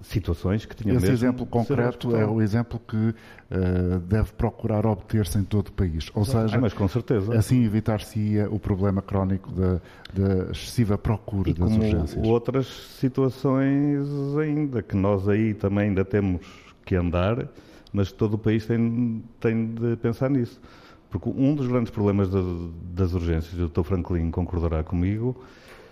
situações 0.03 0.65
que 0.65 0.75
tinham 0.75 0.97
Esse 0.97 1.11
exemplo 1.11 1.45
concreto 1.47 2.17
é 2.17 2.27
o 2.27 2.41
exemplo 2.41 2.81
que 2.87 2.97
uh, 2.97 3.99
deve 4.07 4.33
procurar 4.33 4.87
obter-se 4.87 5.39
em 5.39 5.45
todo 5.45 5.69
o 5.69 5.73
país. 5.73 6.11
Ou 6.15 6.25
seja, 6.25 6.57
ah, 6.57 6.61
mas 6.61 6.73
com 6.73 6.89
certeza. 6.89 7.37
assim 7.37 7.65
evitar-se-ia 7.65 8.51
o 8.51 8.59
problema 8.59 9.03
crónico 9.03 9.51
da, 9.53 9.81
da 10.13 10.51
excessiva 10.51 10.97
procura 10.97 11.51
e 11.51 11.55
das 11.55 11.69
como 11.69 11.83
urgências. 11.83 12.27
outras 12.27 12.67
situações 12.99 14.07
ainda, 14.41 14.83
que 14.83 14.97
nós 14.97 15.29
aí 15.29 15.55
também 15.55 15.89
ainda 15.89 16.05
temos 16.05 16.47
que 16.85 16.95
andar, 16.95 17.49
mas 17.93 18.11
todo 18.11 18.35
o 18.35 18.39
país 18.39 18.65
tem, 18.67 19.23
tem 19.39 19.67
de 19.67 19.97
pensar 19.97 20.31
nisso. 20.31 20.61
Porque 21.11 21.29
um 21.29 21.55
dos 21.55 21.67
grandes 21.67 21.91
problemas 21.91 22.31
de, 22.31 22.71
das 22.95 23.13
urgências, 23.13 23.59
o 23.61 23.69
Dr. 23.69 23.83
Franklin 23.83 24.31
concordará 24.31 24.83
comigo, 24.85 25.37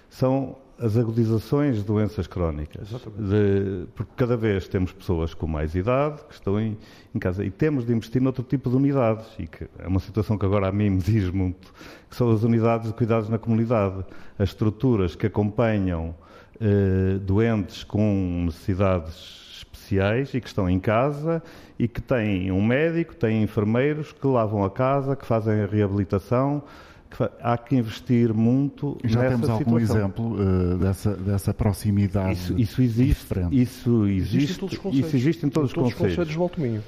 são 0.09 0.57
as 0.79 0.97
agudizações 0.97 1.77
de 1.77 1.83
doenças 1.83 2.27
crónicas. 2.27 2.89
De, 3.19 3.87
porque 3.95 4.13
cada 4.17 4.37
vez 4.37 4.69
temos 4.69 4.93
pessoas 4.93 5.35
com 5.35 5.47
mais 5.47 5.75
idade 5.75 6.23
que 6.29 6.35
estão 6.35 6.61
em, 6.61 6.77
em, 7.15 7.19
casa 7.19 7.45
e 7.45 7.51
temos 7.51 7.85
de 7.85 7.93
investir 7.93 8.23
noutro 8.23 8.45
tipo 8.45 8.71
de 8.71 8.77
unidades. 8.77 9.27
E 9.39 9.47
que 9.47 9.67
é 9.79 9.89
uma 9.89 10.01
situação 10.01 10.39
que 10.39 10.47
agora 10.47 10.69
a 10.69 10.73
mim 10.73 10.91
me 10.91 10.99
diz 11.03 11.31
muito, 11.31 11.73
que 12.09 12.17
são 12.17 12.31
as 12.31 12.43
unidades 12.43 12.89
de 12.89 12.95
cuidados 12.95 13.29
na 13.29 13.39
comunidade. 13.39 14.05
As 14.39 14.51
estruturas 14.51 15.17
que 15.17 15.27
acompanham 15.27 16.15
eh, 16.61 17.19
doentes 17.19 17.85
com 17.85 18.45
necessidades 18.47 19.49
especiais 19.59 20.35
e 20.35 20.41
que 20.41 20.47
estão 20.47 20.69
em 20.69 20.79
casa 20.79 21.43
e 21.79 21.89
que 21.89 22.01
têm 22.01 22.53
um 22.53 22.65
médico, 22.65 23.15
têm 23.15 23.43
enfermeiros 23.43 24.13
que 24.13 24.27
lavam 24.27 24.65
a 24.65 24.71
casa, 24.71 25.17
que 25.17 25.27
fazem 25.27 25.61
a 25.61 25.67
reabilitação, 25.67 26.63
que 27.11 27.31
há 27.41 27.57
que 27.57 27.77
investir 27.77 28.35
muito 28.35 28.99
Já 29.05 29.23
nessa 29.23 29.35
temos 29.35 29.51
algum 29.51 29.79
exemplo 29.79 30.35
uh, 30.35 30.79
dessa, 30.79 31.15
dessa 31.17 31.55
proximidade 31.55 32.33
isso, 32.33 32.59
isso 32.59 32.83
existe, 32.83 33.21
diferente. 33.21 33.61
Isso 33.61 34.07
existe, 34.07 34.65
isso 34.93 35.17
existe 35.17 35.47
em 35.47 35.49
todos, 35.49 35.71
em 35.71 35.75
todos 35.75 35.93
os 35.93 35.95
conselhos. 35.95 36.37
Alto 36.37 36.61
Minho. 36.61 36.83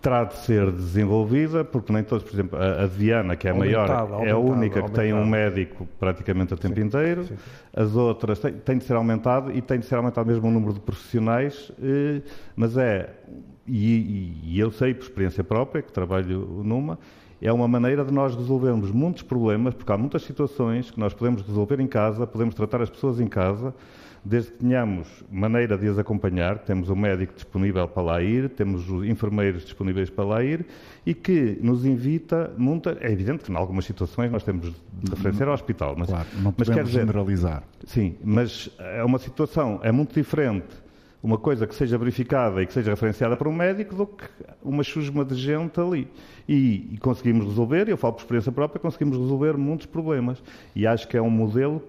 Terá 0.00 0.24
de 0.24 0.34
ser 0.38 0.72
desenvolvida, 0.72 1.62
porque 1.62 1.92
nem 1.92 2.02
todos, 2.02 2.24
por 2.24 2.32
exemplo, 2.32 2.58
a, 2.58 2.84
a 2.84 2.86
Viana, 2.86 3.36
que 3.36 3.46
é 3.46 3.50
a 3.50 3.54
maior, 3.54 4.22
é 4.24 4.30
a 4.30 4.38
única 4.38 4.82
que 4.82 4.90
tem 4.92 5.12
um 5.12 5.26
médico 5.26 5.86
praticamente 5.98 6.54
a 6.54 6.56
tempo 6.56 6.76
sim, 6.76 6.86
inteiro. 6.86 7.24
Sim. 7.24 7.36
As 7.74 7.94
outras 7.94 8.38
têm, 8.38 8.54
têm 8.54 8.78
de 8.78 8.84
ser 8.84 8.94
aumentado 8.94 9.52
e 9.52 9.60
tem 9.60 9.78
de 9.78 9.84
ser 9.84 9.96
aumentado 9.96 10.26
mesmo 10.26 10.48
o 10.48 10.50
número 10.50 10.72
de 10.72 10.80
profissionais, 10.80 11.70
eh, 11.82 12.22
mas 12.56 12.78
é, 12.78 13.10
e, 13.66 14.40
e 14.42 14.58
eu 14.58 14.70
sei 14.70 14.94
por 14.94 15.02
experiência 15.02 15.44
própria, 15.44 15.82
que 15.82 15.92
trabalho 15.92 16.62
numa, 16.64 16.98
é 17.40 17.52
uma 17.52 17.66
maneira 17.66 18.04
de 18.04 18.12
nós 18.12 18.34
resolvermos 18.34 18.90
muitos 18.90 19.22
problemas, 19.22 19.74
porque 19.74 19.90
há 19.90 19.96
muitas 19.96 20.22
situações 20.22 20.90
que 20.90 21.00
nós 21.00 21.14
podemos 21.14 21.42
resolver 21.42 21.80
em 21.80 21.86
casa, 21.86 22.26
podemos 22.26 22.54
tratar 22.54 22.82
as 22.82 22.90
pessoas 22.90 23.20
em 23.20 23.26
casa, 23.26 23.74
desde 24.24 24.50
que 24.52 24.58
tenhamos 24.58 25.08
maneira 25.30 25.78
de 25.78 25.88
as 25.88 25.98
acompanhar, 25.98 26.58
temos 26.58 26.90
o 26.90 26.96
médico 26.96 27.32
disponível 27.34 27.88
para 27.88 28.02
lá 28.02 28.22
ir, 28.22 28.50
temos 28.50 28.88
os 28.90 29.08
enfermeiros 29.08 29.64
disponíveis 29.64 30.10
para 30.10 30.24
lá 30.24 30.44
ir 30.44 30.66
e 31.06 31.14
que 31.14 31.58
nos 31.62 31.86
invita, 31.86 32.52
muita, 32.58 32.98
é 33.00 33.10
evidente 33.10 33.44
que 33.44 33.50
em 33.50 33.56
algumas 33.56 33.86
situações 33.86 34.30
nós 34.30 34.42
temos 34.42 34.70
de 34.92 35.10
referenciar 35.10 35.48
ao 35.48 35.54
hospital, 35.54 35.94
mas, 35.96 36.08
claro, 36.08 36.26
não 36.42 36.52
podemos 36.52 36.68
mas 36.68 36.68
quer 36.68 36.84
dizer, 36.84 37.00
generalizar. 37.00 37.62
Sim, 37.86 38.14
mas 38.22 38.68
é 38.78 39.02
uma 39.02 39.18
situação, 39.18 39.80
é 39.82 39.90
muito 39.90 40.14
diferente 40.14 40.66
uma 41.22 41.36
coisa 41.36 41.66
que 41.66 41.74
seja 41.74 41.98
verificada 41.98 42.62
e 42.62 42.66
que 42.66 42.72
seja 42.72 42.90
referenciada 42.90 43.36
por 43.36 43.46
um 43.46 43.52
médico 43.52 43.94
do 43.94 44.06
que 44.06 44.24
uma 44.62 44.82
chusma 44.82 45.24
de 45.24 45.34
gente 45.34 45.78
ali. 45.78 46.08
E, 46.48 46.88
e, 46.94 46.98
conseguimos 46.98 47.46
resolver, 47.46 47.88
eu 47.88 47.96
falo 47.96 48.14
por 48.14 48.22
experiência 48.22 48.50
própria, 48.50 48.80
conseguimos 48.80 49.18
resolver 49.18 49.56
muitos 49.56 49.86
problemas. 49.86 50.42
E 50.74 50.86
acho 50.86 51.06
que 51.06 51.16
é 51.16 51.22
um 51.22 51.30
modelo 51.30 51.82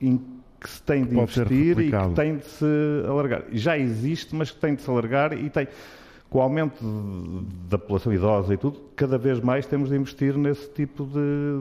em 0.00 0.20
que 0.60 0.70
se 0.70 0.82
tem 0.82 1.04
de 1.04 1.14
Pode 1.14 1.38
investir 1.38 1.78
e 1.78 1.90
que 1.90 2.14
tem 2.14 2.36
de 2.36 2.46
se 2.46 2.64
alargar. 3.08 3.44
Já 3.52 3.76
existe, 3.76 4.34
mas 4.34 4.50
que 4.50 4.58
tem 4.58 4.74
de 4.74 4.82
se 4.82 4.90
alargar 4.90 5.32
e 5.32 5.50
tem. 5.50 5.68
Com 6.28 6.40
o 6.40 6.42
aumento 6.42 6.84
da 7.70 7.78
população 7.78 8.12
idosa 8.12 8.52
e 8.52 8.56
tudo, 8.56 8.80
cada 8.96 9.16
vez 9.16 9.38
mais 9.38 9.64
temos 9.64 9.90
de 9.90 9.94
investir 9.94 10.36
nesse 10.36 10.68
tipo 10.70 11.04
de, 11.04 11.12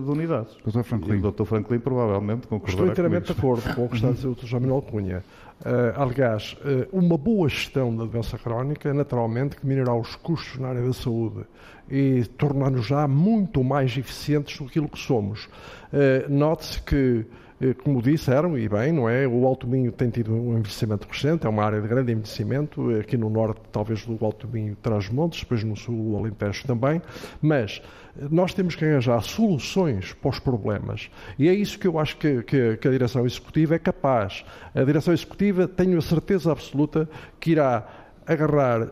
de 0.04 0.10
unidades. 0.10 0.56
Dr. 0.66 0.82
Franklin. 0.82 1.18
E 1.18 1.20
o 1.24 1.32
Dr. 1.32 1.44
Franklin 1.44 1.80
provavelmente 1.80 2.48
concordará 2.48 2.74
Estou 2.74 2.88
inteiramente 2.88 3.32
de 3.32 3.32
acordo 3.40 3.76
com 3.76 3.86
o 3.86 3.90
que 3.90 3.96
está 3.96 4.10
a 4.10 4.12
dizer 4.12 4.28
o 4.28 4.34
Dr. 4.34 4.48
Jamil 4.48 4.74
Alcunha. 4.74 5.24
Uh, 5.62 6.00
aliás, 6.00 6.56
uh, 6.62 6.98
uma 6.98 7.18
boa 7.18 7.48
gestão 7.48 7.96
da 7.96 8.06
doença 8.06 8.38
crónica, 8.38 8.94
naturalmente, 8.94 9.56
que 9.56 9.66
minerará 9.66 9.96
os 9.96 10.16
custos 10.16 10.60
na 10.60 10.68
área 10.68 10.82
da 10.82 10.94
saúde 10.94 11.46
e 11.90 12.26
tornar-nos 12.38 12.86
já 12.86 13.08
muito 13.08 13.64
mais 13.64 13.98
eficientes 13.98 14.58
do 14.60 14.88
que 14.90 15.00
somos. 15.00 15.46
Uh, 15.94 16.30
Note-se 16.30 16.82
que 16.82 17.26
eh, 17.26 17.45
como 17.84 18.02
disseram, 18.02 18.58
e 18.58 18.68
bem, 18.68 18.92
não 18.92 19.08
é? 19.08 19.26
O 19.28 19.46
Alto 19.46 19.66
Minho 19.66 19.92
tem 19.92 20.10
tido 20.10 20.34
um 20.34 20.58
envelhecimento 20.58 21.08
recente, 21.10 21.46
é 21.46 21.50
uma 21.50 21.64
área 21.64 21.82
de 21.82 21.88
grande 21.88 22.12
envelhecimento, 22.12 22.90
aqui 22.98 23.18
no 23.18 23.30
norte, 23.30 23.62
talvez 23.72 24.06
do 24.06 24.24
Alto 24.26 24.48
Minho 24.48 24.76
traz 24.76 25.10
montes, 25.10 25.40
depois 25.40 25.64
no 25.64 25.76
sul, 25.76 26.14
o 26.14 26.18
Alentejo 26.18 26.66
também, 26.68 27.02
mas 27.42 27.82
nós 28.30 28.54
temos 28.54 28.76
que 28.76 28.84
arranjar 28.84 29.22
soluções 29.22 30.14
para 30.14 30.30
os 30.30 30.40
problemas. 30.40 31.10
E 31.40 31.48
é 31.48 31.54
isso 31.54 31.80
que 31.80 31.88
eu 31.88 31.98
acho 32.00 32.18
que, 32.18 32.44
que, 32.44 32.78
que 32.78 32.88
a 32.88 32.92
direção 32.92 33.26
executiva 33.26 33.76
é 33.76 33.80
capaz. 33.80 34.46
A 34.74 34.84
direção 34.84 35.14
executiva, 35.14 35.68
tenho 35.68 35.98
a 35.98 36.02
certeza 36.02 36.52
absoluta 36.52 37.10
que 37.40 37.52
irá 37.52 38.05
agarrar 38.28 38.82
eh, 38.82 38.90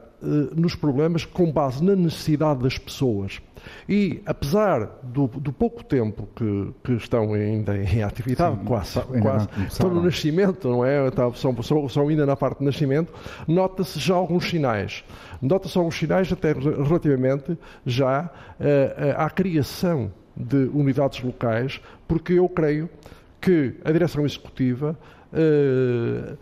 nos 0.56 0.76
problemas 0.76 1.26
com 1.26 1.52
base 1.52 1.84
na 1.84 1.96
necessidade 1.96 2.62
das 2.62 2.78
pessoas. 2.78 3.42
E, 3.88 4.22
apesar 4.26 5.00
do, 5.04 5.28
do 5.28 5.52
pouco 5.52 5.84
tempo 5.84 6.28
que, 6.36 6.74
que, 6.84 6.94
estão 6.94 7.34
ainda 7.34 7.78
em 7.78 8.04
atividade, 8.04 8.58
Sim, 8.58 8.66
quase, 8.66 9.02
quase 9.22 9.48
estão 9.68 9.90
no 9.90 10.02
nascimento, 10.02 10.70
não 10.70 10.86
é? 10.86 11.00
São, 11.36 11.62
são, 11.64 11.90
são 11.90 12.08
ainda 12.08 12.26
na 12.26 12.36
parte 12.36 12.60
de 12.60 12.66
nascimento, 12.66 13.14
nota-se 13.48 14.00
já 14.00 14.16
alguns 14.16 14.50
sinais. 14.50 15.04
Nota-se 15.42 15.78
alguns 15.78 15.98
sinais 15.98 16.32
até 16.32 16.54
relativamente 16.54 17.58
já 17.86 18.26
uh, 18.26 19.14
à 19.18 19.30
criação 19.30 20.12
de 20.36 20.70
unidades 20.74 21.22
locais, 21.22 21.82
porque 22.08 22.34
eu 22.34 22.48
creio 22.50 22.90
que 23.40 23.76
a 23.84 23.92
direção 23.92 24.26
executiva 24.26 24.98
uh, 25.34 26.38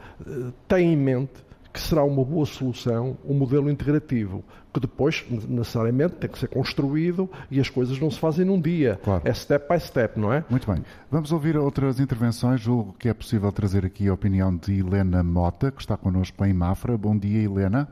tem 0.67 0.93
em 0.93 0.97
mente 0.97 1.50
que 1.73 1.79
será 1.79 2.03
uma 2.03 2.23
boa 2.23 2.45
solução 2.45 3.17
um 3.25 3.33
modelo 3.33 3.69
integrativo, 3.69 4.43
que 4.73 4.79
depois, 4.79 5.25
necessariamente, 5.47 6.15
tem 6.15 6.29
que 6.29 6.39
ser 6.39 6.47
construído 6.47 7.29
e 7.49 7.59
as 7.59 7.69
coisas 7.69 7.99
não 7.99 8.09
se 8.09 8.19
fazem 8.19 8.45
num 8.45 8.59
dia. 8.59 8.99
Claro. 9.03 9.21
É 9.25 9.33
step 9.33 9.67
by 9.67 9.79
step, 9.79 10.19
não 10.19 10.33
é? 10.33 10.43
Muito 10.49 10.69
bem. 10.71 10.83
Vamos 11.09 11.31
ouvir 11.31 11.57
outras 11.57 11.99
intervenções. 11.99 12.61
Julgo 12.61 12.93
que 12.93 13.09
é 13.09 13.13
possível 13.13 13.51
trazer 13.51 13.85
aqui 13.85 14.07
a 14.07 14.13
opinião 14.13 14.55
de 14.55 14.79
Helena 14.79 15.23
Mota, 15.23 15.71
que 15.71 15.81
está 15.81 15.97
connosco 15.97 16.43
em 16.45 16.53
Mafra. 16.53 16.97
Bom 16.97 17.17
dia, 17.17 17.43
Helena. 17.43 17.87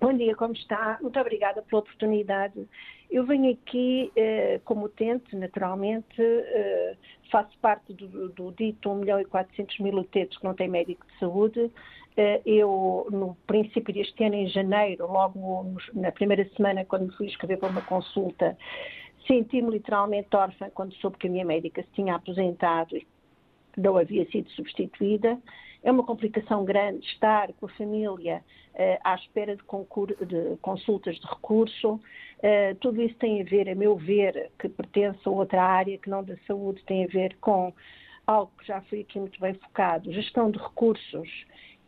Bom 0.00 0.12
dia, 0.12 0.34
como 0.34 0.52
está? 0.52 0.98
Muito 1.00 1.18
obrigada 1.20 1.62
pela 1.62 1.80
oportunidade. 1.80 2.68
Eu 3.08 3.24
venho 3.24 3.52
aqui 3.52 4.10
eh, 4.16 4.60
como 4.64 4.86
utente, 4.86 5.36
naturalmente, 5.36 6.18
eh, 6.18 6.96
faço 7.30 7.56
parte 7.60 7.92
do, 7.92 8.30
do, 8.30 8.50
dito 8.52 8.90
1 8.90 8.94
milhão 8.96 9.20
e 9.20 9.24
400 9.24 9.78
mil 9.78 9.98
utentes 9.98 10.38
que 10.38 10.44
não 10.44 10.54
têm 10.54 10.68
médico 10.68 11.06
de 11.06 11.18
saúde. 11.20 11.70
Eh, 12.16 12.42
eu, 12.44 13.06
no 13.10 13.36
princípio 13.46 13.92
deste 13.94 14.22
ano, 14.24 14.34
em 14.34 14.46
janeiro, 14.46 15.06
logo 15.06 15.76
na 15.94 16.12
primeira 16.12 16.46
semana, 16.56 16.84
quando 16.84 17.06
me 17.06 17.12
fui 17.12 17.26
escrever 17.26 17.58
para 17.58 17.70
uma 17.70 17.82
consulta, 17.82 18.56
senti-me 19.26 19.70
literalmente 19.70 20.34
órfã 20.34 20.68
quando 20.70 20.94
soube 20.94 21.16
que 21.16 21.26
a 21.26 21.30
minha 21.30 21.44
médica 21.44 21.82
se 21.82 21.88
tinha 21.92 22.14
aposentado 22.14 22.96
e 22.96 23.06
não 23.76 23.96
havia 23.96 24.28
sido 24.30 24.50
substituída. 24.50 25.38
É 25.82 25.90
uma 25.90 26.04
complicação 26.04 26.64
grande 26.64 27.04
estar 27.06 27.52
com 27.54 27.66
a 27.66 27.68
família 27.70 28.44
uh, 28.74 28.98
à 29.02 29.14
espera 29.16 29.56
de, 29.56 29.62
de, 30.26 30.56
consultas 30.58 31.16
de 31.16 31.26
recurso. 31.26 31.94
Uh, 31.94 32.74
tudo 32.80 33.02
isso 33.02 33.16
tem 33.16 33.40
a 33.40 33.44
ver, 33.44 33.68
a 33.68 33.74
meu 33.74 33.96
ver, 33.96 34.50
que 34.58 34.68
pertence 34.68 35.18
a 35.24 35.30
outra 35.30 35.62
área 35.62 35.98
que 35.98 36.10
não 36.10 36.22
da 36.22 36.36
saúde, 36.46 36.84
tem 36.84 37.04
a 37.04 37.08
ver 37.08 37.36
com 37.40 37.72
algo 38.26 38.52
que 38.58 38.66
já 38.66 38.80
foi 38.82 39.00
aqui 39.00 39.18
muito 39.18 39.40
bem 39.40 39.54
focado, 39.54 40.12
gestão 40.12 40.50
de 40.50 40.58
recursos 40.58 41.28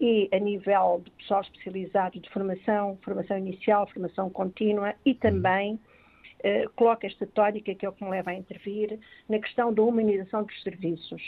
e 0.05 0.29
a 0.33 0.39
nível 0.39 1.01
de 1.03 1.11
pessoal 1.13 1.41
especializado 1.41 2.21
de 2.21 2.29
formação, 2.29 2.99
formação 3.03 3.39
inicial, 3.39 3.87
formação 3.87 4.29
contínua 4.29 4.95
e 5.03 5.15
também 5.15 5.75
uh, 5.75 6.69
coloca 6.77 7.07
esta 7.07 7.27
tónica, 7.27 7.75
que 7.75 7.87
é 7.87 7.89
o 7.89 7.93
que 7.93 8.05
me 8.05 8.11
leva 8.11 8.31
a 8.31 8.35
intervir, 8.35 8.99
na 9.27 9.39
questão 9.39 9.73
da 9.73 9.83
humanização 9.83 10.43
dos 10.43 10.63
serviços. 10.63 11.23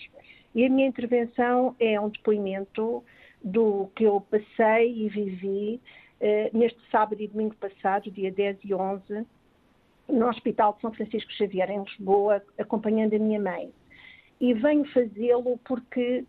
E 0.55 0.67
a 0.67 0.69
minha 0.69 0.87
intervenção 0.87 1.75
é 1.81 1.99
um 1.99 2.11
depoimento 2.11 3.03
do 3.43 3.91
que 3.97 4.05
eu 4.05 4.21
passei 4.21 5.05
e 5.05 5.09
vivi 5.09 5.81
eh, 6.21 6.51
neste 6.53 6.79
sábado 6.91 7.21
e 7.23 7.29
domingo 7.29 7.55
passado, 7.57 8.11
dia 8.11 8.31
10 8.31 8.59
e 8.65 8.75
11, 8.75 9.27
no 10.09 10.29
Hospital 10.29 10.75
de 10.75 10.83
São 10.83 10.93
Francisco 10.93 11.33
Xavier, 11.33 11.71
em 11.71 11.83
Lisboa, 11.83 12.43
acompanhando 12.59 13.15
a 13.15 13.19
minha 13.19 13.41
mãe. 13.41 13.71
E 14.39 14.53
venho 14.53 14.85
fazê-lo 14.93 15.59
porque, 15.65 16.25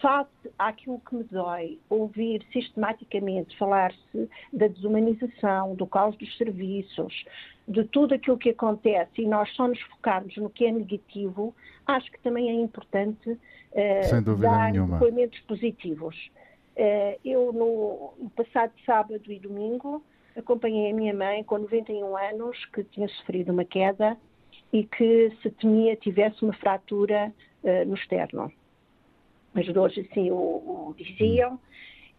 face 0.00 0.50
àquilo 0.58 1.00
que 1.08 1.14
me 1.14 1.24
dói, 1.24 1.78
ouvir 1.88 2.44
sistematicamente 2.52 3.56
falar-se 3.58 4.28
da 4.52 4.66
desumanização, 4.68 5.74
do 5.74 5.86
caos 5.86 6.16
dos 6.16 6.36
serviços, 6.36 7.24
de 7.68 7.84
tudo 7.84 8.14
aquilo 8.14 8.38
que 8.38 8.50
acontece 8.50 9.22
e 9.22 9.26
nós 9.26 9.48
só 9.54 9.68
nos 9.68 9.80
focarmos 9.82 10.36
no 10.36 10.50
que 10.50 10.66
é 10.66 10.72
negativo, 10.72 11.54
acho 11.86 12.10
que 12.10 12.20
também 12.20 12.50
é 12.50 12.54
importante 12.54 13.30
uh, 13.30 14.36
dar 14.38 14.72
nenhuma. 14.72 14.98
depoimentos 14.98 15.38
positivos. 15.40 16.16
Uh, 16.76 17.18
eu, 17.24 17.52
no, 17.52 18.30
passado 18.30 18.72
sábado 18.84 19.30
e 19.30 19.38
domingo, 19.38 20.02
acompanhei 20.36 20.90
a 20.90 20.94
minha 20.94 21.14
mãe 21.14 21.44
com 21.44 21.58
91 21.58 22.16
anos, 22.16 22.64
que 22.66 22.82
tinha 22.84 23.08
sofrido 23.08 23.52
uma 23.52 23.64
queda 23.64 24.16
e 24.72 24.84
que 24.84 25.30
se 25.42 25.50
temia 25.50 25.94
tivesse 25.96 26.42
uma 26.42 26.54
fratura 26.54 27.32
uh, 27.62 27.86
no 27.86 27.94
externo. 27.94 28.52
As 29.54 29.66
dores 29.72 29.98
assim 29.98 30.30
o, 30.30 30.34
o 30.34 30.94
diziam. 30.96 31.58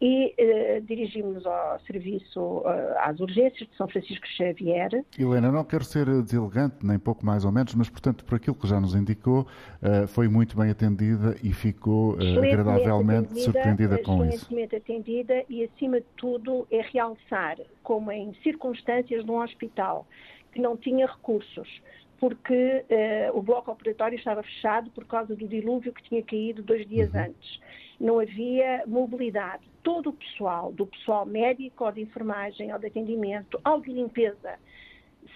E 0.01 0.33
eh, 0.37 0.81
dirigimos-nos 0.81 1.45
ao 1.45 1.79
serviço, 1.81 2.61
eh, 2.65 2.95
às 2.99 3.21
urgências 3.21 3.69
de 3.69 3.77
São 3.77 3.87
Francisco 3.87 4.27
Xavier. 4.35 4.89
Helena, 5.17 5.49
não 5.49 5.63
quero 5.63 5.85
ser 5.85 6.05
deselegante, 6.23 6.85
nem 6.85 6.99
pouco 6.99 7.25
mais 7.25 7.45
ou 7.45 7.53
menos, 7.53 7.73
mas, 7.73 7.89
portanto, 7.89 8.25
por 8.25 8.35
aquilo 8.35 8.53
que 8.53 8.67
já 8.67 8.81
nos 8.81 8.95
indicou, 8.95 9.47
eh, 9.81 10.05
foi 10.07 10.27
muito 10.27 10.57
bem 10.57 10.71
atendida 10.71 11.37
e 11.41 11.53
ficou 11.53 12.15
agradavelmente 12.15 13.27
atendida, 13.27 13.41
surpreendida 13.45 13.97
com 13.99 14.25
isso. 14.25 14.45
Excelentemente 14.45 14.75
atendida 14.75 15.45
e, 15.47 15.63
acima 15.63 16.01
de 16.01 16.07
tudo, 16.17 16.67
é 16.69 16.81
realçar, 16.81 17.55
como 17.81 18.11
em 18.11 18.33
circunstâncias 18.43 19.23
de 19.23 19.31
um 19.31 19.41
hospital 19.41 20.05
que 20.51 20.59
não 20.59 20.75
tinha 20.75 21.07
recursos, 21.07 21.81
porque 22.23 22.85
uh, 22.89 23.37
o 23.37 23.41
bloco 23.41 23.69
operatório 23.69 24.17
estava 24.17 24.41
fechado 24.43 24.89
por 24.91 25.05
causa 25.05 25.35
do 25.35 25.45
dilúvio 25.45 25.91
que 25.91 26.03
tinha 26.03 26.23
caído 26.23 26.63
dois 26.63 26.87
dias 26.87 27.13
uhum. 27.13 27.19
antes. 27.19 27.59
Não 27.99 28.17
havia 28.17 28.81
mobilidade 28.87 29.69
todo 29.83 30.11
o 30.11 30.13
pessoal, 30.13 30.71
do 30.71 30.87
pessoal 30.87 31.25
médico 31.25 31.83
ou 31.83 31.91
de 31.91 31.99
enfermagem 31.99 32.71
ou 32.71 32.79
de 32.79 32.87
atendimento, 32.87 33.59
ao 33.61 33.81
de 33.81 33.91
limpeza, 33.91 34.57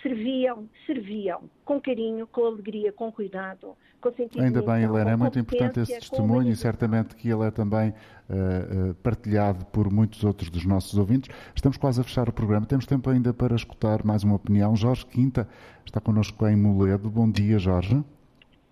serviam, 0.01 0.69
serviam 0.85 1.49
com 1.63 1.79
carinho, 1.79 2.27
com 2.27 2.45
alegria, 2.45 2.91
com 2.91 3.11
cuidado, 3.11 3.75
com 4.01 4.11
sentido 4.13 4.41
Ainda 4.41 4.61
bem, 4.61 4.83
Helena, 4.83 5.11
é 5.11 5.15
muito 5.15 5.39
importante 5.39 5.79
esse 5.79 5.99
testemunho 5.99 6.51
e 6.51 6.55
certamente 6.55 7.15
que 7.15 7.29
ele 7.29 7.45
é 7.45 7.51
também 7.51 7.89
uh, 7.89 8.91
uh, 8.91 8.95
partilhado 8.95 9.65
por 9.65 9.91
muitos 9.91 10.23
outros 10.23 10.49
dos 10.49 10.65
nossos 10.65 10.97
ouvintes. 10.97 11.35
Estamos 11.55 11.77
quase 11.77 12.01
a 12.01 12.03
fechar 12.03 12.29
o 12.29 12.33
programa, 12.33 12.65
temos 12.65 12.85
tempo 12.85 13.09
ainda 13.09 13.33
para 13.33 13.55
escutar 13.55 14.03
mais 14.03 14.23
uma 14.23 14.35
opinião. 14.35 14.75
Jorge 14.75 15.05
Quinta 15.05 15.47
está 15.85 15.99
connosco 15.99 16.47
em 16.47 16.55
Moledo. 16.55 17.09
Bom 17.09 17.29
dia, 17.29 17.59
Jorge. 17.59 18.03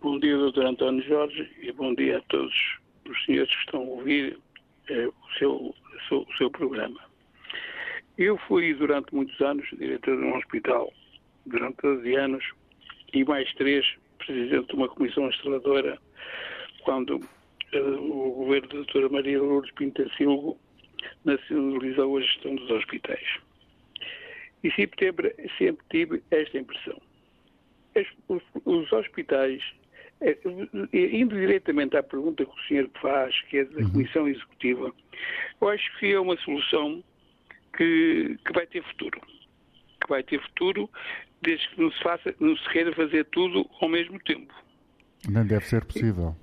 Bom 0.01 0.19
dia, 0.19 0.37
Dr. 0.37 0.65
António 0.65 1.03
Jorge, 1.03 1.49
e 1.61 1.71
bom 1.71 1.93
dia 1.95 2.19
a 2.19 2.21
todos 2.29 2.53
os 3.09 3.25
senhores 3.25 3.49
que 3.49 3.61
estão 3.61 3.81
a 3.81 3.85
ouvir 3.85 4.37
é, 4.89 5.07
o, 5.07 5.13
seu, 5.39 5.51
o, 5.51 5.75
seu, 6.07 6.19
o 6.19 6.37
seu 6.37 6.51
programa. 6.51 6.99
Eu 8.17 8.37
fui 8.47 8.73
durante 8.73 9.13
muitos 9.13 9.39
anos 9.41 9.67
diretor 9.77 10.15
de 10.15 10.23
um 10.23 10.37
hospital, 10.37 10.93
durante 11.45 11.81
12 11.81 12.15
anos, 12.15 12.43
e 13.13 13.23
mais 13.23 13.51
três 13.55 13.85
presidente 14.17 14.67
de 14.67 14.75
uma 14.75 14.89
comissão 14.89 15.27
instaladora, 15.29 15.97
quando 16.83 17.15
uh, 17.17 18.11
o 18.11 18.31
governo 18.31 18.67
da 18.67 18.75
doutora 18.75 19.09
Maria 19.09 19.41
Lourdes 19.41 19.73
Pinta 19.75 20.09
Silva 20.17 20.55
nacionalizou 21.23 22.17
a 22.17 22.21
gestão 22.21 22.55
dos 22.55 22.69
hospitais. 22.69 23.39
E 24.63 24.71
sempre, 24.71 25.35
sempre 25.57 25.85
tive 25.91 26.23
esta 26.31 26.57
impressão. 26.57 26.99
As, 27.95 28.07
os, 28.27 28.41
os 28.65 28.91
hospitais 28.91 29.61
é, 30.21 30.31
é, 30.31 31.15
indo 31.15 31.35
diretamente 31.35 31.97
à 31.97 32.03
pergunta 32.03 32.45
que 32.45 32.51
o 32.51 32.67
senhor 32.67 32.89
faz, 33.01 33.39
que 33.43 33.59
é 33.59 33.65
da 33.65 33.81
uhum. 33.81 33.91
Comissão 33.91 34.27
Executiva, 34.27 34.91
eu 35.61 35.69
acho 35.69 35.99
que 35.99 36.13
é 36.13 36.19
uma 36.19 36.37
solução 36.37 37.03
que, 37.75 38.37
que 38.45 38.53
vai 38.53 38.65
ter 38.65 38.83
futuro. 38.83 39.21
Que 40.01 40.09
vai 40.09 40.23
ter 40.23 40.41
futuro 40.41 40.89
desde 41.45 41.69
que 41.69 41.81
não 41.81 41.91
se, 41.91 42.03
faça, 42.03 42.35
não 42.39 42.57
se 42.57 42.69
queira 42.69 42.93
fazer 42.93 43.25
tudo 43.25 43.69
ao 43.79 43.87
mesmo 43.87 44.19
tempo. 44.19 44.53
Nem 45.29 45.45
deve 45.45 45.65
ser 45.65 45.85
possível. 45.85 46.35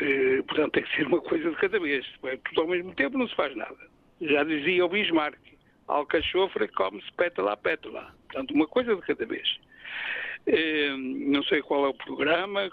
E, 0.00 0.42
portanto, 0.46 0.72
tem 0.72 0.84
que 0.84 0.96
ser 0.96 1.06
uma 1.06 1.20
coisa 1.20 1.50
de 1.50 1.56
cada 1.56 1.78
vez. 1.80 2.06
É 2.24 2.36
tudo 2.36 2.60
ao 2.62 2.68
mesmo 2.68 2.94
tempo 2.94 3.18
não 3.18 3.28
se 3.28 3.34
faz 3.34 3.54
nada. 3.56 3.76
Já 4.20 4.44
dizia 4.44 4.84
o 4.84 4.88
Bismarck, 4.88 5.38
alcachofra 5.86 6.68
come-se 6.68 7.12
pétala 7.12 7.52
a 7.52 7.56
pétala. 7.56 8.14
Portanto, 8.28 8.54
uma 8.54 8.66
coisa 8.66 8.94
de 8.94 9.02
cada 9.02 9.26
vez. 9.26 9.58
Eh, 10.46 10.96
não 10.96 11.42
sei 11.42 11.60
qual 11.60 11.84
é 11.84 11.88
o 11.88 11.94
programa, 11.94 12.70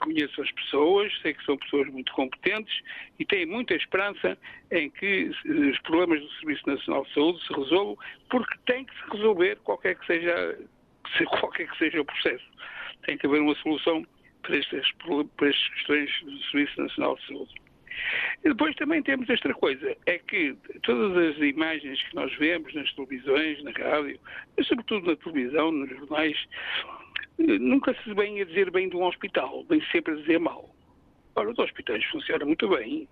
conheço 0.00 0.40
as 0.40 0.50
pessoas, 0.52 1.12
sei 1.20 1.34
que 1.34 1.44
são 1.44 1.58
pessoas 1.58 1.88
muito 1.88 2.10
competentes 2.12 2.80
e 3.18 3.24
tenho 3.26 3.48
muita 3.48 3.74
esperança 3.74 4.38
em 4.70 4.88
que 4.88 5.30
os 5.44 5.78
problemas 5.80 6.20
do 6.20 6.30
Serviço 6.34 6.66
Nacional 6.66 7.04
de 7.04 7.12
Saúde 7.12 7.46
se 7.46 7.52
resolvam, 7.52 7.98
porque 8.30 8.54
tem 8.66 8.84
que 8.84 8.94
se 8.94 9.10
resolver 9.10 9.56
qualquer 9.56 9.96
que 9.96 10.06
seja, 10.06 10.58
qualquer 11.40 11.68
que 11.68 11.78
seja 11.78 12.00
o 12.00 12.04
processo. 12.04 12.44
Tem 13.04 13.16
que 13.16 13.26
haver 13.26 13.40
uma 13.40 13.54
solução 13.56 14.04
para 14.42 14.56
estas, 14.56 14.90
para 15.36 15.48
estas 15.48 15.68
questões 15.68 16.10
do 16.22 16.38
Serviço 16.44 16.80
Nacional 16.80 17.16
de 17.16 17.26
Saúde. 17.26 17.54
E 18.44 18.48
depois 18.48 18.74
também 18.76 19.02
temos 19.02 19.28
esta 19.28 19.52
coisa, 19.54 19.96
é 20.06 20.18
que 20.18 20.56
todas 20.82 21.16
as 21.16 21.36
imagens 21.38 22.00
que 22.04 22.14
nós 22.14 22.32
vemos 22.36 22.72
nas 22.74 22.92
televisões, 22.94 23.62
na 23.64 23.72
rádio, 23.72 24.18
mas 24.56 24.66
sobretudo 24.66 25.10
na 25.10 25.16
televisão, 25.16 25.72
nos 25.72 25.90
jornais, 25.90 26.36
nunca 27.38 27.94
se 28.02 28.14
vem 28.14 28.40
a 28.40 28.44
dizer 28.44 28.70
bem 28.70 28.88
de 28.88 28.96
um 28.96 29.04
hospital, 29.04 29.64
vem 29.68 29.82
sempre 29.90 30.14
a 30.14 30.16
dizer 30.16 30.38
mal. 30.38 30.74
Ora, 31.34 31.50
os 31.50 31.58
hospitais 31.58 32.04
funcionam 32.06 32.46
muito 32.46 32.68
bem. 32.68 33.08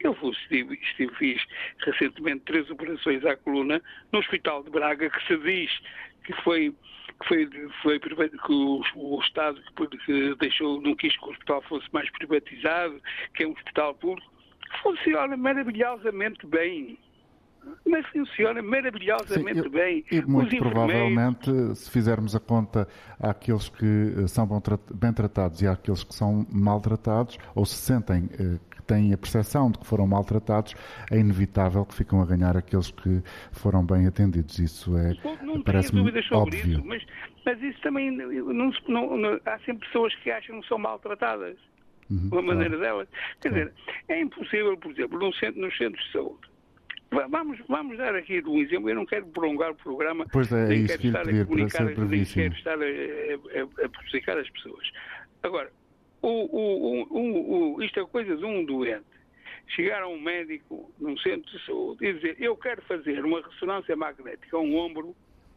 Eu 0.00 0.12
estive, 0.12 0.74
estive, 0.74 1.14
fiz 1.16 1.42
recentemente 1.80 2.44
três 2.46 2.70
operações 2.70 3.24
à 3.24 3.36
coluna 3.36 3.82
no 4.12 4.18
Hospital 4.18 4.62
de 4.62 4.70
Braga, 4.70 5.10
que 5.10 5.26
se 5.26 5.36
diz 5.38 5.70
que 6.24 6.32
foi 6.42 6.74
que 7.20 7.28
foi, 7.28 7.50
foi 7.82 7.98
que 8.00 8.52
o, 8.52 8.82
o 8.96 9.20
Estado 9.20 9.60
que 9.76 10.34
deixou, 10.40 10.80
não 10.80 10.94
quis 10.94 11.16
que 11.16 11.24
o 11.24 11.30
hospital 11.30 11.62
fosse 11.62 11.86
mais 11.92 12.10
privatizado, 12.10 13.00
que 13.34 13.44
é 13.44 13.46
um 13.46 13.52
hospital 13.52 13.94
público, 13.94 14.30
funciona 14.82 15.36
maravilhosamente 15.36 16.46
bem. 16.46 16.98
Mas 17.86 18.06
funciona 18.06 18.62
maravilhosamente 18.62 19.60
Sim, 19.60 19.66
eu, 19.66 19.70
bem. 19.70 20.04
E 20.10 20.22
muito 20.22 20.56
provavelmente, 20.56 21.74
se 21.76 21.90
fizermos 21.90 22.34
a 22.34 22.40
conta 22.40 22.88
àqueles 23.18 23.68
que 23.68 24.26
são 24.28 24.48
bem 24.94 25.12
tratados 25.12 25.60
e 25.60 25.66
àqueles 25.66 26.02
que 26.02 26.14
são 26.14 26.46
maltratados, 26.50 27.38
ou 27.54 27.66
se 27.66 27.76
sentem 27.76 28.30
eh, 28.32 28.58
têm 28.90 29.12
a 29.12 29.18
percepção 29.18 29.70
de 29.70 29.78
que 29.78 29.86
foram 29.86 30.06
maltratados, 30.06 30.74
é 31.10 31.18
inevitável 31.18 31.84
que 31.86 31.94
ficam 31.94 32.20
a 32.20 32.26
ganhar 32.26 32.56
aqueles 32.56 32.90
que 32.90 33.22
foram 33.52 33.86
bem 33.86 34.06
atendidos. 34.06 34.58
Isso 34.58 34.96
é, 34.96 35.14
não 35.42 35.62
tenho 35.62 35.92
dúvidas 35.92 36.26
sobre 36.26 36.56
óbvio. 36.58 36.72
isso, 36.72 36.84
mas, 36.84 37.06
mas 37.44 37.62
isso 37.62 37.80
também, 37.82 38.10
não, 38.10 38.72
não, 38.88 39.40
há 39.46 39.58
sempre 39.60 39.86
pessoas 39.86 40.14
que 40.16 40.30
acham 40.30 40.60
que 40.60 40.66
são 40.66 40.78
maltratadas 40.78 41.56
uhum, 42.10 42.28
uma 42.32 42.42
maneira 42.42 42.76
claro. 42.76 42.82
delas. 42.82 43.08
Quer 43.40 43.48
dizer, 43.50 43.72
é 44.08 44.20
impossível, 44.20 44.76
por 44.76 44.90
exemplo, 44.90 45.18
nos 45.18 45.38
centros, 45.38 45.62
nos 45.62 45.76
centros 45.76 46.04
de 46.06 46.12
saúde. 46.12 46.50
Vamos, 47.28 47.58
vamos 47.68 47.98
dar 47.98 48.14
aqui 48.14 48.40
um 48.46 48.58
exemplo. 48.58 48.88
Eu 48.88 48.94
não 48.94 49.06
quero 49.06 49.26
prolongar 49.26 49.72
o 49.72 49.74
programa, 49.74 50.26
pois 50.32 50.50
é, 50.52 50.68
nem 50.68 50.86
quero 50.86 51.06
estar 51.06 51.28
a 51.28 51.44
comunicar, 51.44 51.84
nem 51.84 52.24
quero 52.24 52.54
estar 52.54 52.78
a, 52.78 52.84
a, 52.84 53.84
a 53.84 53.88
prejudicar 53.88 54.38
as 54.38 54.48
pessoas. 54.50 54.92
Agora, 55.42 55.72
o, 56.22 56.28
o, 56.28 57.02
o, 57.10 57.74
o, 57.76 57.82
isto 57.82 58.00
é 58.00 58.06
coisa 58.06 58.36
de 58.36 58.44
um 58.44 58.64
doente 58.64 59.04
chegar 59.68 60.02
a 60.02 60.08
um 60.08 60.20
médico 60.20 60.92
num 60.98 61.16
centro 61.18 61.50
de 61.50 61.64
saúde 61.64 62.04
e 62.04 62.12
dizer 62.14 62.36
eu 62.40 62.56
quero 62.56 62.82
fazer 62.82 63.24
uma 63.24 63.40
ressonância 63.40 63.96
magnética 63.96 64.56
a 64.56 64.60
um 64.60 64.76
ombro, 64.76 65.14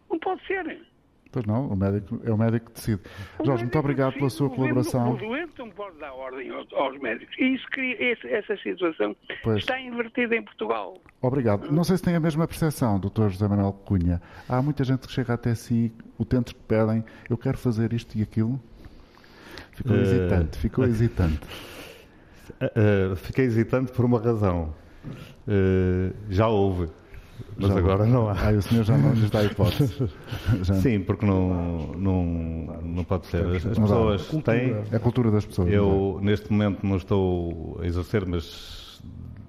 não 0.09 0.19
pode 0.19 0.45
ser. 0.45 0.85
Pois 1.33 1.47
não, 1.47 1.67
o 1.67 1.75
médico, 1.75 2.21
é 2.23 2.31
o 2.31 2.37
médico 2.37 2.67
que 2.67 2.73
decide. 2.73 3.01
O 3.39 3.45
Jorge, 3.45 3.63
muito 3.63 3.79
obrigado 3.79 4.09
decide, 4.09 4.19
pela 4.19 4.29
sua 4.29 4.49
colaboração. 4.51 5.13
O 5.13 5.17
doente 5.17 5.53
não 5.57 5.71
pode 5.71 5.97
dar 5.97 6.13
ordem 6.13 6.51
aos, 6.51 6.71
aos 6.73 6.95
médicos. 6.99 7.35
E 7.39 7.55
isso 7.55 7.65
cria, 7.71 7.97
essa 8.29 8.55
situação 8.57 9.15
pois. 9.41 9.57
está 9.57 9.81
invertida 9.81 10.35
em 10.35 10.43
Portugal. 10.43 11.01
Obrigado. 11.23 11.71
Não 11.71 11.83
sei 11.83 11.97
se 11.97 12.03
tem 12.03 12.15
a 12.15 12.19
mesma 12.19 12.47
percepção, 12.47 12.99
doutor 12.99 13.31
José 13.31 13.47
Manuel 13.47 13.73
Cunha. 13.73 14.21
Há 14.47 14.61
muita 14.61 14.83
gente 14.83 15.07
que 15.07 15.11
chega 15.11 15.33
até 15.33 15.55
si, 15.55 15.91
utentes 16.19 16.53
que 16.53 16.61
pedem, 16.61 17.03
eu 17.27 17.35
quero 17.35 17.57
fazer 17.57 17.93
isto 17.93 18.15
e 18.15 18.21
aquilo. 18.21 18.61
Ficou 19.71 19.95
uh... 19.95 20.01
hesitante, 20.01 20.57
ficou 20.57 20.85
hesitante. 20.85 21.41
Uh, 22.61 23.15
fiquei 23.15 23.45
hesitante 23.45 23.91
por 23.91 24.05
uma 24.05 24.19
razão. 24.19 24.73
Uh, 25.47 26.13
já 26.29 26.47
houve. 26.47 26.89
Mas 27.57 27.69
já 27.69 27.77
agora 27.77 28.05
não 28.05 28.29
há. 28.29 28.33
Ah, 28.33 28.51
o 28.51 28.61
senhor 28.61 28.83
já 28.83 28.97
não 28.97 29.13
lhes 29.13 29.29
dá 29.29 29.43
hipótese. 29.43 30.09
Já... 30.63 30.75
Sim, 30.75 30.99
porque 31.01 31.25
não, 31.25 31.93
não, 31.97 32.25
não 32.83 33.03
pode 33.03 33.27
ser. 33.27 33.45
As, 33.45 33.65
as 33.65 33.77
pessoas 33.77 34.27
têm. 34.43 34.75
É 34.91 34.95
a 34.95 34.99
cultura 34.99 35.31
das 35.31 35.45
pessoas. 35.45 35.71
Eu, 35.71 36.19
é? 36.21 36.25
neste 36.25 36.51
momento, 36.51 36.85
não 36.85 36.95
estou 36.95 37.79
a 37.81 37.85
exercer, 37.85 38.25
mas 38.25 39.01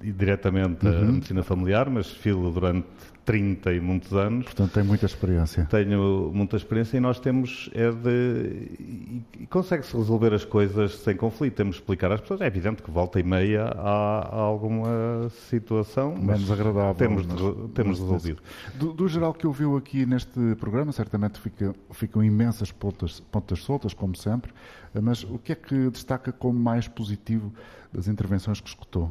diretamente 0.02 0.86
uhum. 0.86 0.92
a 0.92 1.12
medicina 1.12 1.42
familiar, 1.42 1.88
mas 1.88 2.10
filo 2.10 2.50
durante 2.50 2.86
30 3.24 3.72
e 3.72 3.80
muitos 3.80 4.12
anos. 4.12 4.44
Portanto, 4.44 4.72
tem 4.72 4.82
muita 4.82 5.06
experiência. 5.06 5.66
Tenho 5.70 6.30
muita 6.32 6.56
experiência 6.56 6.96
e 6.96 7.00
nós 7.00 7.18
temos 7.18 7.70
é 7.74 7.90
de. 7.90 9.22
E 9.40 9.46
consegue-se 9.46 9.96
resolver 9.96 10.32
as 10.34 10.44
coisas 10.44 10.96
sem 10.98 11.16
conflito. 11.16 11.54
Temos 11.54 11.76
de 11.76 11.82
explicar 11.82 12.12
às 12.12 12.20
pessoas. 12.20 12.40
É 12.40 12.46
evidente 12.46 12.82
que 12.82 12.90
volta 12.90 13.18
e 13.18 13.22
meia 13.22 13.64
há, 13.64 14.28
há 14.30 14.40
alguma 14.40 15.30
situação. 15.48 16.14
Menos 16.16 16.50
agradável. 16.50 16.94
Temos, 16.94 17.26
de, 17.26 17.68
temos 17.74 17.98
resolvido. 17.98 18.42
Do, 18.74 18.92
do, 18.92 19.08
geral 19.08 19.32
que 19.32 19.46
ouviu 19.46 19.76
aqui 19.76 20.04
neste 20.04 20.54
programa, 20.56 20.92
certamente 20.92 21.40
fica, 21.40 21.74
ficam 21.92 22.22
imensas 22.22 22.70
pontas, 22.70 23.20
pontas 23.20 23.60
soltas, 23.62 23.94
como 23.94 24.14
sempre. 24.16 24.52
Mas 25.02 25.24
o 25.24 25.38
que 25.38 25.52
é 25.52 25.54
que 25.54 25.90
destaca 25.90 26.30
como 26.30 26.58
mais 26.58 26.86
positivo 26.86 27.52
das 27.92 28.06
intervenções 28.06 28.60
que 28.60 28.68
escutou? 28.68 29.10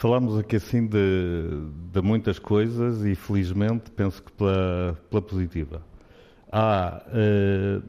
Falámos 0.00 0.38
aqui 0.38 0.56
assim 0.56 0.86
de, 0.86 0.98
de, 1.92 2.00
muitas 2.00 2.38
coisas 2.38 3.04
e 3.04 3.14
felizmente 3.14 3.90
penso 3.90 4.22
que 4.22 4.32
pela, 4.32 4.98
pela 5.10 5.20
positiva. 5.20 5.82
Há, 6.50 7.02
eh, 7.12 7.82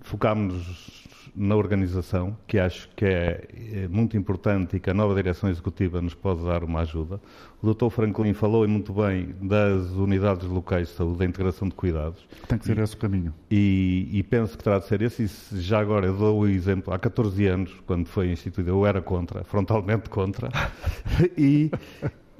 focámos 0.00 0.99
na 1.34 1.56
organização, 1.56 2.36
que 2.46 2.58
acho 2.58 2.88
que 2.96 3.04
é, 3.04 3.48
é 3.72 3.88
muito 3.88 4.16
importante 4.16 4.76
e 4.76 4.80
que 4.80 4.90
a 4.90 4.94
nova 4.94 5.14
direção 5.14 5.48
executiva 5.50 6.00
nos 6.00 6.14
pode 6.14 6.44
dar 6.44 6.64
uma 6.64 6.80
ajuda. 6.80 7.20
O 7.62 7.74
Dr. 7.74 7.90
Franklin 7.90 8.32
falou 8.32 8.66
muito 8.66 8.92
bem 8.92 9.34
das 9.42 9.90
unidades 9.90 10.48
locais 10.48 10.88
de 10.88 10.94
saúde, 10.94 11.18
da 11.18 11.24
integração 11.24 11.68
de 11.68 11.74
cuidados. 11.74 12.26
Tem 12.48 12.58
que 12.58 12.64
ser 12.64 12.78
esse 12.78 12.94
o 12.94 12.98
caminho. 12.98 13.34
E, 13.50 14.08
e, 14.12 14.22
penso 14.22 14.56
que 14.56 14.64
terá 14.64 14.78
de 14.78 14.86
ser 14.86 15.02
esse. 15.02 15.24
E 15.24 15.60
já 15.60 15.78
agora 15.80 16.06
eu 16.06 16.16
dou 16.16 16.40
o 16.40 16.48
exemplo, 16.48 16.92
há 16.92 16.98
14 16.98 17.46
anos, 17.46 17.74
quando 17.86 18.06
foi 18.06 18.30
instituído, 18.30 18.70
eu 18.70 18.86
era 18.86 19.02
contra, 19.02 19.44
frontalmente 19.44 20.08
contra, 20.08 20.48
e, 21.36 21.70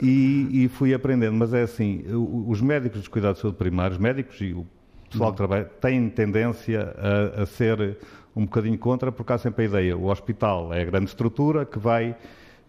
e, 0.03 0.64
e, 0.64 0.68
fui 0.68 0.95
aprendendo. 0.95 1.36
Mas 1.36 1.53
é 1.53 1.62
assim, 1.62 2.03
os 2.09 2.61
médicos 2.61 3.01
dos 3.01 3.09
cuidados 3.09 3.38
de 3.38 3.43
saúde 3.43 3.59
primários, 3.59 3.99
médicos 3.99 4.41
e 4.41 4.55
o 4.55 4.66
pessoal 5.11 5.32
que 5.32 5.36
trabalha, 5.36 5.64
têm 5.64 6.09
tendência 6.09 6.95
a, 6.97 7.43
a 7.43 7.47
ser 7.47 7.99
um 8.41 8.45
bocadinho 8.45 8.78
contra, 8.78 9.12
porque 9.12 9.32
há 9.32 9.38
sempre 9.38 9.64
a 9.64 9.68
ideia, 9.68 9.97
o 9.97 10.07
hospital 10.07 10.72
é 10.72 10.80
a 10.80 10.84
grande 10.84 11.07
estrutura 11.07 11.66
que 11.66 11.78
vai, 11.78 12.16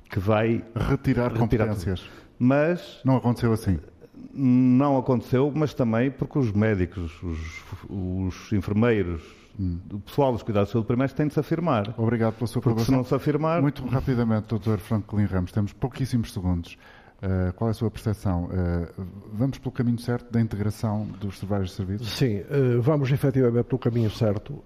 que 0.09 0.19
vai 0.19 0.63
retirar, 0.75 1.31
retirar 1.31 1.33
competências. 1.33 2.01
Tudo. 2.01 2.11
Mas... 2.37 2.99
Não 3.05 3.15
aconteceu 3.15 3.53
assim? 3.53 3.79
Não 4.33 4.97
aconteceu, 4.97 5.51
mas 5.55 5.73
também 5.73 6.11
porque 6.11 6.37
os 6.37 6.51
médicos, 6.51 7.11
os, 7.23 7.39
os 7.89 8.53
enfermeiros, 8.53 9.21
hum. 9.57 9.79
o 9.93 9.99
pessoal 9.99 10.33
dos 10.33 10.43
cuidados 10.43 10.69
de 10.69 10.73
saúde 10.73 10.87
primários 10.87 11.13
tem 11.13 11.27
de 11.27 11.33
se 11.33 11.39
afirmar. 11.39 11.93
Obrigado 11.97 12.33
pela 12.35 12.47
sua 12.47 12.61
porque 12.61 12.81
se 12.81 12.91
não 12.91 13.03
se 13.03 13.15
afirmar... 13.15 13.61
Muito 13.61 13.85
rapidamente, 13.85 14.53
Dr. 14.53 14.77
Franklin 14.77 15.25
Ramos, 15.25 15.51
temos 15.51 15.71
pouquíssimos 15.71 16.33
segundos. 16.33 16.77
Uh, 17.21 17.53
qual 17.53 17.67
é 17.67 17.71
a 17.71 17.73
sua 17.73 17.91
percepção? 17.91 18.45
Uh, 18.45 19.05
vamos 19.31 19.59
pelo 19.59 19.71
caminho 19.71 19.99
certo 19.99 20.31
da 20.31 20.41
integração 20.41 21.05
dos 21.19 21.39
vários 21.43 21.73
serviços? 21.73 22.09
Sim, 22.09 22.39
uh, 22.39 22.81
vamos 22.81 23.11
efetivamente 23.11 23.65
pelo 23.65 23.77
caminho 23.77 24.09
certo. 24.09 24.63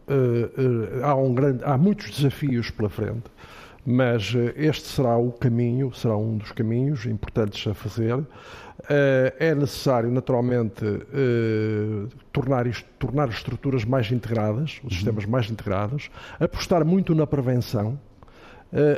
há, 1.03 1.16
um 1.16 1.34
grande, 1.34 1.66
há 1.66 1.78
muitos 1.78 2.10
desafios 2.12 2.72
pela 2.72 2.89
frente, 2.89 3.26
mas 3.86 4.34
este 4.56 4.88
será 4.88 5.18
o 5.18 5.34
caminho, 5.34 5.93
será 5.93 6.16
um 6.16 6.38
dos 6.38 6.53
caminhos 6.53 7.06
importantes 7.06 7.68
a 7.68 7.74
fazer. 7.74 8.26
é 9.38 9.53
necessário, 9.53 10.10
naturalmente, 10.10 10.84
tornar, 12.32 12.68
isto, 12.68 12.88
tornar 12.97 13.28
as 13.28 13.36
estruturas 13.36 13.84
mais 13.84 14.10
integradas, 14.12 14.78
os 14.78 14.84
uhum. 14.84 14.89
sistemas 14.91 15.26
mais 15.26 15.51
integrados, 15.51 16.10
apostar 16.39 16.86
muito 16.86 17.14
na 17.14 17.28
prevenção 17.28 17.99
eh, 17.99 18.14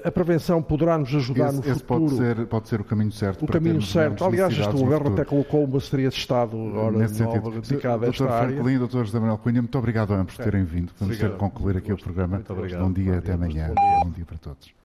a 0.04 0.12
prevenção 0.12 0.62
poderá 0.62 0.98
nos 0.98 1.14
ajudar 1.14 1.50
esse, 1.50 1.56
no 1.56 1.62
esse 1.62 1.80
futuro. 1.80 2.00
Pode 2.00 2.16
ser, 2.16 2.46
pode 2.48 2.68
ser 2.70 2.82
o 2.82 2.84
caminho 2.84 3.12
certo. 3.12 3.46
O 3.46 3.48
caminho 3.48 3.82
certo. 3.82 4.26
Aliás, 4.26 4.58
este 4.58 4.74
governo 4.74 5.14
até 5.14 5.24
colocou 5.24 5.64
uma 5.64 5.80
Secretaria 5.80 6.10
de 6.10 6.16
Estado 6.16 6.58
ora, 6.58 6.98
Nesse 6.98 7.22
nova 7.22 7.52
dedicada 7.52 8.06
a 8.06 8.10
esta 8.10 8.30
área. 8.30 8.48
Dr. 8.48 8.64
Franklin, 8.64 8.88
Dr. 8.88 9.06
José 9.06 9.20
Manuel 9.20 9.38
Cunha, 9.38 9.62
muito 9.62 9.78
obrigado 9.78 10.14
a 10.14 10.18
ambos 10.18 10.36
por 10.36 10.44
terem 10.44 10.64
vindo. 10.64 10.92
Vamos 11.00 11.18
ter 11.18 11.32
concluir 11.38 11.78
aqui 11.78 11.94
o 11.94 11.98
programa. 11.98 12.36
Muito 12.36 12.54
obrigado. 12.54 12.84
Bom 12.84 12.92
dia, 12.92 13.18
até 13.18 13.34
amanhã. 13.34 13.68
Bom 13.68 13.76
dia. 13.76 14.04
Bom 14.04 14.12
dia 14.12 14.26
para 14.26 14.38
todos. 14.38 14.74